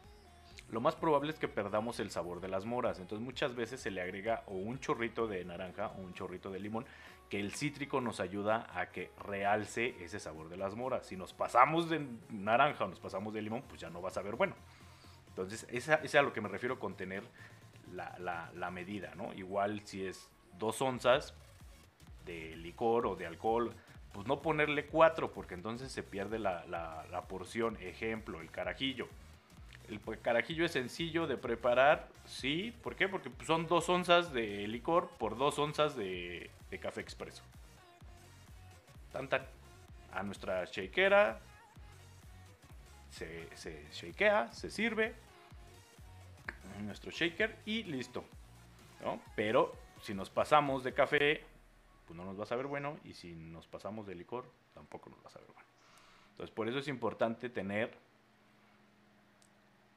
lo 0.70 0.80
más 0.80 0.96
probable 0.96 1.30
es 1.30 1.38
que 1.38 1.48
perdamos 1.48 2.00
el 2.00 2.10
sabor 2.10 2.40
de 2.40 2.48
las 2.48 2.64
moras. 2.64 2.98
Entonces 2.98 3.24
muchas 3.24 3.54
veces 3.54 3.80
se 3.80 3.90
le 3.90 4.00
agrega 4.00 4.42
o 4.46 4.54
un 4.54 4.80
chorrito 4.80 5.26
de 5.26 5.44
naranja 5.44 5.88
o 5.88 6.00
un 6.00 6.14
chorrito 6.14 6.50
de 6.50 6.58
limón, 6.58 6.86
que 7.28 7.38
el 7.38 7.54
cítrico 7.54 8.00
nos 8.00 8.20
ayuda 8.20 8.66
a 8.74 8.90
que 8.90 9.10
realce 9.26 9.94
ese 10.02 10.18
sabor 10.18 10.48
de 10.48 10.56
las 10.56 10.74
moras. 10.74 11.06
Si 11.06 11.16
nos 11.16 11.32
pasamos 11.32 11.90
de 11.90 12.06
naranja 12.30 12.84
o 12.84 12.88
nos 12.88 13.00
pasamos 13.00 13.34
de 13.34 13.42
limón, 13.42 13.62
pues 13.68 13.80
ya 13.80 13.90
no 13.90 14.00
va 14.00 14.08
a 14.08 14.12
saber 14.12 14.36
bueno. 14.36 14.54
Entonces, 15.28 15.66
esa, 15.70 15.96
es 15.96 16.14
a 16.14 16.22
lo 16.22 16.32
que 16.32 16.40
me 16.40 16.48
refiero 16.48 16.78
con 16.78 16.96
tener 16.96 17.24
la, 17.92 18.70
medida, 18.70 19.14
¿no? 19.14 19.32
Igual 19.34 19.82
si 19.84 20.06
es 20.06 20.30
dos 20.58 20.80
onzas 20.80 21.34
de 22.24 22.56
licor 22.56 23.06
o 23.06 23.16
de 23.16 23.26
alcohol, 23.26 23.74
pues 24.12 24.26
no 24.26 24.40
ponerle 24.42 24.86
cuatro, 24.86 25.32
porque 25.32 25.54
entonces 25.54 25.90
se 25.92 26.02
pierde 26.02 26.38
la, 26.38 26.64
la 26.66 27.22
porción. 27.28 27.76
Ejemplo, 27.80 28.40
el 28.40 28.50
carajillo 28.50 29.08
el 29.89 30.01
carajillo 30.20 30.64
es 30.64 30.72
sencillo 30.72 31.26
de 31.26 31.37
preparar, 31.37 32.09
sí. 32.24 32.74
¿Por 32.82 32.97
qué? 32.97 33.09
Porque 33.09 33.30
son 33.45 33.66
dos 33.66 33.89
onzas 33.89 34.32
de 34.32 34.66
licor 34.66 35.11
por 35.18 35.37
dos 35.37 35.59
onzas 35.59 35.97
de, 35.97 36.51
café 36.80 37.01
expreso. 37.01 37.43
Tan 39.12 39.28
tan. 39.28 39.47
A 40.12 40.22
nuestra 40.22 40.64
shakera 40.64 41.41
se, 43.11 43.49
shakea, 43.93 44.53
se 44.53 44.70
sirve 44.70 45.14
nuestro 46.82 47.11
shaker 47.11 47.57
y 47.64 47.85
listo. 47.85 48.24
Pero 49.37 49.74
si 50.03 50.14
nos 50.14 50.30
pasamos 50.30 50.82
de 50.82 50.95
café, 50.95 51.45
pues 52.07 52.16
no 52.16 52.24
nos 52.24 52.39
va 52.39 52.45
a 52.45 52.47
saber 52.47 52.66
bueno. 52.66 52.97
Y 53.05 53.14
si 53.14 53.35
nos 53.35 53.66
pasamos 53.66 54.07
de 54.07 54.14
licor, 54.14 54.51
tampoco 54.72 55.11
nos 55.11 55.18
va 55.18 55.28
a 55.28 55.30
saber 55.30 55.49
bueno. 55.49 55.68
Entonces, 56.30 56.55
por 56.55 56.68
eso 56.68 56.78
es 56.78 56.89
importante 56.89 57.49
tener 57.51 57.97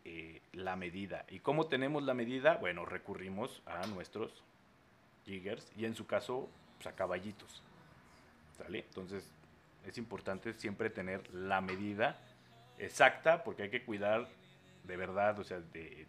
eh, 0.10 0.41
la 0.53 0.78
medida. 0.78 1.26
¿Y 1.28 1.39
cómo 1.39 1.68
tenemos 1.68 2.01
la 2.01 2.14
medida? 2.14 2.55
Bueno, 2.55 2.86
recurrimos 2.86 3.62
a 3.66 3.86
nuestros 3.88 4.32
jiggers 5.26 5.70
y 5.76 5.84
en 5.84 5.95
su 5.95 6.08
caso 6.08 6.47
pues, 6.78 6.88
a 6.88 6.95
caballitos. 6.95 7.62
¿Sale? 8.58 8.86
Entonces, 8.88 9.30
es 9.86 9.97
importante 9.97 10.53
siempre 10.53 10.89
tener 10.89 11.30
la 11.34 11.60
medida 11.60 12.18
exacta 12.78 13.43
porque 13.43 13.64
hay 13.64 13.70
que 13.70 13.84
cuidar 13.84 14.30
de 14.86 14.95
verdad, 14.95 15.38
o 15.39 15.43
sea, 15.43 15.60
de 15.60 16.08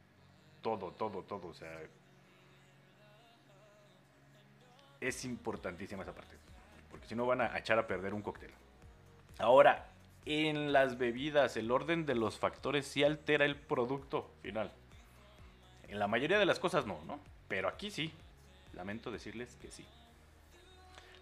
todo, 0.62 0.92
todo, 0.92 1.24
todo, 1.24 1.48
o 1.48 1.54
sea, 1.54 1.80
es 5.00 5.24
importantísima 5.24 6.04
esa 6.04 6.14
parte, 6.14 6.36
porque 6.88 7.08
si 7.08 7.16
no 7.16 7.26
van 7.26 7.40
a 7.40 7.58
echar 7.58 7.80
a 7.80 7.86
perder 7.88 8.14
un 8.14 8.22
cóctel. 8.22 8.52
Ahora, 9.38 9.88
en 10.26 10.72
las 10.72 10.98
bebidas, 10.98 11.56
el 11.56 11.70
orden 11.70 12.06
de 12.06 12.14
los 12.14 12.38
factores 12.38 12.86
sí 12.86 13.04
altera 13.04 13.44
el 13.44 13.56
producto 13.56 14.30
final. 14.42 14.72
En 15.88 15.98
la 15.98 16.06
mayoría 16.06 16.38
de 16.38 16.46
las 16.46 16.58
cosas 16.58 16.86
no, 16.86 17.00
¿no? 17.06 17.18
Pero 17.48 17.68
aquí 17.68 17.90
sí. 17.90 18.12
Lamento 18.74 19.10
decirles 19.10 19.56
que 19.60 19.70
sí. 19.70 19.84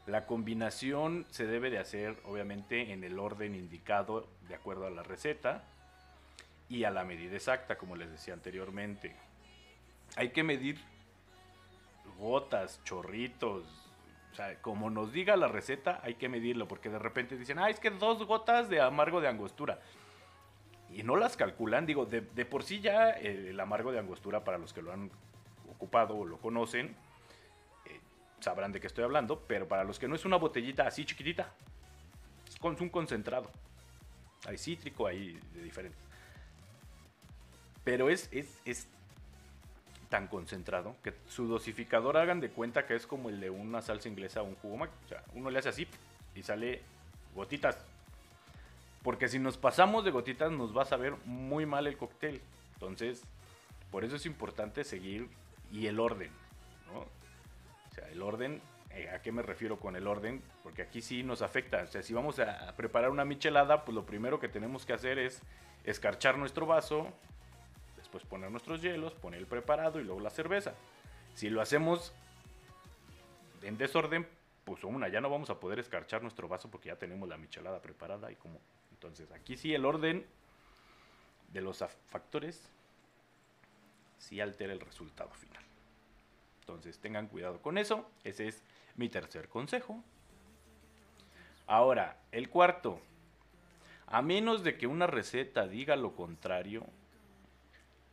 La 0.07 0.27
combinación 0.27 1.27
se 1.31 1.47
debe 1.47 1.71
de 1.71 1.79
hacer 1.79 2.17
obviamente 2.25 2.93
en 2.93 3.03
el 3.05 3.19
orden 3.19 3.55
indicado 3.55 4.29
de 4.49 4.55
acuerdo 4.55 4.87
a 4.87 4.91
la 4.91 5.03
receta 5.03 5.65
y 6.69 6.85
a 6.85 6.91
la 6.91 7.05
medida 7.05 7.35
exacta, 7.35 7.77
como 7.77 7.97
les 7.97 8.11
decía 8.11 8.35
anteriormente. 8.35 9.15
Hay 10.17 10.31
que 10.31 10.43
medir 10.43 10.81
gotas, 12.19 12.81
chorritos, 12.85 13.65
o 14.37 14.39
sea, 14.39 14.55
como 14.61 14.91
nos 14.91 15.15
diga 15.15 15.35
la 15.35 15.49
receta, 15.49 15.99
hay 16.03 16.17
que 16.17 16.29
medirlo, 16.29 16.69
porque 16.69 16.91
de 16.91 16.99
repente 16.99 17.39
dicen, 17.39 17.59
ah, 17.59 17.71
es 17.71 17.81
que 17.81 17.89
dos 17.89 18.23
gotas 18.27 18.69
de 18.69 18.83
amargo 18.83 19.23
de 19.23 19.29
angostura. 19.29 19.81
Y 20.93 21.03
no 21.05 21.17
las 21.17 21.39
calculan, 21.39 21.87
digo, 21.87 22.05
de, 22.05 22.21
por 22.45 22.63
sí 22.63 22.83
ya 22.83 23.13
eh, 23.13 23.49
el 23.49 23.59
amargo 23.59 23.93
de 23.93 23.99
angostura, 23.99 24.45
para 24.45 24.59
los 24.59 24.75
que 24.75 24.83
lo 24.83 24.93
han 24.93 25.11
ocupado 25.71 26.19
o 26.19 26.27
lo 26.27 26.37
conocen, 26.37 26.95
eh, 27.87 27.99
sabrán 28.41 28.73
de 28.73 28.81
qué 28.81 28.89
estoy 28.89 29.05
hablando, 29.05 29.41
pero 29.49 29.67
para 29.69 29.85
los 29.85 29.99
que 29.99 30.07
no 30.07 30.15
es 30.15 30.27
una 30.27 30.37
botellita 30.37 30.87
así 30.87 31.07
chiquitita, 31.07 31.55
es 32.47 32.81
un 32.83 32.91
concentrado. 32.91 33.51
Hay 34.47 34.59
cítrico, 34.59 35.07
hay 35.07 35.41
de 35.55 35.63
diferentes. 35.63 36.03
Pero 37.85 38.11
es, 38.11 38.29
es 38.33 38.87
tan 40.09 40.29
concentrado 40.29 40.97
que 41.03 41.15
su 41.29 41.47
dosificador 41.47 42.17
hagan 42.17 42.41
de 42.41 42.51
cuenta 42.51 42.87
que 42.87 42.95
es 42.95 43.07
como 43.07 43.29
el 43.29 43.41
de 43.41 43.51
una 43.51 43.83
salsa 43.83 44.09
inglesa 44.09 44.43
o 44.43 44.45
un 44.45 44.57
jugo 44.57 44.77
mac. 44.77 44.91
O 45.05 45.09
sea, 45.09 45.23
uno 45.35 45.51
le 45.51 45.59
hace 45.59 45.69
así 45.69 45.87
y 46.35 46.43
sale 46.43 46.83
gotitas. 47.35 47.79
Porque 49.03 49.29
si 49.29 49.39
nos 49.39 49.57
pasamos 49.57 50.05
de 50.05 50.11
gotitas 50.11 50.51
nos 50.51 50.77
va 50.77 50.83
a 50.83 50.87
saber 50.87 51.15
muy 51.25 51.67
mal 51.67 51.87
el 51.87 51.97
cóctel. 51.97 52.41
Entonces, 52.75 53.23
por 53.91 54.05
eso 54.05 54.17
es 54.17 54.27
importante 54.27 54.85
seguir 54.85 55.29
y 55.73 55.87
el 55.87 56.01
orden. 56.01 56.31
¿no? 56.93 57.01
O 57.01 57.95
sea, 57.95 58.09
el 58.09 58.23
orden, 58.23 58.61
eh, 58.91 59.09
¿a 59.11 59.23
qué 59.23 59.33
me 59.33 59.43
refiero 59.43 59.79
con 59.79 59.97
el 59.97 60.07
orden? 60.07 60.43
Porque 60.63 60.83
aquí 60.83 61.03
sí 61.03 61.23
nos 61.23 61.43
afecta. 61.43 61.83
O 61.83 61.87
sea, 61.87 62.03
si 62.03 62.13
vamos 62.15 62.39
a 62.39 62.75
preparar 62.77 63.11
una 63.11 63.25
michelada, 63.25 63.85
pues 63.85 63.95
lo 63.95 64.05
primero 64.05 64.41
que 64.41 64.49
tenemos 64.49 64.85
que 64.85 64.93
hacer 64.93 65.19
es 65.19 65.41
escarchar 65.85 66.37
nuestro 66.37 66.67
vaso, 66.67 67.09
pues 68.09 68.25
poner 68.25 68.51
nuestros 68.51 68.83
hielos, 68.83 69.15
poner 69.15 69.41
el 69.41 69.47
preparado 69.47 70.01
y 70.01 70.05
luego 70.05 70.21
la 70.21 70.31
cerveza. 70.31 70.75
Si 71.35 71.51
lo 71.51 71.61
hacemos 71.61 72.13
en 73.63 73.77
desorden, 73.79 74.27
pues 74.65 74.83
una, 74.85 75.09
ya 75.09 75.21
no 75.21 75.31
vamos 75.31 75.51
a 75.51 75.61
poder 75.61 75.79
escarchar 75.79 76.23
nuestro 76.23 76.49
vaso 76.49 76.71
porque 76.71 76.89
ya 76.89 76.97
tenemos 76.97 77.29
la 77.29 77.37
michelada 77.37 77.81
preparada 77.81 78.31
y 78.33 78.37
como. 78.37 78.61
Entonces, 78.93 79.31
aquí 79.33 79.57
sí 79.57 79.75
el 79.75 79.85
orden 79.85 80.27
de 81.53 81.61
los 81.61 81.85
factores 82.09 82.69
sí 84.19 84.41
altera 84.41 84.73
el 84.73 84.81
resultado 84.81 85.31
final. 85.31 85.63
Entonces, 86.61 86.99
tengan 86.99 87.29
cuidado 87.29 87.63
con 87.63 87.79
eso. 87.79 88.11
Ese 88.25 88.49
es 88.49 88.63
mi 88.97 89.09
tercer 89.09 89.49
consejo. 89.49 90.03
Ahora, 91.67 92.17
el 92.33 92.49
cuarto. 92.49 93.01
A 94.09 94.23
menos 94.23 94.63
de 94.63 94.77
que 94.77 94.87
una 94.87 95.07
receta 95.07 95.67
diga 95.67 95.97
lo 95.97 96.15
contrario, 96.15 96.87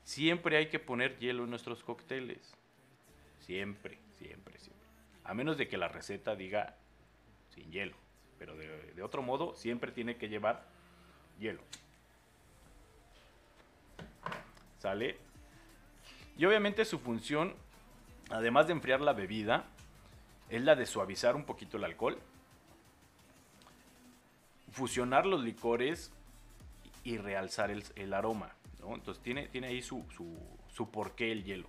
Siempre 0.04 0.58
hay 0.58 0.68
que 0.68 0.80
poner 0.80 1.18
hielo 1.20 1.44
en 1.44 1.50
nuestros 1.50 1.84
cócteles. 1.84 2.54
Siempre, 3.40 3.98
siempre, 4.18 4.60
siempre. 4.60 4.88
A 5.24 5.34
menos 5.34 5.58
de 5.58 5.68
que 5.68 5.78
la 5.78 5.88
receta 5.88 6.36
diga 6.36 6.76
sin 7.50 7.72
hielo. 7.72 7.96
Pero 8.38 8.56
de, 8.58 9.02
otro 9.02 9.22
modo, 9.22 9.56
siempre 9.56 9.92
tiene 9.92 10.18
que 10.18 10.28
llevar 10.28 10.66
hielo. 11.40 11.62
¿Sale? 14.80 15.18
Y 16.38 16.46
obviamente 16.46 16.84
su 16.84 17.00
función, 17.00 17.56
además 18.30 18.68
de 18.68 18.74
enfriar 18.74 19.00
la 19.00 19.14
bebida, 19.14 19.66
es 20.50 20.62
la 20.62 20.76
de 20.76 20.86
suavizar 20.86 21.38
un 21.38 21.46
poquito 21.46 21.78
el 21.78 21.86
alcohol, 21.86 22.20
fusionar 24.72 25.26
los 25.26 25.42
licores 25.42 26.12
y 27.06 27.18
realzar 27.18 27.72
el 27.72 28.14
aroma. 28.14 28.52
Entonces 28.92 29.22
tiene, 29.24 29.48
tiene 29.48 29.68
ahí 29.68 29.82
su, 29.82 30.04
su, 30.70 30.90
porqué 30.92 31.32
el 31.32 31.44
hielo, 31.44 31.68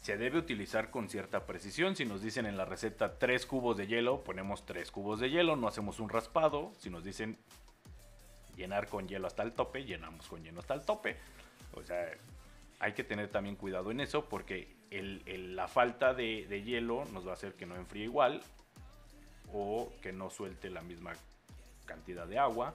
Se 0.00 0.16
debe 0.16 0.38
utilizar 0.38 0.90
con 0.90 1.08
cierta 1.08 1.46
precisión. 1.46 1.94
Si 1.94 2.04
nos 2.04 2.22
dicen 2.22 2.46
en 2.46 2.56
la 2.56 2.64
receta 2.64 3.18
3 3.18 3.46
cubos 3.46 3.76
de 3.76 3.86
hielo, 3.86 4.24
ponemos 4.24 4.64
3 4.64 4.90
cubos 4.90 5.20
de 5.20 5.30
hielo, 5.30 5.56
no 5.56 5.68
hacemos 5.68 6.00
un 6.00 6.08
raspado. 6.08 6.72
Si 6.78 6.90
nos 6.90 7.04
dicen 7.04 7.38
llenar 8.56 8.88
con 8.88 9.08
hielo 9.08 9.26
hasta 9.26 9.42
el 9.42 9.52
tope, 9.52 9.84
llenamos 9.84 10.26
con 10.26 10.42
hielo 10.42 10.60
hasta 10.60 10.74
el 10.74 10.82
tope. 10.82 11.16
O 11.74 11.82
sea, 11.82 12.10
hay 12.78 12.92
que 12.94 13.04
tener 13.04 13.28
también 13.28 13.56
cuidado 13.56 13.90
en 13.90 14.00
eso 14.00 14.24
porque 14.24 14.74
la 14.90 15.68
falta 15.68 16.14
de, 16.14 16.46
de, 16.48 16.62
hielo 16.62 17.04
nos 17.12 17.26
va 17.26 17.32
a 17.32 17.34
hacer 17.34 17.54
que 17.54 17.66
no 17.66 17.76
enfríe 17.76 18.04
igual 18.04 18.42
o 19.52 19.92
que 20.02 20.12
no 20.12 20.30
suelte 20.30 20.70
la 20.70 20.80
misma 20.80 21.12
cantidad 21.84 22.26
de 22.26 22.38
agua 22.38 22.74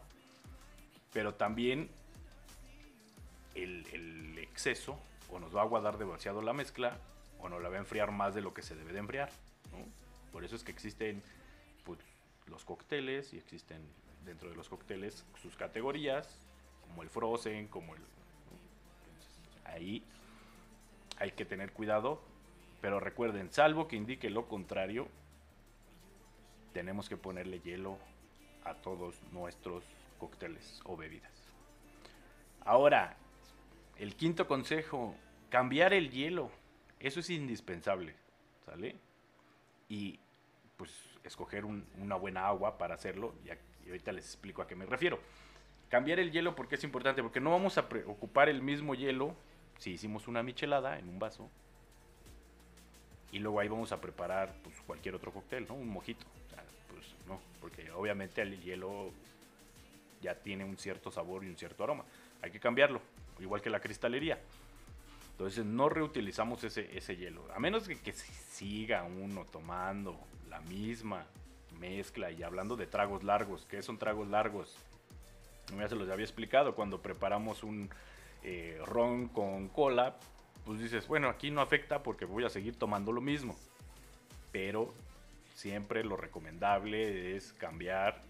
pero 1.16 1.34
también 1.34 1.90
el, 3.56 4.38
exceso 4.38 5.00
o 5.32 5.40
nos 5.40 5.56
va 5.56 5.62
a 5.62 5.64
aguadar 5.64 5.98
demasiado 5.98 6.42
la 6.42 6.52
mezcla 6.52 6.98
o 7.40 7.48
nos 7.48 7.62
la 7.62 7.70
va 7.70 7.76
a 7.76 7.80
enfriar 7.80 8.12
más 8.12 8.36
de 8.36 8.42
lo 8.42 8.54
que 8.54 8.62
se 8.62 8.76
debe 8.76 8.92
de 8.92 9.00
enfriar. 9.00 9.30
Por 10.34 10.44
eso 10.44 10.58
es 10.58 10.66
que 10.66 10.74
existen 10.74 11.24
pues, 11.86 12.00
los 12.48 12.66
cócteles 12.66 13.34
y 13.34 13.38
existen 13.38 13.82
dentro 14.26 14.50
de 14.50 14.58
los 14.58 14.68
cócteles 14.68 15.26
sus 15.42 15.56
categorías, 15.56 16.38
como 16.82 17.02
el 17.02 17.10
frozen, 17.10 17.70
como 17.70 17.96
el... 17.96 18.02
Ahí 19.64 20.04
hay 21.18 21.32
que 21.32 21.46
tener 21.46 21.72
cuidado, 21.72 22.22
pero 22.82 23.00
recuerden, 23.00 23.54
salvo 23.54 23.88
que 23.88 23.96
indique 23.96 24.30
lo 24.30 24.50
contrario, 24.50 25.08
tenemos 26.74 27.08
que 27.08 27.16
ponerle 27.16 27.62
hielo 27.62 27.98
a 28.66 28.74
todos 28.74 29.16
nuestros 29.32 29.86
cócteles 30.18 30.82
o 30.86 30.96
bebidas. 30.98 31.32
Ahora, 32.64 33.16
el 33.98 34.16
quinto 34.16 34.48
consejo, 34.48 35.16
cambiar 35.50 35.94
el 35.94 36.10
hielo. 36.10 36.52
Eso 37.00 37.20
es 37.20 37.30
indispensable, 37.30 38.16
¿sale? 38.66 38.96
Y 39.90 40.20
pues 40.78 40.92
escoger 41.24 41.66
una 41.66 42.16
buena 42.16 42.48
agua 42.48 42.78
para 42.78 42.96
hacerlo, 42.96 43.34
y 43.46 43.88
ahorita 43.88 44.12
les 44.12 44.26
explico 44.26 44.62
a 44.62 44.68
qué 44.68 44.76
me 44.76 44.86
refiero. 44.86 45.20
Cambiar 45.90 46.20
el 46.20 46.32
hielo 46.32 46.56
porque 46.56 46.76
es 46.76 46.84
importante, 46.84 47.22
porque 47.22 47.40
no 47.40 47.52
vamos 47.52 47.78
a 47.78 47.88
ocupar 48.08 48.50
el 48.50 48.62
mismo 48.62 48.96
hielo 48.96 49.36
si 49.78 49.92
hicimos 49.92 50.28
una 50.28 50.44
michelada 50.44 50.98
en 51.00 51.08
un 51.08 51.20
vaso. 51.20 51.50
Y 53.32 53.40
luego 53.40 53.60
ahí 53.60 53.68
vamos 53.68 53.92
a 53.92 54.02
preparar 54.02 54.54
pues, 54.64 54.76
cualquier 54.82 55.16
otro 55.16 55.32
cóctel, 55.32 55.68
¿no? 55.68 55.76
Un 55.76 55.90
mojito. 55.90 56.26
pues 56.92 57.16
no, 57.28 57.40
porque 57.60 57.92
obviamente 57.92 58.42
el 58.42 58.62
hielo 58.62 59.12
ya 60.22 60.36
tiene 60.36 60.66
un 60.66 60.78
cierto 60.78 61.12
sabor 61.12 61.44
y 61.44 61.48
un 61.48 61.58
cierto 61.58 61.84
aroma. 61.84 62.06
Hay 62.42 62.52
que 62.52 62.60
cambiarlo, 62.60 63.02
igual 63.40 63.62
que 63.62 63.70
la 63.70 63.80
cristalería. 63.80 64.40
Entonces 65.32 65.66
no 65.66 65.90
reutilizamos 65.90 66.64
ese, 66.64 66.98
ese 66.98 67.18
hielo, 67.18 67.46
a 67.54 67.60
menos 67.60 67.88
que, 67.88 68.14
siga 68.14 69.04
uno 69.04 69.46
tomando 69.52 70.18
la 70.50 70.62
misma 70.62 71.26
mezcla 71.78 72.32
y 72.32 72.42
hablando 72.42 72.78
de 72.78 72.88
tragos 72.88 73.24
largos. 73.24 73.66
¿Qué 73.66 73.82
son 73.82 73.98
tragos 73.98 74.30
largos? 74.30 74.74
Ya 75.78 75.90
se 75.90 75.96
los 75.96 76.10
había 76.10 76.24
explicado, 76.24 76.74
cuando 76.74 77.02
preparamos 77.02 77.64
un 77.64 77.90
eh, 78.44 78.80
ron 78.86 79.28
con 79.28 79.68
cola, 79.68 80.16
pues 80.64 80.80
dices, 80.80 81.06
bueno, 81.08 81.28
aquí 81.28 81.52
no 81.52 81.60
afecta 81.60 82.02
porque 82.02 82.24
voy 82.24 82.46
a 82.46 82.50
seguir 82.50 82.78
tomando 82.78 83.12
lo 83.12 83.20
mismo. 83.20 83.58
Pero 84.54 84.94
siempre 85.54 86.04
lo 86.04 86.16
recomendable 86.16 87.36
es 87.36 87.52
cambiar 87.54 88.22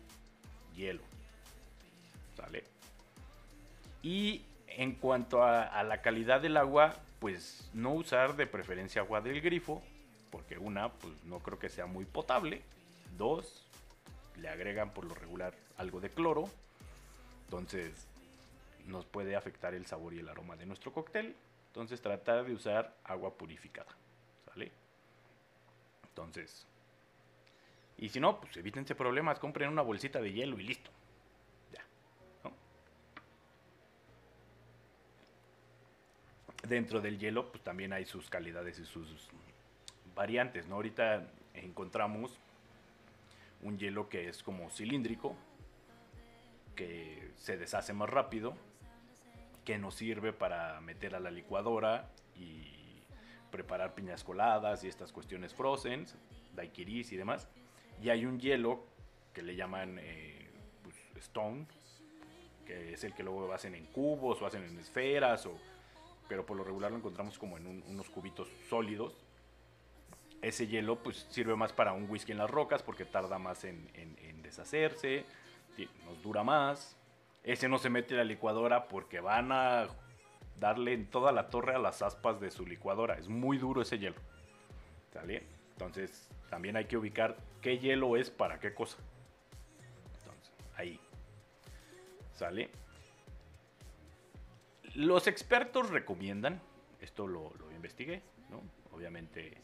hielo. 0.75 1.01
Y 4.01 4.43
en 4.67 4.93
cuanto 4.93 5.43
a, 5.43 5.83
la 5.83 6.01
calidad 6.01 6.41
del 6.41 6.57
agua, 6.57 6.95
pues 7.19 7.69
no 7.73 7.93
usar 7.93 8.35
de 8.35 8.45
preferencia 8.45 9.01
agua 9.01 9.21
del 9.21 9.41
grifo, 9.41 9.81
porque 10.31 10.57
una, 10.57 10.89
pues 10.89 11.23
no 11.23 11.39
creo 11.39 11.57
que 11.57 11.69
sea 11.69 11.85
muy 11.85 12.05
potable. 12.05 12.61
Dos, 13.17 13.65
le 14.37 14.49
agregan 14.49 14.91
por 14.91 15.05
lo 15.05 15.15
regular 15.15 15.55
algo 15.77 15.99
de 16.01 16.09
cloro. 16.09 16.49
Entonces 17.45 18.07
nos 18.85 19.05
puede 19.05 19.35
afectar 19.35 19.73
el 19.73 19.85
sabor 19.85 20.13
y 20.13 20.19
el 20.19 20.29
aroma 20.29 20.55
de 20.55 20.65
nuestro 20.65 20.91
cóctel. 20.93 21.35
Entonces 21.67 22.01
tratar 22.01 22.45
de 22.45 22.53
usar 22.53 22.93
agua 23.03 23.33
purificada. 23.33 23.91
¿Sale? 24.45 24.71
Entonces, 26.09 26.65
Y 27.97 28.09
si 28.09 28.19
no, 28.19 28.39
pues 28.39 28.55
evítense 28.57 28.93
problemas, 28.93 29.39
compren 29.39 29.69
una 29.69 29.81
bolsita 29.81 30.21
de 30.21 30.31
hielo 30.31 30.59
y 30.59 30.63
listo. 30.63 30.91
Dentro 36.67 37.01
del 37.01 37.19
hielo, 37.19 37.51
pues 37.51 37.63
también 37.63 37.93
hay 37.93 38.05
sus 38.05 38.29
calidades 38.29 38.79
y 38.79 38.85
sus 38.85 39.29
variantes, 40.15 40.67
¿no? 40.67 40.75
Ahorita 40.75 41.27
encontramos 41.53 42.39
un 43.61 43.77
hielo 43.77 44.09
que 44.09 44.29
es 44.29 44.41
como 44.41 44.69
cilíndrico, 44.69 45.35
que 46.75 47.31
se 47.35 47.57
deshace 47.57 47.93
más 47.93 48.09
rápido, 48.09 48.55
que 49.63 49.77
nos 49.77 49.95
sirve 49.95 50.33
para 50.33 50.79
meter 50.81 51.15
a 51.15 51.19
la 51.19 51.31
licuadora 51.31 52.09
y 52.35 53.01
preparar 53.51 53.95
piñas 53.95 54.23
coladas 54.23 54.83
y 54.83 54.87
estas 54.87 55.11
cuestiones 55.11 55.53
frozen, 55.53 56.05
daiquiris 56.55 57.11
y 57.11 57.17
demás. 57.17 57.47
Y 58.01 58.09
hay 58.09 58.25
un 58.25 58.39
hielo 58.39 58.85
que 59.33 59.41
le 59.41 59.55
llaman 59.55 59.97
eh, 59.99 60.49
pues, 60.83 60.95
stone, 61.17 61.65
que 62.65 62.93
es 62.93 63.03
el 63.03 63.13
que 63.13 63.23
luego 63.23 63.51
hacen 63.53 63.75
en 63.75 63.85
cubos 63.85 64.41
o 64.41 64.45
hacen 64.45 64.63
en 64.63 64.77
esferas, 64.79 65.45
o, 65.45 65.57
pero 66.27 66.45
por 66.45 66.57
lo 66.57 66.63
regular 66.63 66.91
lo 66.91 66.97
encontramos 66.97 67.37
como 67.37 67.57
en 67.57 67.67
un- 67.67 67.83
unos 67.87 68.09
cubitos 68.09 68.47
sólidos. 68.69 69.13
Ese 70.41 70.67
hielo 70.67 70.97
pues 71.01 71.25
sirve 71.29 71.55
más 71.55 71.73
para 71.73 71.93
un 71.93 72.09
whisky 72.09 72.31
en 72.31 72.37
las 72.37 72.49
rocas 72.49 72.83
porque 72.83 73.05
tarda 73.05 73.39
más 73.39 73.63
en, 73.63 73.89
en- 73.93 74.17
en 74.21 74.41
deshacerse, 74.41 75.25
nos 76.05 76.21
dura 76.21 76.43
más. 76.43 76.95
Ese 77.43 77.67
no 77.69 77.77
se 77.77 77.89
mete 77.89 78.13
a 78.15 78.17
la 78.17 78.23
licuadora 78.23 78.87
porque 78.87 79.19
van 79.19 79.51
a 79.51 79.87
darle 80.59 80.93
en 80.93 81.05
toda 81.09 81.31
la 81.31 81.49
torre 81.49 81.75
a 81.75 81.79
las 81.79 82.01
aspas 82.01 82.39
de 82.39 82.49
su 82.51 82.65
licuadora. 82.65 83.15
Es 83.17 83.27
muy 83.27 83.57
duro 83.57 83.81
ese 83.81 83.99
hielo. 83.99 84.15
¿Sale? 85.13 85.43
Entonces 85.73 86.27
también 86.49 86.75
hay 86.77 86.85
que 86.85 86.97
ubicar 86.97 87.37
qué 87.61 87.77
hielo 87.79 88.15
es 88.17 88.29
para 88.29 88.59
qué 88.59 88.73
cosa. 88.73 88.97
Entonces, 90.19 90.51
ahí. 90.77 90.99
¿Sale? 92.33 92.69
Los 94.95 95.27
expertos 95.27 95.89
recomiendan, 95.89 96.61
esto 97.01 97.27
lo, 97.27 97.51
investigué, 97.75 98.21
¿no? 98.49 98.61
Obviamente, 98.93 99.57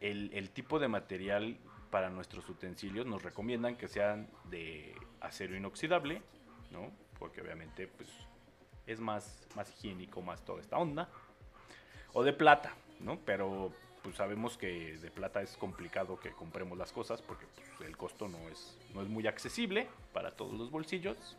el, 0.00 0.30
el 0.34 0.50
tipo 0.50 0.78
de 0.78 0.88
material 0.88 1.56
para 1.90 2.10
nuestros 2.10 2.48
utensilios 2.48 3.06
nos 3.06 3.22
recomiendan 3.22 3.76
que 3.76 3.88
sean 3.88 4.28
de 4.44 4.94
acero 5.20 5.56
inoxidable, 5.56 6.22
¿no? 6.70 6.90
Porque 7.18 7.40
obviamente, 7.40 7.86
pues, 7.88 8.08
es 8.86 9.00
más, 9.00 9.46
más 9.56 9.70
higiénico, 9.70 10.20
más 10.22 10.44
toda 10.44 10.60
esta 10.60 10.76
onda. 10.78 11.08
O 12.12 12.22
de 12.22 12.32
plata, 12.32 12.74
¿no? 13.00 13.18
Pero, 13.24 13.72
pues, 14.02 14.16
sabemos 14.16 14.58
que 14.58 14.98
de 14.98 15.10
plata 15.10 15.40
es 15.40 15.56
complicado 15.56 16.18
que 16.20 16.32
compremos 16.32 16.76
las 16.76 16.92
cosas 16.92 17.22
porque 17.22 17.46
pues, 17.78 17.88
el 17.88 17.96
costo 17.96 18.28
no 18.28 18.38
es, 18.48 18.78
no 18.94 19.02
es 19.02 19.08
muy 19.08 19.26
accesible 19.26 19.88
para 20.12 20.32
todos 20.32 20.52
los 20.52 20.70
bolsillos 20.70 21.36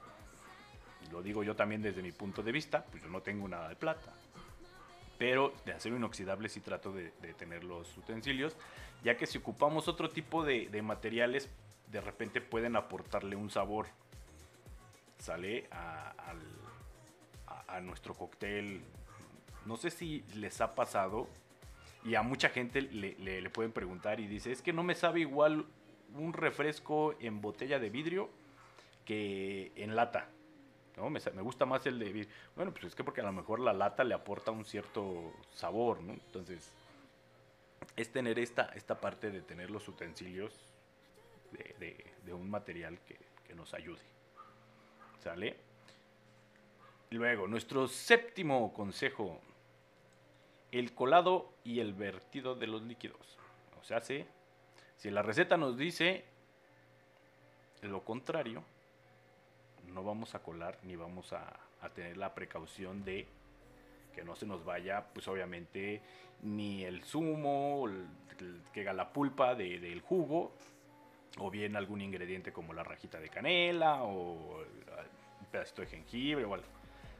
lo 1.11 1.21
digo 1.21 1.43
yo 1.43 1.55
también 1.55 1.81
desde 1.81 2.01
mi 2.01 2.11
punto 2.11 2.43
de 2.43 2.51
vista, 2.51 2.85
pues 2.91 3.03
yo 3.03 3.09
no 3.09 3.21
tengo 3.21 3.47
nada 3.47 3.69
de 3.69 3.75
plata. 3.75 4.13
Pero 5.17 5.53
de 5.65 5.73
acero 5.73 5.95
inoxidable 5.95 6.49
sí 6.49 6.61
trato 6.61 6.91
de, 6.91 7.11
tener 7.37 7.63
los 7.63 7.95
utensilios, 7.97 8.55
ya 9.03 9.17
que 9.17 9.27
si 9.27 9.37
ocupamos 9.37 9.87
otro 9.87 10.09
tipo 10.09 10.43
de, 10.43 10.67
de 10.69 10.81
materiales, 10.81 11.49
de 11.91 12.01
repente 12.01 12.41
pueden 12.41 12.75
aportarle 12.75 13.35
un 13.35 13.49
sabor, 13.49 13.87
sale 15.19 15.67
a, 15.71 16.13
nuestro 17.83 18.13
cóctel. 18.13 18.81
No 19.65 19.77
sé 19.77 19.91
si 19.91 20.23
les 20.35 20.59
ha 20.59 20.75
pasado, 20.75 21.29
y 22.03 22.15
a 22.15 22.21
mucha 22.21 22.49
gente 22.49 22.81
le- 22.81 23.15
le 23.15 23.49
pueden 23.49 23.71
preguntar 23.71 24.19
y 24.19 24.27
dice, 24.27 24.51
es 24.51 24.61
que 24.61 24.73
no 24.73 24.83
me 24.83 24.93
sabe 24.93 25.21
igual 25.21 25.65
un 26.15 26.33
refresco 26.33 27.15
en 27.19 27.41
botella 27.41 27.79
de 27.79 27.89
vidrio 27.89 28.29
que 29.05 29.71
en 29.75 29.95
lata. 29.95 30.29
¿No? 30.97 31.09
Me, 31.09 31.19
gusta 31.41 31.65
más 31.65 31.85
el 31.85 31.99
de 31.99 32.11
vidrio. 32.11 32.33
Bueno, 32.55 32.71
pues 32.71 32.85
es 32.85 32.95
que 32.95 33.03
porque 33.03 33.21
a 33.21 33.25
lo 33.25 33.31
mejor 33.33 33.59
la 33.59 33.73
lata 33.73 34.03
le 34.03 34.13
aporta 34.13 34.51
un 34.51 34.65
cierto 34.65 35.33
sabor, 35.53 36.01
¿no? 36.01 36.13
Entonces, 36.13 36.71
es 37.95 38.11
tener 38.11 38.39
esta, 38.39 38.71
esta 38.75 38.99
parte 38.99 39.31
de 39.31 39.41
tener 39.41 39.69
los 39.71 39.87
utensilios 39.87 40.53
de, 41.51 41.75
de- 41.79 42.05
de 42.25 42.33
un 42.33 42.49
material 42.49 42.99
que, 43.07 43.17
que 43.47 43.53
nos 43.55 43.73
ayude. 43.73 44.01
¿Sale? 45.23 45.57
Luego, 47.09 47.47
nuestro 47.47 47.87
séptimo 47.87 48.73
consejo. 48.73 49.39
El 50.71 50.93
colado 50.93 51.51
y 51.65 51.81
el 51.81 51.93
vertido 51.93 52.55
de 52.55 52.67
los 52.67 52.81
líquidos. 52.83 53.37
O 53.81 53.83
sea, 53.83 53.99
si, 53.99 54.25
si 54.95 55.09
la 55.09 55.21
receta 55.21 55.57
nos 55.57 55.77
dice 55.77 56.23
lo 57.81 58.05
contrario, 58.05 58.63
no 59.93 60.03
vamos 60.03 60.35
a 60.35 60.39
colar 60.39 60.77
ni 60.83 60.95
vamos 60.95 61.33
a, 61.33 61.59
a 61.81 61.89
tener 61.89 62.17
la 62.17 62.33
precaución 62.33 63.03
de 63.03 63.27
que 64.15 64.23
no 64.23 64.35
se 64.35 64.45
nos 64.45 64.65
vaya, 64.65 65.05
pues 65.13 65.27
obviamente, 65.27 66.01
ni 66.41 66.83
el 66.83 67.03
zumo, 67.03 67.85
el- 67.87 68.61
que 68.73 68.83
la 68.83 69.13
pulpa 69.13 69.55
de- 69.55 69.79
del 69.79 70.01
jugo, 70.01 70.51
o 71.37 71.49
bien 71.51 71.75
algún 71.75 72.01
ingrediente 72.01 72.51
como 72.51 72.73
la 72.73 72.83
rajita 72.83 73.19
de 73.19 73.29
canela, 73.29 74.03
o 74.03 74.61
eh, 74.63 74.65
un 75.39 75.45
pedacito 75.47 75.81
de 75.81 75.87
jengibre 75.87 76.43
o. 76.45 76.57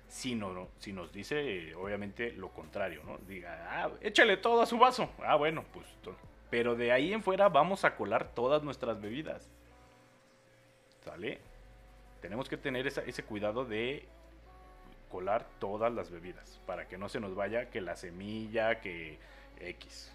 Si, 0.08 0.36
no, 0.36 0.68
si 0.80 0.92
nos 0.92 1.14
dice, 1.14 1.74
obviamente, 1.76 2.34
lo 2.34 2.50
contrario, 2.50 3.02
¿no? 3.06 3.18
Diga, 3.20 3.84
ah, 3.86 3.90
échale 4.02 4.36
todo 4.36 4.62
a 4.62 4.66
su 4.66 4.78
vaso. 4.78 5.10
Ah, 5.24 5.36
bueno, 5.38 5.64
pues. 5.72 5.86
to- 6.02 6.18
Pero 6.50 6.76
de 6.76 6.92
ahí 6.92 7.14
en 7.14 7.24
fuera 7.24 7.48
vamos 7.48 7.86
a 7.86 7.96
colar 7.96 8.34
todas 8.36 8.62
nuestras 8.64 9.00
bebidas. 9.00 9.50
¿Sale? 11.06 11.40
Tenemos 12.22 12.48
que 12.48 12.58
tener 12.58 12.88
ese 12.88 13.24
cuidado 13.24 13.66
de 13.66 14.08
colar 15.10 15.46
todas 15.60 15.94
las 15.94 16.10
bebidas 16.10 16.62
para 16.66 16.88
que 16.88 16.98
no 16.98 17.10
se 17.10 17.20
nos 17.20 17.36
vaya 17.36 17.70
que 17.70 17.82
la 17.82 17.96
semilla, 17.96 18.80
que 18.80 19.20
X, 19.60 20.12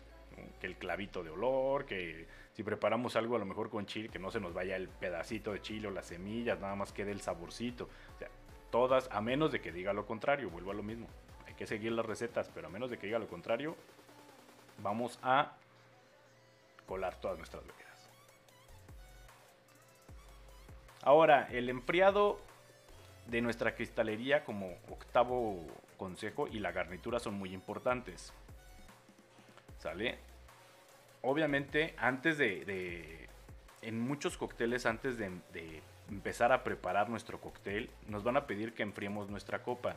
que 0.60 0.66
el 0.66 0.76
clavito 0.76 1.22
de 1.22 1.30
olor, 1.30 1.84
que 1.84 2.26
si 2.54 2.62
preparamos 2.62 3.16
algo 3.16 3.36
a 3.36 3.38
lo 3.38 3.44
mejor 3.44 3.68
con 3.68 3.86
chile, 3.86 4.08
que 4.08 4.18
no 4.18 4.30
se 4.30 4.40
nos 4.40 4.54
vaya 4.54 4.76
el 4.76 4.88
pedacito 4.88 5.52
de 5.52 5.60
chile 5.60 5.88
o 5.88 5.90
las 5.90 6.06
semillas, 6.06 6.58
nada 6.58 6.74
más 6.74 6.92
quede 6.92 7.12
el 7.12 7.20
saborcito. 7.20 7.84
O 8.14 8.18
sea, 8.18 8.28
todas, 8.70 9.08
a 9.12 9.20
menos 9.20 9.52
de 9.52 9.60
que 9.60 9.72
diga 9.72 9.92
lo 9.92 10.06
contrario, 10.06 10.48
vuelvo 10.48 10.70
a 10.70 10.74
lo 10.74 10.82
mismo. 10.82 11.06
Hay 11.46 11.54
que 11.54 11.66
seguir 11.66 11.92
las 11.92 12.06
recetas, 12.06 12.50
pero 12.54 12.68
a 12.68 12.70
menos 12.70 12.90
de 12.90 12.98
que 12.98 13.06
diga 13.06 13.18
lo 13.18 13.28
contrario, 13.28 13.76
vamos 14.82 15.18
a 15.22 15.52
colar 16.86 17.20
todas 17.20 17.36
nuestras 17.36 17.62
bebidas. 17.66 17.85
Ahora, 21.06 21.46
el 21.52 21.68
enfriado 21.68 22.40
de 23.28 23.40
nuestra 23.40 23.76
cristalería 23.76 24.44
como 24.44 24.74
octavo 24.90 25.64
consejo 25.96 26.48
y 26.48 26.58
la 26.58 26.72
garnitura 26.72 27.20
son 27.20 27.34
muy 27.34 27.54
importantes. 27.54 28.32
¿Sale? 29.78 30.18
Obviamente, 31.22 31.94
antes 31.96 32.38
de... 32.38 33.28
en 33.82 34.00
muchos 34.00 34.36
cócteles, 34.36 34.84
antes 34.84 35.16
de, 35.16 35.30
empezar 36.10 36.50
a 36.50 36.64
preparar 36.64 37.08
nuestro 37.08 37.40
cóctel, 37.40 37.88
nos 38.08 38.24
van 38.24 38.36
a 38.36 38.48
pedir 38.48 38.74
que 38.74 38.82
enfriemos 38.82 39.30
nuestra 39.30 39.62
copa. 39.62 39.94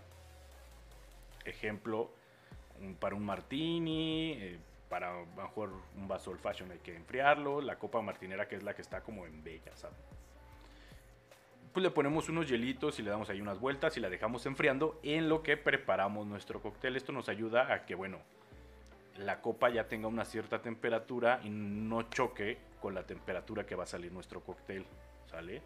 Ejemplo, 1.43 2.11
para 2.99 3.15
un 3.15 3.25
martini, 3.25 4.33
eh, 4.33 4.59
para 4.89 5.25
mejor 5.35 5.73
un 5.95 6.07
vaso 6.07 6.29
old 6.29 6.39
fashion 6.39 6.69
hay 6.69 6.77
que 6.77 6.95
enfriarlo, 6.95 7.61
la 7.61 7.79
copa 7.79 7.99
martinera 7.99 8.47
que 8.47 8.57
es 8.57 8.61
la 8.61 8.75
que 8.75 8.83
está 8.83 9.01
como 9.01 9.25
en 9.25 9.43
bella, 9.43 9.75
¿sabes? 9.75 10.18
Pues 11.79 11.91
le 11.91 11.95
ponemos 11.95 12.27
unos 12.27 12.49
hielitos 12.49 12.99
y 12.99 13.03
le 13.03 13.09
damos 13.09 13.29
ahí 13.29 13.39
unas 13.39 13.57
vueltas 13.57 13.95
y 13.95 14.01
la 14.01 14.09
dejamos 14.09 14.45
enfriando 14.45 14.99
en 15.01 15.29
lo 15.29 15.41
que 15.43 15.55
preparamos 15.55 16.27
nuestro 16.27 16.61
cóctel. 16.61 16.97
Esto 16.97 17.13
nos 17.13 17.29
ayuda 17.29 17.73
a 17.73 17.85
que, 17.85 17.95
bueno, 17.95 18.19
la 19.17 19.39
copa 19.39 19.69
ya 19.69 19.87
tenga 19.87 20.09
una 20.09 20.25
cierta 20.25 20.61
temperatura 20.61 21.39
y 21.41 21.49
no 21.49 22.01
choque 22.09 22.57
con 22.81 22.93
la 22.93 23.03
temperatura 23.03 23.65
que 23.65 23.75
va 23.75 23.85
a 23.85 23.87
salir 23.87 24.11
nuestro 24.11 24.41
cóctel, 24.41 24.85
¿sale? 25.31 25.61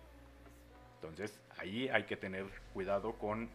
Entonces, 1.02 1.42
ahí 1.58 1.90
hay 1.90 2.04
que 2.04 2.16
tener 2.16 2.46
cuidado 2.76 3.14
con 3.14 3.50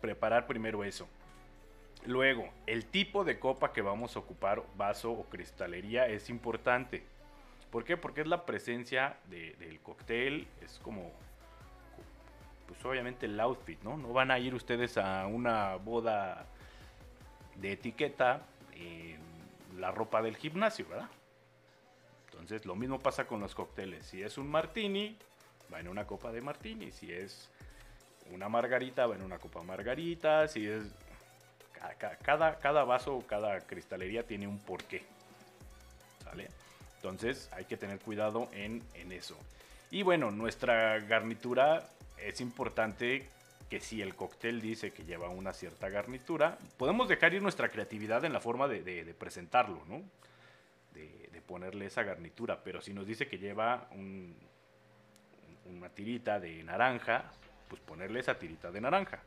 preparar 0.00 0.46
primero 0.46 0.84
eso. 0.84 1.06
Luego, 2.06 2.48
el 2.66 2.86
tipo 2.86 3.24
de 3.24 3.38
copa 3.38 3.74
que 3.74 3.82
vamos 3.82 4.16
a 4.16 4.20
ocupar, 4.20 4.62
vaso 4.78 5.12
o 5.12 5.24
cristalería, 5.24 6.06
es 6.06 6.30
importante. 6.30 7.04
¿Por 7.70 7.84
qué? 7.84 7.96
Porque 7.96 8.22
es 8.22 8.26
la 8.26 8.46
presencia 8.46 9.16
de- 9.26 9.54
del 9.54 9.80
cóctel, 9.80 10.46
es 10.62 10.78
como, 10.82 11.12
pues 12.66 12.82
obviamente 12.84 13.26
el 13.26 13.38
outfit, 13.40 13.82
¿no? 13.82 13.96
No 13.96 14.12
van 14.12 14.30
a 14.30 14.38
ir 14.38 14.54
ustedes 14.54 14.96
a 14.98 15.26
una 15.26 15.76
boda 15.76 16.46
de 17.56 17.72
etiqueta 17.72 18.42
en 18.74 19.18
la 19.78 19.90
ropa 19.90 20.22
del 20.22 20.36
gimnasio, 20.36 20.86
¿verdad? 20.88 21.08
Entonces 22.30 22.64
lo 22.66 22.74
mismo 22.76 22.98
pasa 23.00 23.26
con 23.26 23.40
los 23.40 23.54
cócteles. 23.54 24.06
Si 24.06 24.22
es 24.22 24.38
un 24.38 24.48
martini, 24.50 25.16
va 25.72 25.80
en 25.80 25.88
una 25.88 26.06
copa 26.06 26.30
de 26.32 26.40
martini. 26.40 26.92
Si 26.92 27.12
es 27.12 27.50
una 28.30 28.48
margarita, 28.48 29.06
va 29.06 29.14
en 29.16 29.22
una 29.22 29.38
copa 29.38 29.62
margarita. 29.62 30.46
Si 30.48 30.66
es... 30.66 30.84
ca- 31.72 31.94
ca- 31.94 32.16
Cada, 32.16 32.58
cada 32.58 32.84
vaso 32.84 33.24
cada 33.26 33.60
cristalería 33.60 34.22
tiene 34.26 34.46
un 34.46 34.58
porqué. 34.58 35.02
¿Sale? 36.22 36.48
Entonces 36.98 37.48
hay 37.52 37.64
que 37.64 37.76
tener 37.76 37.98
cuidado 38.00 38.48
en, 38.52 38.82
en 38.94 39.12
eso. 39.12 39.36
Y 39.90 40.02
bueno, 40.02 40.30
nuestra 40.30 40.98
garnitura 41.00 41.88
es 42.18 42.40
importante 42.40 43.28
que 43.70 43.80
si 43.80 44.02
el 44.02 44.14
cóctel 44.14 44.60
dice 44.60 44.92
que 44.92 45.04
lleva 45.04 45.28
una 45.28 45.52
cierta 45.52 45.88
garnitura, 45.88 46.58
podemos 46.76 47.08
dejar 47.08 47.34
ir 47.34 47.42
nuestra 47.42 47.68
creatividad 47.68 48.24
en 48.24 48.32
la 48.32 48.40
forma 48.40 48.66
de, 48.66 48.82
de- 48.82 49.14
presentarlo, 49.14 49.82
¿no? 49.86 50.02
De, 50.94 51.28
ponerle 51.46 51.86
esa 51.86 52.02
garnitura. 52.02 52.60
Pero 52.62 52.82
si 52.82 52.92
nos 52.92 53.06
dice 53.06 53.26
que 53.28 53.38
lleva 53.38 53.86
un- 53.92 54.34
una 55.66 55.88
tirita 55.88 56.38
de 56.40 56.62
naranja, 56.62 57.24
pues 57.68 57.80
ponerle 57.82 58.20
esa 58.20 58.38
tirita 58.38 58.70
de 58.70 58.80
naranja. 58.80 59.20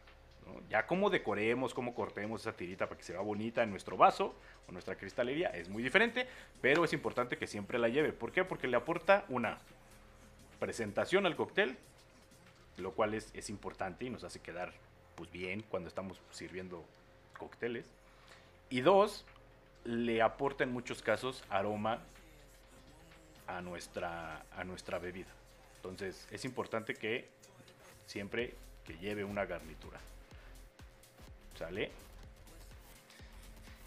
Ya 0.70 0.86
cómo 0.86 1.10
decoremos, 1.10 1.74
cómo 1.74 1.94
cortemos 1.94 2.42
esa 2.42 2.54
tirita 2.54 2.88
para 2.88 2.98
que 2.98 3.04
se 3.04 3.14
vea 3.14 3.22
bonita 3.22 3.64
en 3.64 3.70
nuestro 3.70 3.98
vaso 3.98 4.36
o 4.68 4.72
nuestra 4.72 4.96
cristalería 4.96 5.50
es 5.50 5.70
muy 5.70 5.84
diferente, 5.84 6.28
pero 6.62 6.84
es 6.84 6.94
importante 6.94 7.38
que 7.38 7.48
siempre 7.48 7.78
la 7.78 7.89
lleve. 7.89 8.12
¿Por 8.14 8.32
qué? 8.32 8.44
Porque 8.44 8.68
le 8.68 8.78
aporta 8.78 9.26
una 9.30 9.60
presentación 10.60 11.26
al 11.26 11.36
cóctel, 11.36 11.78
lo 12.78 12.92
cual 12.94 13.14
es, 13.14 13.32
es 13.34 13.50
importante 13.50 14.06
y 14.06 14.10
nos 14.10 14.24
hace 14.24 14.39
quedar 14.39 14.74
pues 15.16 15.32
bien 15.32 15.64
cuando 15.70 15.88
estamos 15.88 16.20
sirviendo 16.32 16.84
cócteles. 17.38 17.86
Y 18.70 18.82
dos, 18.82 19.26
le 19.84 20.22
aporta 20.22 20.64
en 20.64 20.72
muchos 20.72 21.02
casos 21.02 21.44
aroma 21.50 22.00
a 23.48 23.62
nuestra, 23.62 24.46
a 24.56 24.64
nuestra 24.64 25.00
bebida. 25.00 25.30
Entonces 25.78 26.28
es 26.32 26.46
importante 26.46 26.94
que 26.94 27.28
siempre 28.06 28.54
que 28.86 28.98
lleve 28.98 29.24
una 29.24 29.46
garnitura. 29.46 30.00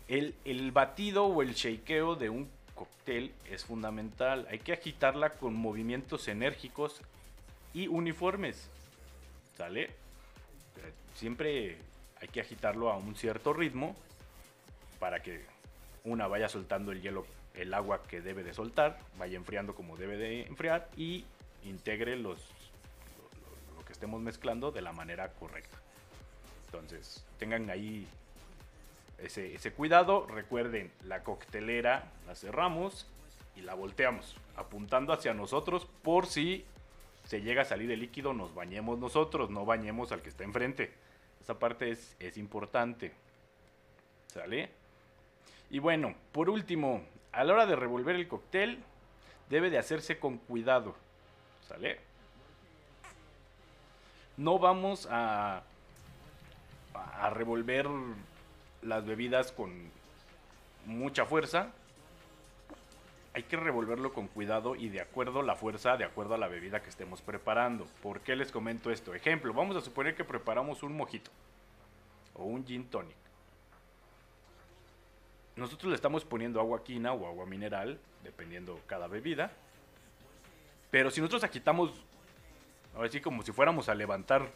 El, 0.08 0.34
batido 0.72 1.24
o 1.26 1.42
el 1.42 1.54
shakeo 1.54 2.14
de 2.14 2.28
un 2.30 2.48
cóctel 2.74 3.32
es 3.50 3.64
fundamental. 3.64 4.46
Hay 4.50 4.58
que 4.58 4.72
agitarla 4.72 5.30
con 5.30 5.54
movimientos 5.54 6.28
enérgicos 6.28 7.00
y 7.72 7.88
uniformes. 7.88 8.68
¿Sale? 9.56 9.90
Siempre 11.14 11.78
hay 12.20 12.28
que 12.28 12.40
agitarlo 12.40 12.90
a 12.90 12.96
un 12.96 13.14
cierto 13.16 13.52
ritmo 13.52 13.96
para 14.98 15.22
que 15.22 15.44
una 16.04 16.26
vaya 16.26 16.48
soltando 16.48 16.92
el 16.92 17.00
hielo, 17.00 17.26
el 17.54 17.72
agua 17.72 18.02
que 18.02 18.20
debe 18.20 18.42
de 18.42 18.52
soltar, 18.52 18.98
vaya 19.18 19.36
enfriando 19.36 19.74
como 19.74 19.96
debe 19.96 20.16
de 20.16 20.42
enfriar 20.42 20.88
y 20.96 21.24
integre 21.64 22.16
los, 22.16 22.38
lo, 23.16 23.70
lo- 23.70 23.78
lo 23.78 23.84
que 23.86 23.92
estemos 23.92 24.20
mezclando 24.20 24.70
de 24.72 24.82
la 24.82 24.92
manera 24.92 25.32
correcta. 25.32 25.78
Entonces, 26.78 27.24
tengan 27.38 27.70
ahí 27.70 28.06
ese, 29.18 29.72
cuidado. 29.72 30.26
Recuerden, 30.26 30.90
la 31.04 31.22
coctelera 31.22 32.10
la 32.26 32.34
cerramos 32.34 33.06
y 33.56 33.60
la 33.60 33.74
volteamos, 33.74 34.36
apuntando 34.56 35.12
hacia 35.12 35.34
nosotros 35.34 35.86
por 36.02 36.26
si 36.26 36.64
se 37.24 37.40
llega 37.40 37.62
a 37.62 37.64
salir 37.64 37.90
el 37.90 38.00
líquido, 38.00 38.34
nos 38.34 38.54
bañemos 38.54 38.98
nosotros, 38.98 39.50
no 39.50 39.64
bañemos 39.64 40.12
al 40.12 40.20
que 40.20 40.28
está 40.28 40.44
enfrente. 40.44 40.92
Esa 41.40 41.58
parte 41.58 41.90
es, 41.90 42.16
es 42.18 42.36
importante. 42.36 43.12
¿Sale? 44.26 44.70
Y 45.70 45.78
bueno, 45.78 46.14
por 46.32 46.50
último, 46.50 47.02
a 47.32 47.44
la 47.44 47.52
hora 47.52 47.66
de 47.66 47.76
revolver 47.76 48.16
el 48.16 48.28
cóctel, 48.28 48.82
debe 49.48 49.70
de 49.70 49.78
hacerse 49.78 50.18
con 50.18 50.38
cuidado. 50.38 50.94
¿Sale? 51.68 52.00
No 54.36 54.58
vamos 54.58 55.06
a, 55.10 55.62
a 56.94 57.30
revolver 57.30 57.88
las 58.82 59.04
bebidas 59.04 59.52
con 59.52 59.90
mucha 60.86 61.26
fuerza. 61.26 61.72
Hay 63.34 63.42
que 63.44 63.56
revolverlo 63.56 64.12
con 64.12 64.28
cuidado 64.28 64.76
y 64.76 64.88
de 64.88 65.00
acuerdo 65.00 65.40
a 65.40 65.42
la 65.42 65.56
fuerza, 65.56 65.96
de 65.96 66.04
acuerdo 66.04 66.34
a 66.34 66.38
la 66.38 66.46
bebida 66.46 66.82
que 66.82 66.90
estemos 66.90 67.20
preparando. 67.20 67.86
¿Por 68.02 68.20
qué 68.20 68.36
les 68.36 68.52
comento 68.52 68.90
esto? 68.90 69.14
Ejemplo, 69.14 69.52
vamos 69.52 69.76
a 69.76 69.80
suponer 69.80 70.14
que 70.14 70.24
preparamos 70.24 70.82
un 70.82 70.96
mojito 70.96 71.30
o 72.34 72.44
un 72.44 72.64
gin 72.64 72.84
tonic. 72.84 73.16
Nosotros 75.56 75.90
le 75.90 75.96
estamos 75.96 76.24
poniendo 76.24 76.60
agua 76.60 76.84
quina 76.84 77.12
o 77.12 77.26
agua 77.26 77.46
mineral, 77.46 77.98
dependiendo 78.22 78.80
cada 78.86 79.06
bebida. 79.08 79.52
Pero 80.90 81.10
si 81.10 81.20
nosotros 81.20 81.44
agitamos, 81.44 81.92
así 83.00 83.20
como 83.20 83.42
si 83.42 83.52
fuéramos 83.52 83.88
a 83.88 83.94
levantar 83.94 84.48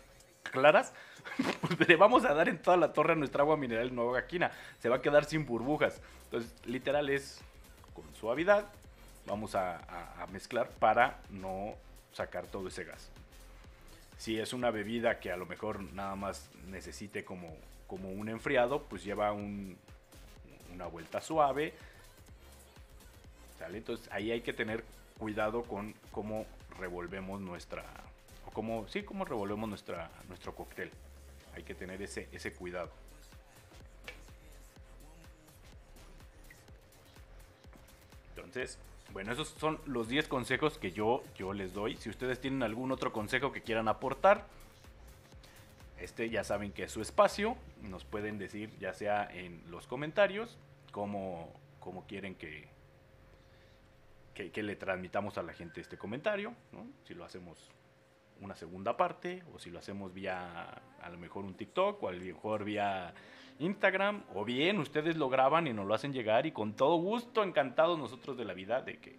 claras, 0.51 0.93
pues 1.61 1.89
le 1.89 1.97
vamos 1.97 2.25
a 2.25 2.35
dar 2.35 2.49
en 2.49 2.61
toda 2.61 2.77
la 2.77 2.93
torre 2.93 3.13
a 3.13 3.17
nuestra 3.17 3.43
agua 3.43 3.57
mineral 3.57 3.91
agua 3.99 4.27
quina. 4.27 4.51
Se 4.81 4.89
va 4.89 4.97
a 4.97 5.03
quedar 5.03 5.25
sin 5.25 5.47
burbujas. 5.47 6.01
Entonces, 6.25 6.53
literal 6.67 7.09
es 7.11 7.41
con 7.95 8.05
suavidad. 8.15 8.67
Vamos 9.27 9.55
a, 9.55 9.81
mezclar 10.33 10.69
para 10.71 11.19
no 11.31 11.75
sacar 12.13 12.47
todo 12.47 12.69
ese 12.69 12.85
gas. 12.85 13.11
Si 14.17 14.39
es 14.39 14.53
una 14.53 14.71
bebida 14.71 15.21
que 15.21 15.31
a 15.31 15.37
lo 15.37 15.47
mejor 15.47 15.81
nada 15.81 16.17
más 16.17 16.51
necesite 16.67 17.25
como, 17.25 17.57
como 17.87 18.11
un 18.11 18.29
enfriado, 18.29 18.83
pues 18.85 19.05
lleva 19.05 19.33
un- 19.33 19.79
una 20.75 20.87
vuelta 20.87 21.21
suave. 21.21 21.75
Entonces 23.73 24.09
ahí 24.13 24.31
hay 24.31 24.41
que 24.41 24.53
tener 24.53 24.85
cuidado 25.19 25.63
con 25.63 25.95
cómo 26.11 26.47
revolvemos 26.79 27.41
nuestra. 27.41 27.85
Cómo. 28.59 28.89
Sí, 28.89 29.05
cómo 29.05 29.25
revolvemos 29.25 29.69
nuestra, 29.69 30.11
nuestro 30.27 30.53
cóctel. 30.53 30.91
Hay 31.55 31.63
que 31.63 31.77
tener 31.77 32.03
ese, 32.03 32.29
ese 32.33 32.53
cuidado. 32.53 32.91
Entonces, 38.35 38.77
bueno, 39.13 39.31
esos 39.31 39.47
son 39.47 39.79
los 39.87 40.09
10 40.09 40.27
consejos 40.27 40.77
que 40.77 40.91
yo, 40.91 41.23
yo 41.37 41.53
les 41.53 41.73
doy. 41.73 41.99
Si 41.99 42.11
ustedes 42.11 42.41
tienen 42.41 42.65
algún 42.65 42.91
otro 42.91 43.13
consejo 43.13 43.53
que 43.53 43.63
quieran 43.63 43.87
aportar, 43.87 44.45
este 46.01 46.29
ya 46.29 46.43
saben 46.43 46.73
que 46.73 46.83
es 46.83 46.91
su 46.91 47.01
espacio. 47.01 47.57
Nos 47.83 48.05
pueden 48.05 48.39
decir 48.39 48.77
ya 48.81 48.93
sea 48.93 49.29
en 49.33 49.63
los 49.71 49.87
comentarios 49.87 50.59
cómo, 50.91 51.55
cómo 51.79 52.09
quieren 52.09 52.35
que, 52.35 52.67
que, 54.35 54.63
le 54.65 54.75
transmitamos 54.75 55.39
a 55.39 55.45
la 55.45 55.53
gente 55.53 55.81
este 55.81 55.97
comentario. 55.97 56.55
Si 57.05 57.15
lo 57.15 57.25
hacemos 57.25 57.71
una 58.41 58.55
segunda 58.55 58.97
parte 58.97 59.43
o 59.55 59.59
si 59.59 59.71
lo 59.71 59.79
hacemos 59.79 60.13
vía 60.15 60.81
a 61.03 61.11
lo 61.11 61.19
mejor 61.19 61.45
un 61.45 61.55
TikTok 61.55 62.03
o 62.03 62.09
a 62.09 62.13
lo 62.13 62.21
mejor 62.25 62.65
vía 62.65 63.13
Instagram 63.59 64.23
o 64.35 64.45
bien 64.45 64.79
ustedes 64.79 65.17
lo 65.17 65.29
graban 65.29 65.67
y 65.67 65.73
nos 65.73 65.87
lo 65.87 65.95
hacen 65.95 66.13
llegar 66.13 66.47
y 66.47 66.53
con 66.53 66.75
todo 66.75 66.97
gusto 66.97 67.43
encantados 67.43 67.99
nosotros 67.99 68.37
de 68.37 68.45
la 68.45 68.55
vida 68.55 68.81
de 68.83 68.99
que 68.99 69.19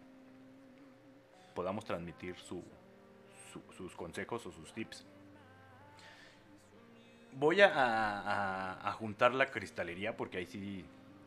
podamos 1.53 1.83
transmitir 1.83 2.37
su- 2.37 2.63
su- 3.51 3.73
sus 3.73 3.95
consejos 3.95 4.45
o 4.45 4.51
sus 4.51 4.71
tips. 4.73 5.05
Voy 7.33 7.61
a, 7.61 8.95
juntar 8.97 9.33
la 9.33 9.45
cristalería 9.47 10.15
porque 10.17 10.37
ahí 10.37 10.45
sí 10.45 10.85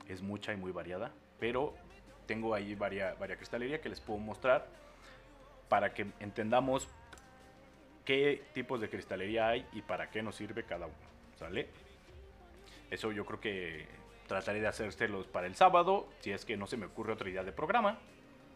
es 0.09 0.20
mucha 0.20 0.53
y 0.53 0.57
muy 0.57 0.72
variada, 0.72 1.12
pero 1.38 1.74
tengo 2.26 2.55
ahí 2.55 2.74
varias, 2.74 3.18
varias 3.18 3.38
cristalería 3.38 3.80
que 3.80 3.88
les 3.88 4.01
puedo 4.01 4.18
mostrar 4.18 4.66
para 5.68 5.95
que 5.95 6.07
entendamos 6.20 6.88
qué 8.05 8.43
tipos 8.53 8.81
de 8.81 8.89
cristalería 8.89 9.49
hay 9.49 9.67
y 9.73 9.83
para 9.83 10.11
qué 10.11 10.23
nos 10.23 10.37
sirve 10.37 10.65
cada 10.65 10.87
uno. 10.87 10.97
¿Sale? 11.39 11.69
Eso 12.91 13.11
yo 13.11 13.25
creo 13.25 13.41
que 13.41 13.87
trataré 14.27 14.61
de 14.61 14.69
hacérselos 14.69 15.27
para 15.27 15.47
el 15.47 15.55
sábado, 15.55 16.09
si 16.21 16.31
es 16.31 16.45
que 16.45 16.57
no 16.57 16.67
se 16.67 16.77
me 16.77 16.87
ocurre 16.87 17.13
otra 17.13 17.29
idea 17.29 17.43
de 17.43 17.53
programa, 17.53 17.99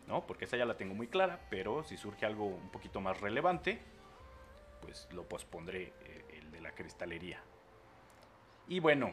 ¿no? 0.06 0.26
Porque 0.26 0.44
esa 0.44 0.56
ya 0.56 0.64
la 0.64 0.76
tengo 0.76 0.94
muy 0.94 1.08
clara, 1.08 1.40
pero 1.50 1.82
si 1.84 1.96
surge 1.96 2.26
algo 2.26 2.46
un 2.46 2.70
poquito 2.70 3.00
más 3.00 3.20
relevante, 3.20 3.80
pues 4.82 5.08
lo 5.12 5.24
pospondré 5.24 5.92
eh, 6.04 6.24
el 6.40 6.50
de 6.50 6.60
la 6.60 6.72
cristalería. 6.72 7.40
Y 8.68 8.80
bueno, 8.80 9.12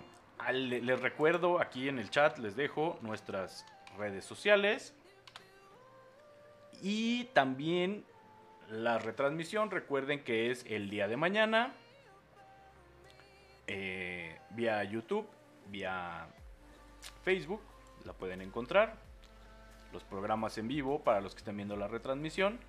les 0.52 1.00
recuerdo 1.00 1.60
aquí 1.60 1.88
en 1.88 2.00
el 2.00 2.10
chat, 2.10 2.38
les 2.38 2.56
dejo 2.56 2.98
nuestras 3.02 3.66
redes 3.98 4.26
sociales. 4.26 4.94
Y 6.82 7.26
también 7.34 8.04
la 8.74 8.98
retransmisión, 8.98 9.70
recuerden 9.70 10.24
que 10.24 10.50
es 10.50 10.66
el 10.68 10.90
día 10.90 11.08
de 11.08 11.16
mañana. 11.16 11.74
eh, 13.68 14.38
vía 14.50 14.84
YouTube, 14.84 15.26
vía 15.70 16.28
Facebook, 17.24 17.62
la 18.04 18.14
pueden 18.14 18.42
encontrar. 18.42 18.96
Los 19.94 20.04
programas 20.04 20.58
en 20.58 20.68
vivo 20.68 21.04
para 21.04 21.22
los 21.22 21.34
que 21.34 21.40
estén 21.40 21.56
viendo 21.56 21.78
la 21.78 21.88
retransmisión. 21.88 22.60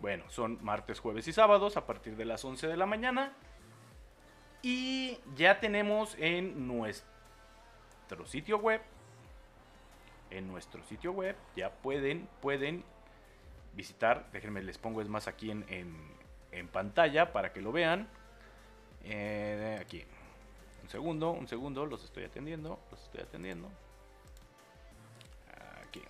Bueno, 0.00 0.24
son 0.30 0.58
martes, 0.64 0.98
jueves 0.98 1.28
y 1.28 1.32
sábados 1.32 1.76
a 1.76 1.86
partir 1.86 2.16
de 2.16 2.24
las 2.24 2.44
11 2.44 2.66
de 2.66 2.76
la 2.76 2.86
mañana. 2.86 3.32
Y 4.62 5.18
ya 5.36 5.60
tenemos 5.60 6.16
en 6.18 6.66
nuestro 6.66 7.04
sitio 8.26 8.58
web. 8.58 8.80
En 10.30 10.48
nuestro 10.48 10.82
sitio 10.84 11.12
web 11.12 11.36
ya 11.54 11.70
pueden, 11.70 12.28
pueden 12.40 12.82
visitar. 13.74 14.30
Déjenme, 14.32 14.62
les 14.62 14.78
pongo 14.78 15.00
es 15.02 15.08
más 15.08 15.28
aquí 15.28 15.50
en, 15.50 15.64
en- 15.68 16.68
pantalla 16.68 17.32
para 17.32 17.52
que 17.52 17.60
lo 17.60 17.72
vean. 17.72 18.08
Eh, 19.04 19.78
aquí. 19.80 20.04
Un 20.82 20.88
segundo, 20.90 21.30
un 21.30 21.46
segundo, 21.48 21.86
los 21.86 22.02
estoy 22.04 22.24
atendiendo, 22.24 22.78
los 22.90 23.02
estoy 23.02 23.20
atendiendo. 23.22 23.68
Aquí. 25.86 26.02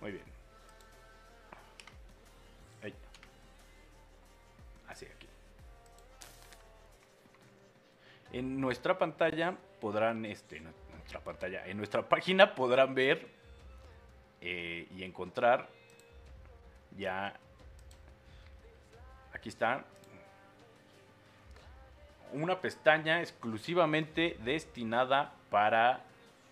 Muy 0.00 0.12
bien. 0.12 0.24
Ahí. 2.82 2.94
Así 4.88 5.06
aquí. 5.06 5.28
En 8.32 8.60
nuestra 8.60 8.98
pantalla 8.98 9.56
podrán, 9.80 10.24
este, 10.24 10.60
nuestra 10.60 11.20
pantalla, 11.20 11.66
en 11.66 11.76
nuestra 11.76 12.08
página 12.08 12.54
podrán 12.54 12.94
ver 12.94 13.28
eh, 14.40 14.88
y 14.90 15.04
encontrar 15.04 15.68
ya. 16.96 17.34
Aquí 19.32 19.48
está 19.48 19.84
una 22.32 22.60
pestaña 22.60 23.20
exclusivamente 23.20 24.36
destinada 24.44 25.32
para 25.50 26.00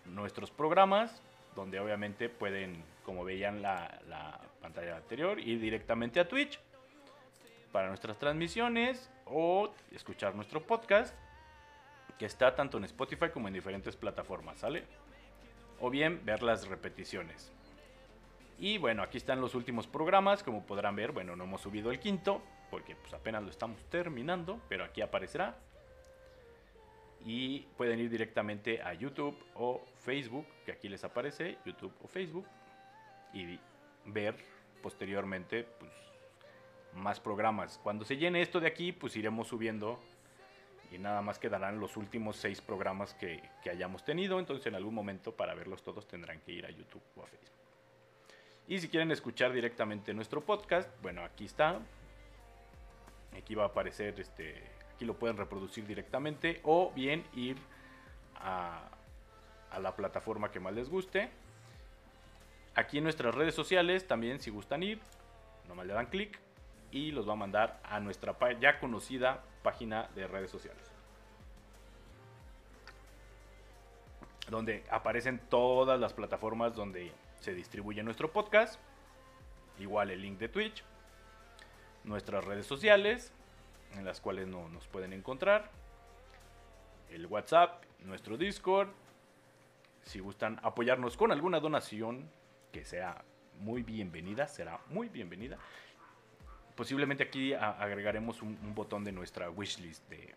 nuestros 0.06 0.50
programas, 0.50 1.20
donde 1.56 1.80
obviamente 1.80 2.28
pueden, 2.28 2.82
como 3.04 3.24
veían 3.24 3.62
la, 3.62 4.00
la 4.08 4.40
pantalla 4.60 4.96
anterior, 4.96 5.40
ir 5.40 5.60
directamente 5.60 6.20
a 6.20 6.28
Twitch 6.28 6.58
para 7.72 7.88
nuestras 7.88 8.18
transmisiones 8.18 9.10
o 9.26 9.70
escuchar 9.90 10.34
nuestro 10.34 10.62
podcast, 10.62 11.14
que 12.18 12.26
está 12.26 12.54
tanto 12.54 12.78
en 12.78 12.84
Spotify 12.84 13.30
como 13.32 13.48
en 13.48 13.54
diferentes 13.54 13.96
plataformas, 13.96 14.58
¿sale? 14.58 14.84
O 15.80 15.90
bien 15.90 16.24
ver 16.24 16.42
las 16.42 16.68
repeticiones. 16.68 17.50
Y 18.58 18.78
bueno, 18.78 19.02
aquí 19.02 19.18
están 19.18 19.40
los 19.40 19.54
últimos 19.54 19.86
programas, 19.86 20.42
como 20.42 20.64
podrán 20.64 20.94
ver, 20.94 21.12
bueno, 21.12 21.34
no 21.36 21.44
hemos 21.44 21.60
subido 21.60 21.90
el 21.90 21.98
quinto, 21.98 22.42
porque 22.70 22.94
pues 22.94 23.12
apenas 23.12 23.42
lo 23.42 23.50
estamos 23.50 23.82
terminando, 23.90 24.60
pero 24.68 24.84
aquí 24.84 25.00
aparecerá 25.00 25.56
y 27.24 27.60
pueden 27.76 28.00
ir 28.00 28.10
directamente 28.10 28.82
a 28.82 28.94
YouTube 28.94 29.36
o 29.54 29.84
Facebook, 30.00 30.46
que 30.64 30.72
aquí 30.72 30.88
les 30.88 31.04
aparece, 31.04 31.58
YouTube 31.64 31.92
o 32.02 32.08
Facebook, 32.08 32.46
y 33.32 33.58
ver 34.06 34.36
posteriormente 34.82 35.64
pues, 35.78 35.92
más 36.94 37.20
programas. 37.20 37.78
Cuando 37.82 38.04
se 38.04 38.16
llene 38.16 38.42
esto 38.42 38.60
de 38.60 38.66
aquí, 38.66 38.92
pues 38.92 39.16
iremos 39.16 39.48
subiendo 39.48 40.00
y 40.90 40.98
nada 40.98 41.22
más 41.22 41.38
quedarán 41.38 41.80
los 41.80 41.96
últimos 41.96 42.36
seis 42.36 42.60
programas 42.60 43.14
que, 43.14 43.42
que 43.62 43.70
hayamos 43.70 44.04
tenido. 44.04 44.38
Entonces 44.38 44.66
en 44.66 44.74
algún 44.74 44.94
momento 44.94 45.32
para 45.34 45.54
verlos 45.54 45.82
todos 45.82 46.06
tendrán 46.06 46.40
que 46.40 46.52
ir 46.52 46.66
a 46.66 46.70
YouTube 46.70 47.02
o 47.16 47.22
a 47.22 47.26
Facebook. 47.26 47.61
Y 48.68 48.78
si 48.78 48.88
quieren 48.88 49.10
escuchar 49.10 49.52
directamente 49.52 50.14
nuestro 50.14 50.40
podcast, 50.40 50.88
bueno, 51.02 51.24
aquí 51.24 51.44
está. 51.44 51.80
Aquí 53.36 53.54
va 53.54 53.64
a 53.64 53.66
aparecer 53.66 54.18
este 54.20 54.82
lo 55.04 55.14
pueden 55.14 55.36
reproducir 55.36 55.86
directamente 55.86 56.60
o 56.64 56.92
bien 56.94 57.24
ir 57.34 57.56
a, 58.36 58.88
la 59.80 59.96
plataforma 59.96 60.50
que 60.50 60.60
más 60.60 60.74
les 60.74 60.88
guste. 60.88 61.30
Aquí 62.74 62.98
en 62.98 63.04
nuestras 63.04 63.34
redes 63.34 63.54
sociales 63.54 64.06
también 64.06 64.40
si 64.40 64.50
gustan 64.50 64.82
ir, 64.82 65.00
nomás 65.66 65.86
le 65.86 65.94
dan 65.94 66.06
clic 66.06 66.38
y 66.90 67.10
los 67.10 67.26
va 67.26 67.32
a 67.32 67.36
mandar 67.36 67.80
a 67.82 67.98
nuestra 68.00 68.36
ya 68.60 68.78
conocida 68.78 69.42
página 69.62 70.08
de 70.14 70.26
redes 70.26 70.50
sociales. 70.50 70.90
Donde 74.50 74.84
aparecen 74.90 75.38
todas 75.48 75.98
las 75.98 76.12
plataformas 76.12 76.74
donde 76.74 77.12
se 77.42 77.54
distribuye 77.54 78.02
nuestro 78.04 78.32
podcast. 78.32 78.80
Igual 79.80 80.10
el 80.10 80.22
link 80.22 80.38
de 80.38 80.48
Twitch. 80.48 80.84
Nuestras 82.04 82.44
redes 82.44 82.66
sociales 82.66 83.32
en 83.96 84.04
las 84.04 84.20
cuales 84.20 84.46
no, 84.46 84.68
nos 84.68 84.86
pueden 84.86 85.12
encontrar. 85.12 85.70
El 87.10 87.26
WhatsApp, 87.26 87.82
nuestro 88.00 88.36
Discord. 88.36 88.88
Si 90.04 90.20
gustan 90.20 90.60
apoyarnos 90.62 91.16
con 91.16 91.32
alguna 91.32 91.58
donación 91.58 92.30
que 92.70 92.84
sea 92.84 93.24
muy 93.58 93.82
bienvenida, 93.82 94.46
será 94.46 94.80
muy 94.88 95.08
bienvenida. 95.08 95.58
Posiblemente 96.76 97.24
aquí 97.24 97.54
agregaremos 97.54 98.40
un, 98.40 98.74
botón 98.74 99.02
de 99.02 99.12
nuestra 99.12 99.50
wishlist 99.50 100.08
de, 100.08 100.32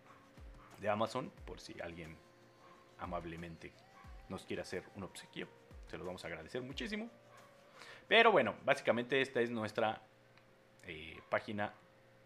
de 0.80 0.88
Amazon 0.88 1.30
por 1.44 1.60
si 1.60 1.80
alguien 1.80 2.16
amablemente 2.98 3.72
nos 4.28 4.44
quiere 4.44 4.62
hacer 4.62 4.84
un 4.96 5.04
obsequio. 5.04 5.48
Se 5.88 5.98
lo 5.98 6.04
vamos 6.04 6.24
a 6.24 6.28
agradecer 6.28 6.62
muchísimo. 6.62 7.08
Pero 8.08 8.32
bueno, 8.32 8.54
básicamente 8.64 9.20
esta 9.20 9.40
es 9.40 9.50
nuestra 9.50 10.00
eh, 10.84 11.20
página 11.28 11.72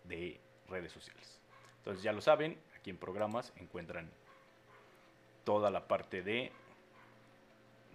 de 0.05 0.41
redes 0.69 0.93
sociales. 0.93 1.41
Entonces 1.79 2.03
ya 2.03 2.13
lo 2.13 2.21
saben, 2.21 2.59
aquí 2.77 2.91
en 2.91 2.99
programas 2.99 3.53
encuentran 3.57 4.11
toda 5.45 5.71
la 5.71 5.89
parte 5.89 6.23
de 6.23 6.53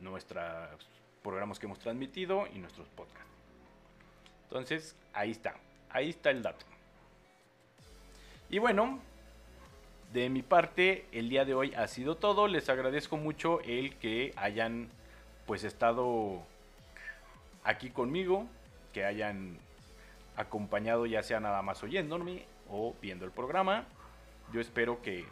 nuestros 0.01 0.89
programas 1.21 1.59
que 1.59 1.67
hemos 1.67 1.79
transmitido 1.79 2.47
y 2.47 2.59
nuestros 2.59 2.87
podcasts. 2.89 3.29
Entonces, 4.43 4.95
ahí 5.13 5.31
está, 5.31 5.55
ahí 5.89 6.09
está 6.09 6.29
el 6.29 6.41
dato. 6.41 6.65
Y 8.49 8.59
bueno, 8.59 8.99
de 10.13 10.29
mi 10.29 10.43
parte, 10.43 11.05
el 11.11 11.29
día 11.29 11.45
de 11.45 11.53
hoy 11.53 11.73
ha 11.73 11.87
sido 11.87 12.15
todo. 12.15 12.47
Les 12.47 12.69
agradezco 12.69 13.17
mucho 13.17 13.59
el 13.61 13.95
que 13.97 14.33
hayan 14.35 14.89
pues 15.45 15.63
estado 15.63 16.41
aquí 17.63 17.89
conmigo, 17.89 18.47
que 18.93 19.05
hayan 19.05 19.57
acompañado 20.37 21.05
ya 21.05 21.23
sea 21.23 21.39
nada 21.39 21.61
más 21.61 21.83
oyéndome 21.83 22.45
o 22.69 22.95
viendo 23.01 23.25
el 23.25 23.31
programa. 23.31 23.85
Yo 24.53 24.61
espero 24.61 25.01
que 25.01 25.25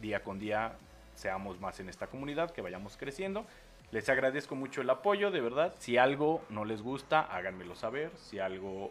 día 0.00 0.22
con 0.22 0.38
día 0.38 0.72
seamos 1.14 1.60
más 1.60 1.80
en 1.80 1.88
esta 1.88 2.06
comunidad, 2.06 2.50
que 2.50 2.62
vayamos 2.62 2.96
creciendo. 2.96 3.46
Les 3.90 4.08
agradezco 4.08 4.56
mucho 4.56 4.80
el 4.80 4.90
apoyo, 4.90 5.30
de 5.30 5.40
verdad. 5.40 5.74
Si 5.78 5.98
algo 5.98 6.42
no 6.48 6.64
les 6.64 6.82
gusta, 6.82 7.20
háganmelo 7.20 7.76
saber. 7.76 8.10
Si 8.16 8.38
algo 8.38 8.90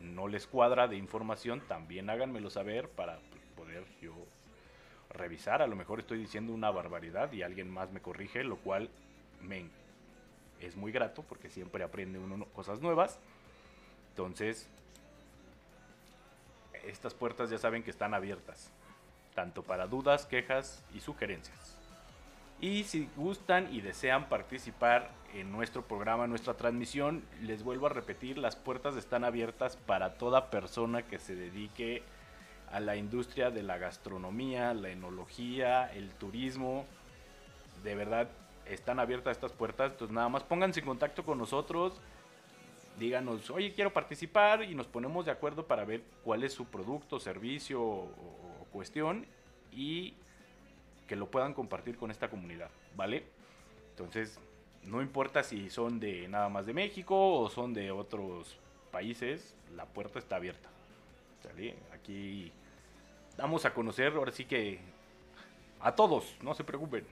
no 0.00 0.28
les 0.28 0.46
cuadra 0.46 0.88
de 0.88 0.96
información, 0.96 1.60
también 1.68 2.08
háganmelo 2.08 2.48
saber 2.48 2.88
para 2.88 3.18
poder 3.54 3.84
yo 4.00 4.14
revisar. 5.10 5.60
A 5.60 5.66
lo 5.66 5.76
mejor 5.76 6.00
estoy 6.00 6.18
diciendo 6.18 6.52
una 6.52 6.70
barbaridad 6.70 7.32
y 7.32 7.42
alguien 7.42 7.70
más 7.70 7.92
me 7.92 8.00
corrige, 8.00 8.44
lo 8.44 8.56
cual 8.56 8.88
es 10.60 10.76
muy 10.76 10.92
grato 10.92 11.22
porque 11.22 11.50
siempre 11.50 11.84
aprende 11.84 12.18
uno 12.18 12.44
cosas 12.46 12.80
nuevas. 12.80 13.18
Entonces, 14.10 14.68
estas 16.86 17.14
puertas 17.14 17.50
ya 17.50 17.58
saben 17.58 17.82
que 17.82 17.90
están 17.90 18.14
abiertas, 18.14 18.70
tanto 19.34 19.62
para 19.62 19.86
dudas, 19.86 20.26
quejas 20.26 20.82
y 20.94 21.00
sugerencias. 21.00 21.78
Y 22.60 22.84
si 22.84 23.08
gustan 23.16 23.74
y 23.74 23.80
desean 23.80 24.28
participar 24.28 25.10
en 25.34 25.50
nuestro 25.50 25.82
programa, 25.82 26.24
en 26.24 26.30
nuestra 26.30 26.54
transmisión, 26.54 27.24
les 27.40 27.64
vuelvo 27.64 27.86
a 27.86 27.88
repetir, 27.88 28.38
las 28.38 28.54
puertas 28.54 28.96
están 28.96 29.24
abiertas 29.24 29.76
para 29.76 30.14
toda 30.14 30.50
persona 30.50 31.02
que 31.02 31.18
se 31.18 31.34
dedique 31.34 32.02
a 32.70 32.78
la 32.78 32.96
industria 32.96 33.50
de 33.50 33.62
la 33.62 33.78
gastronomía, 33.78 34.74
la 34.74 34.90
enología, 34.90 35.92
el 35.92 36.10
turismo. 36.10 36.86
De 37.82 37.96
verdad, 37.96 38.28
están 38.74 38.98
abiertas 38.98 39.36
estas 39.36 39.52
puertas, 39.52 39.92
entonces 39.92 40.14
nada 40.14 40.28
más 40.28 40.42
pónganse 40.42 40.80
en 40.80 40.86
contacto 40.86 41.24
con 41.24 41.38
nosotros 41.38 42.00
díganos, 42.98 43.50
oye, 43.50 43.72
quiero 43.72 43.92
participar 43.92 44.62
y 44.62 44.74
nos 44.74 44.86
ponemos 44.86 45.24
de 45.24 45.32
acuerdo 45.32 45.66
para 45.66 45.84
ver 45.84 46.02
cuál 46.24 46.44
es 46.44 46.52
su 46.52 46.66
producto, 46.66 47.18
servicio 47.18 47.82
o, 47.82 48.08
cuestión 48.72 49.26
y 49.70 50.14
que 51.06 51.14
lo 51.14 51.30
puedan 51.30 51.52
compartir 51.52 51.98
con 51.98 52.10
esta 52.10 52.30
comunidad, 52.30 52.70
¿vale? 52.96 53.24
Entonces, 53.90 54.40
no 54.84 55.02
importa 55.02 55.42
si 55.42 55.68
son 55.68 56.00
de 56.00 56.26
nada 56.28 56.48
más 56.48 56.64
de 56.64 56.72
México 56.72 57.34
o 57.38 57.50
son 57.50 57.74
de 57.74 57.90
otros 57.90 58.58
países, 58.90 59.54
la 59.76 59.84
puerta 59.84 60.18
está 60.18 60.36
abierta. 60.36 60.70
Aquí 61.92 62.50
vamos 63.36 63.66
a 63.66 63.74
conocer, 63.74 64.14
ahora 64.14 64.32
sí 64.32 64.46
que 64.46 64.78
a 65.80 65.94
todos, 65.94 66.34
no 66.40 66.54
se 66.54 66.64
preocupen. 66.64 67.04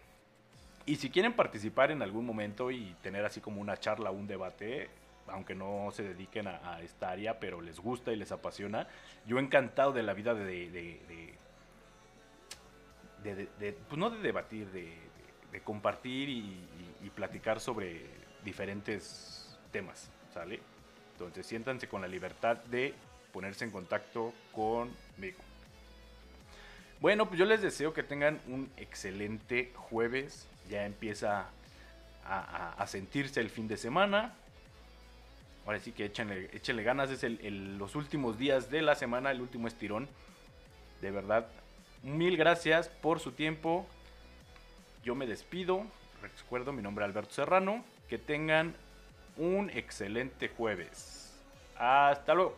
Y 0.91 0.97
si 0.97 1.09
quieren 1.09 1.35
participar 1.35 1.93
en 1.93 2.03
algún 2.03 2.27
momento 2.27 2.73
y 2.73 2.97
tener 3.01 3.25
así 3.25 3.41
como 3.41 3.61
una 3.61 3.77
charla, 3.77 4.11
un 4.11 4.27
debate, 4.27 4.91
aunque 5.29 5.55
no 5.55 5.91
se 5.93 6.03
dediquen 6.03 6.49
a, 6.49 6.81
esta 6.83 7.11
área, 7.11 7.39
pero 7.39 7.61
les 7.61 7.79
gusta 7.79 8.13
y 8.13 8.17
les 8.17 8.33
apasiona. 8.33 8.89
Yo 9.25 9.39
encantado 9.39 9.93
de 9.93 10.03
la 10.03 10.15
vida 10.15 10.35
de, 10.35 10.69
de, 13.23 13.73
pues 13.89 13.99
no 14.01 14.11
de 14.11 14.19
debatir, 14.19 14.67
de, 14.73 15.61
compartir 15.63 16.29
y, 16.29 16.67
platicar 17.15 17.61
sobre 17.61 18.07
diferentes 18.45 19.57
temas, 19.71 20.11
¿sale? 20.35 20.59
Entonces 21.13 21.47
siéntanse 21.47 21.87
con 21.87 22.01
la 22.01 22.09
libertad 22.09 22.57
de 22.65 22.95
ponerse 23.33 23.65
en 23.65 23.71
contacto 23.71 24.35
conmigo. 24.53 25.39
Bueno, 27.01 27.27
pues 27.27 27.39
yo 27.39 27.47
les 27.47 27.63
deseo 27.63 27.95
que 27.95 28.03
tengan 28.03 28.41
un 28.49 28.71
excelente 28.77 29.73
jueves. 29.75 30.49
Ya 30.71 30.87
empieza 30.87 31.49
a 32.25 32.87
sentirse 32.87 33.41
el 33.41 33.51
fin 33.51 33.67
de 33.69 33.77
semana 33.77 34.35
ahora 35.71 35.79
sí 35.79 35.93
que 35.93 36.07
échenle, 36.07 36.83
ganas, 36.83 37.11
es 37.11 37.23
los 37.23 37.95
últimos 37.95 38.39
días 38.39 38.71
de 38.71 38.83
la 38.83 38.95
semana, 38.95 39.31
el 39.31 39.41
último 39.41 39.69
estirón. 39.69 40.09
De 41.01 41.11
verdad, 41.11 41.47
mil 42.03 42.37
gracias 42.37 42.89
por 42.89 43.21
su 43.21 43.33
tiempo. 43.33 43.87
Yo 45.05 45.15
me 45.15 45.27
despido. 45.27 45.85
Recuerdo, 46.23 46.73
mi 46.73 46.83
nombre 46.83 47.05
es 47.05 47.11
Alberto 47.11 47.35
Serrano. 47.35 47.85
Que 48.09 48.19
tengan 48.19 48.75
un 49.37 49.71
excelente 49.71 50.49
jueves. 50.49 51.41
Hasta 51.79 52.35
luego. 52.35 52.57